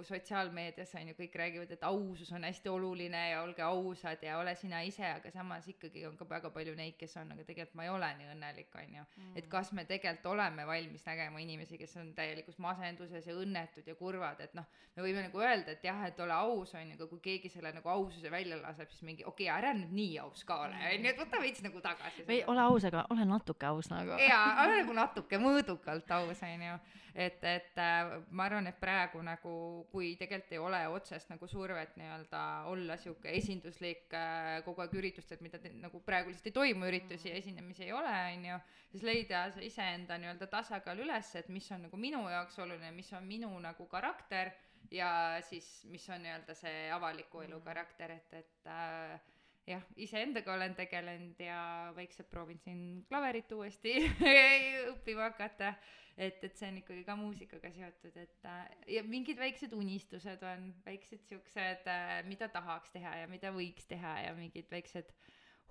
[0.08, 4.56] sotsiaalmeedias on ju kõik räägivad, et ausus on hästi oluline ja olge ausad ja ole
[4.60, 7.86] sina ise, aga samas ikkagi on ka väga palju neid, kes on, aga tegelikult ma
[7.88, 9.30] ei ole nii õnnelik, on ju mm..
[9.40, 13.96] et kas me tegelikult oleme valmis nägema inimesi, kes on täielikus masenduses ja õnnetud ja
[13.96, 14.68] kurvad, et noh,
[14.98, 17.72] me võime nagu öelda, et jah, et ole aus, on ju, aga kui keegi selle
[17.78, 21.08] nagu aususe välja laseb, siis mingi okei okay,, ära nüüd nii aus ka ole, on
[21.08, 22.28] ju, et võta veits nagu tagasi.
[22.28, 24.20] või ole aus, aga ole natuke aus nagu.
[24.20, 26.76] jaa, ole nagu natuke mõõdukalt aus, on ju
[27.16, 29.54] et, et äh, ma arvan, et praegu nagu,
[29.92, 32.42] kui tegelikult ei ole otsest nagu survet nii-öelda
[32.72, 37.30] olla sihuke esinduslik äh, kogu aeg üritustel, mida te, nagu praegu lihtsalt ei toimu üritusi
[37.30, 38.60] ja esinemisi ei ole, on ju,
[38.96, 43.14] siis leida see iseenda nii-öelda tasakaal üles, et mis on nagu minu jaoks oluline, mis
[43.14, 44.54] on minu nagu karakter
[44.92, 49.33] ja siis, mis on nii-öelda see avaliku elu karakter, et, et äh,
[49.68, 51.58] jah, iseendaga olen tegelenud ja
[51.96, 53.96] vaikselt proovin siin klaverit uuesti
[54.94, 55.74] õppima hakata.
[56.14, 58.66] Et, et see on ikkagi ka muusikaga seotud, et äh,
[59.00, 64.12] ja mingid väiksed unistused on, väiksed siuksed, äh, mida tahaks teha ja mida võiks teha
[64.28, 65.10] ja mingid väiksed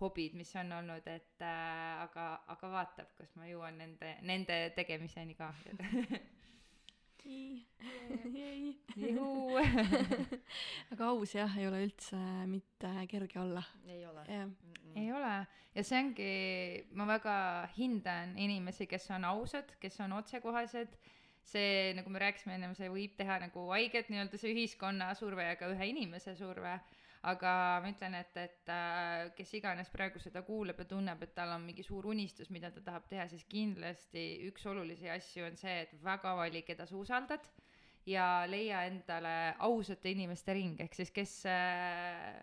[0.00, 5.38] hobid, mis on olnud, et äh, aga, aga vaatab, kas ma jõuan nende, nende tegemiseni
[5.38, 5.52] ka
[8.96, 9.58] juhuu
[10.92, 12.18] aga aus jah, ei ole üldse
[12.50, 13.62] mitte kerge olla.
[13.86, 14.26] ei ole.
[14.94, 15.34] ei ole.
[15.72, 16.32] Ja see ongi,
[16.98, 17.34] ma väga
[17.76, 20.98] hindan inimesi, kes on ausad, kes on otsekohesed
[21.42, 25.56] see, nagu me rääkisime ennem, see võib teha nagu haiget nii-öelda see ühiskonna surve ja
[25.60, 26.76] ka ühe inimese surve
[27.30, 27.50] aga
[27.82, 31.62] ma ütlen, et, et äh, kes iganes praegu seda kuulab ja tunneb, et tal on
[31.66, 35.92] mingi suur unistus, mida ta tahab teha, siis kindlasti üks olulisi asju on see, et
[36.02, 37.46] väga vali, keda sa usaldad
[38.10, 42.42] ja leia endale ausate inimeste ring, ehk siis kes äh,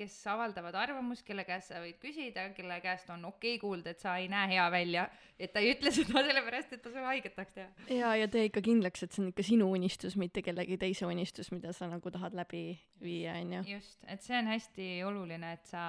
[0.00, 4.00] kes avaldavad arvamust, kelle käest sa võid küsida, kelle käest on okei okay kuulda, et
[4.02, 5.04] sa ei näe hea välja,
[5.38, 7.68] et ta ei ütle seda sellepärast, et ta sulle haiget tahaks teha.
[7.98, 11.52] ja, ja tee ikka kindlaks, et see on ikka sinu unistus, mitte kellegi teise unistus,
[11.54, 12.64] mida sa nagu tahad läbi
[13.02, 13.62] viia, on ju.
[13.76, 15.84] just, et see on hästi oluline, et sa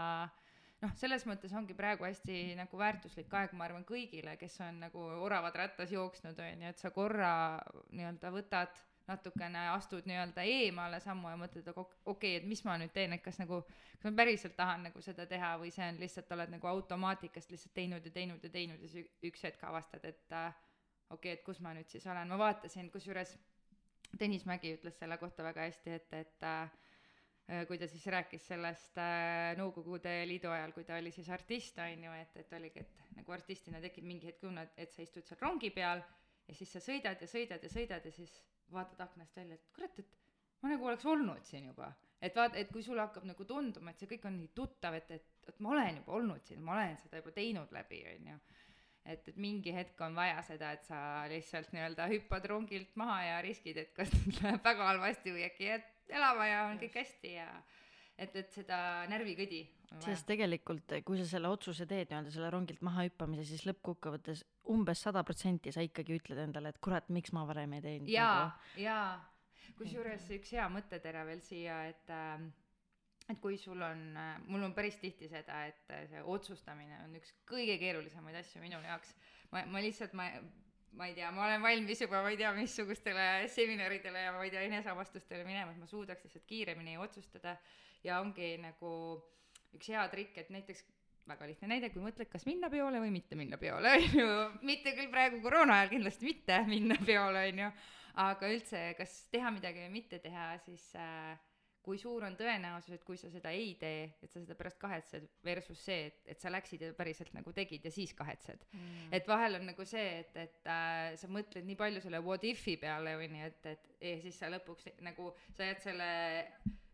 [0.81, 5.07] noh, selles mõttes ongi praegu hästi nagu väärtuslik aeg, ma arvan, kõigile, kes on nagu
[5.23, 7.33] oravad rattas jooksnud, on ju, et sa korra
[7.95, 8.81] nii-öelda võtad
[9.11, 13.13] natukene astud nii-öelda eemale sammu ja mõtled, aga okei okay,, et mis ma nüüd teen,
[13.15, 13.61] et kas nagu,
[13.97, 17.75] kas ma päriselt tahan nagu seda teha või see on lihtsalt, oled nagu automaatikast lihtsalt
[17.77, 20.51] teinud ja teinud ja teinud ja siis üks hetk avastad, et äh,
[21.09, 23.37] okei okay,, et kus ma nüüd siis olen, ma vaatasin, kusjuures
[24.19, 28.97] Tõnis Mägi ütles selle kohta väga hästi, et, et äh, kui ta siis rääkis sellest
[28.99, 33.15] äh, Nõukogude Liidu ajal, kui ta oli siis artist, on ju, et, et oligi, et
[33.15, 36.03] nagu artistina tekib mingi hetk tunne, et, et sa istud seal rongi peal
[36.47, 38.33] ja siis sa sõidad ja sõidad ja sõidad ja siis
[38.73, 40.17] vaatad aknast välja, et kurat, et
[40.61, 41.91] ma nagu oleks olnud siin juba.
[42.21, 45.09] et vaata, et kui sulle hakkab nagu tunduma, et see kõik on nii tuttav, et,
[45.11, 48.35] et, et ma olen juba olnud siin, ma olen seda juba teinud läbi, on ju.
[49.05, 50.99] et, et mingi hetk on vaja seda, et sa
[51.31, 55.89] lihtsalt nii-öelda hüppad rongilt maha ja riskid, et kas läheb väga halvasti või äkki jääd
[56.11, 57.49] elama ja on kõik hästi ja
[58.21, 58.77] et, et seda
[59.09, 59.63] närvikõdi.
[60.05, 65.01] sest tegelikult, kui sa selle otsuse teed nii-öelda selle rongilt maha hüppamise, siis lõppkokkuvõttes umbes
[65.01, 68.09] sada protsenti sa ikkagi ütled endale, et kurat, miks ma varem ei teinud.
[68.11, 69.05] jaa nagu., jaa,
[69.77, 72.49] kusjuures üks hea mõttetera veel siia, et äh,
[73.31, 74.01] et kui sul on,
[74.49, 79.13] mul on päris tihti seda, et see otsustamine on üks kõige keerulisemaid asju minu jaoks.
[79.51, 80.27] ma, ma lihtsalt, ma,
[80.97, 84.51] ma ei tea, ma olen valmis juba, ma ei tea, missugustele seminaridele ja ma ei
[84.53, 87.55] tea, eneseavastustele minema, et ma suudaks lihtsalt kiiremini otsustada
[88.03, 88.91] ja ongi nagu
[89.77, 90.83] üks hea trikk, et näiteks
[91.29, 94.31] väga lihtne näide, kui mõtled, kas minna peole või mitte minna peole, on ju,
[94.67, 97.69] mitte küll praegu koroona ajal kindlasti mitte minna peole, on ju,
[98.25, 101.37] aga üldse, kas teha midagi või mitte teha, siis äh,
[101.81, 105.25] kui suur on tõenäosus, et kui sa seda ei tee, et sa seda pärast kahetsed,
[105.45, 108.67] versus see, et, et sa läksid ja päriselt nagu tegid ja siis kahetsed.
[108.73, 109.07] Mm..
[109.17, 112.77] et vahel on nagu see, et, et äh, sa mõtled nii palju selle what if'i
[112.81, 116.11] peale, on ju, et, et ja siis sa lõpuks nagu, sa jääd selle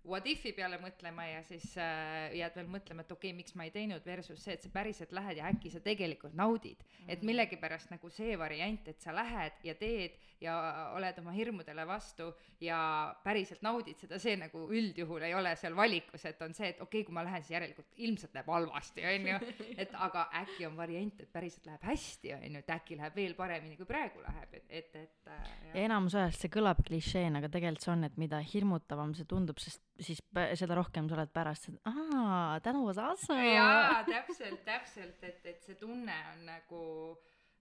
[0.08, 3.68] what if'i peale mõtlema ja siis äh, jääd veel mõtlema, et okei okay,, miks ma
[3.68, 6.88] ei teinud versus see, et sa päriselt lähed ja äkki sa tegelikult naudid mm.
[6.94, 7.12] -hmm.
[7.14, 10.56] et millegipärast nagu see variant, et sa lähed ja teed ja
[10.96, 12.30] oled oma hirmudele vastu
[12.62, 12.80] ja
[13.24, 17.02] päriselt naudid seda, see nagu üldjuhul ei ole seal valikus, et on see, et okei
[17.02, 19.40] okay,, kui ma lähen, siis järelikult ilmselt läheb halvasti, on ju.
[19.84, 23.36] et aga äkki on variant, et päriselt läheb hästi, on ju, et äkki läheb veel
[23.38, 25.52] paremini, kui praegu läheb, et, et, et äh,.
[25.86, 29.82] enamus ajast see kõlab klišeena, aga tegelikult see on, et mida hirmutavam see tundub, sest
[30.04, 30.22] siis
[30.60, 33.42] seda rohkem sa oled pärast, et aa, that was awesome.
[33.54, 36.84] jaa, täpselt, täpselt, et, et see tunne on nagu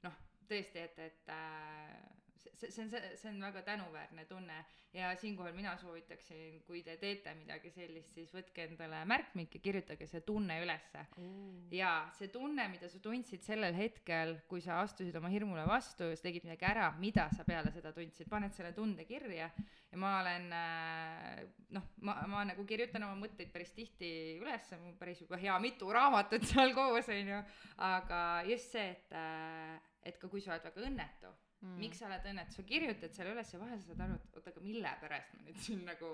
[0.07, 4.65] noh, tõesti, et, et äh, see, see on, see on väga tänuväärne tunne.
[4.97, 10.07] Ja siinkohal mina soovitaksin, kui te teete midagi sellist, siis võtke endale märkmik ja kirjutage
[10.09, 11.03] see tunne ülesse.
[11.19, 11.67] Mm..
[11.75, 16.17] ja see tunne, mida sa tundsid sellel hetkel, kui sa astusid oma hirmule vastu ja
[16.17, 19.51] sa tegid midagi ära, mida sa peale seda tundsid, paned selle tunde kirja
[19.93, 21.43] ja ma olen äh,
[21.77, 24.11] noh, ma, ma nagu kirjutan oma mõtteid päris tihti
[24.41, 27.43] üles, mul päris juba hea mitu raamatut seal koos, on ju,
[27.85, 31.77] aga just see, et, äh, et ka kui sa oled väga õnnetu mm..
[31.81, 34.53] miks sa oled õnnetu, sa kirjutad selle üles ja vahel sa saad aru, et oota,
[34.55, 36.11] aga mille pärast ma nüüd siin nagu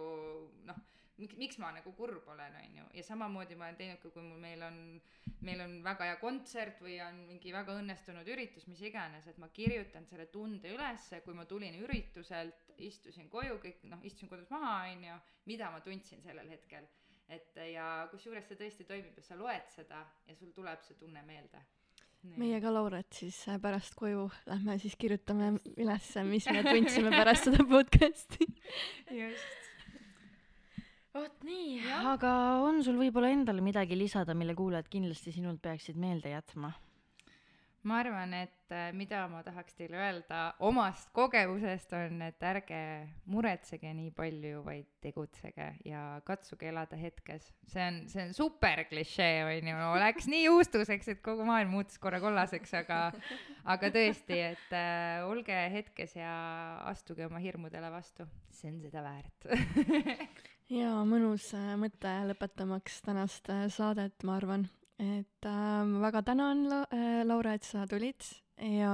[0.69, 0.83] noh,
[1.21, 4.25] miks, miks ma nagu kurb olen, on ju, ja samamoodi ma olen teinud ka, kui
[4.25, 4.79] mul, meil on,
[5.47, 9.51] meil on väga hea kontsert või on mingi väga õnnestunud üritus, mis iganes, et ma
[9.55, 14.75] kirjutan selle tunde ülesse, kui ma tulin ürituselt, istusin koju, kõik noh, istusin kodus maha,
[14.95, 15.21] on ju,
[15.53, 16.89] mida ma tundsin sellel hetkel.
[17.33, 21.23] et ja kusjuures see tõesti toimib ja sa loed seda ja sul tuleb see tunne
[21.25, 21.63] meelde
[22.39, 27.49] meie ka Lauret siis äh, pärast koju lähme siis kirjutame ülesse, mis me tundsime pärast
[27.49, 28.47] seda podcast'i.
[29.23, 29.59] just.
[31.15, 31.83] vot nii,
[32.15, 32.33] aga
[32.65, 36.73] on sul võib-olla endal midagi lisada, mille kuulajad kindlasti sinult peaksid meelde jätma?
[37.89, 42.81] Ma arvan, et äh, mida ma tahaks teile öelda omast kogemusest on, et ärge
[43.31, 47.49] muretsege nii palju, vaid tegutsege ja katsuge elada hetkes.
[47.73, 51.99] see on, see on super klišee, on ju, läks nii juustuseks, et kogu maailm muutus
[52.03, 53.01] korra kollaseks, aga,
[53.75, 56.33] aga tõesti, et äh, olge hetkes ja
[56.93, 59.51] astuge oma hirmudele vastu, see on seda väärt.
[60.73, 64.63] Ja mõnus äh, mõte lõpetamaks tänast äh, saadet, ma arvan
[65.03, 68.23] et äh, ma väga tänan La- äh,, Laura, et sa tulid.
[68.63, 68.93] Ja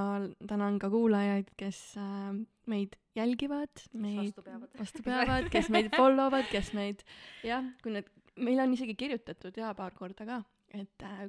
[0.48, 2.38] tänan ka kuulajaid, kes äh,
[2.70, 4.70] meid jälgivad, meid vastu peavad.
[4.78, 7.02] vastu peavad, kes meid follow vad, kes meid
[7.44, 8.08] jah, kui need,
[8.38, 10.38] meil on isegi kirjutatud ja paar korda ka,
[10.72, 11.26] et äh,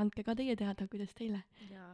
[0.00, 1.44] andke ka teie teada, kuidas teile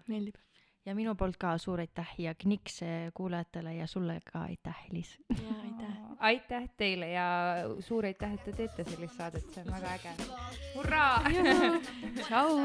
[0.09, 0.39] meeldib
[0.87, 2.81] ja minu poolt ka suur aitäh ja kniks
[3.15, 5.19] kuulajatele ja sulle ka aitäh, Elis.
[5.29, 5.95] ja aitäh.
[6.19, 7.27] aitäh teile ja
[7.81, 10.13] suur aitäh, et te teete sellist saadet, see on väga äge.
[10.75, 11.23] hurraa!
[12.27, 12.59] tšau!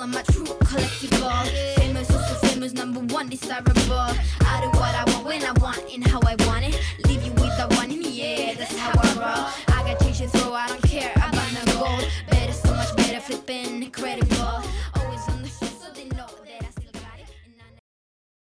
[0.00, 1.74] i'm my true collectible.
[1.76, 3.74] Famous, also famous, number one desirable.
[3.92, 6.80] I do what I want when I want and how I want it.
[7.06, 9.76] Leave you with the one in the air, that's how I roll.
[9.76, 12.08] I got change to throw, I don't care about no gold.
[12.30, 14.69] Better, so much better, flipping incredible.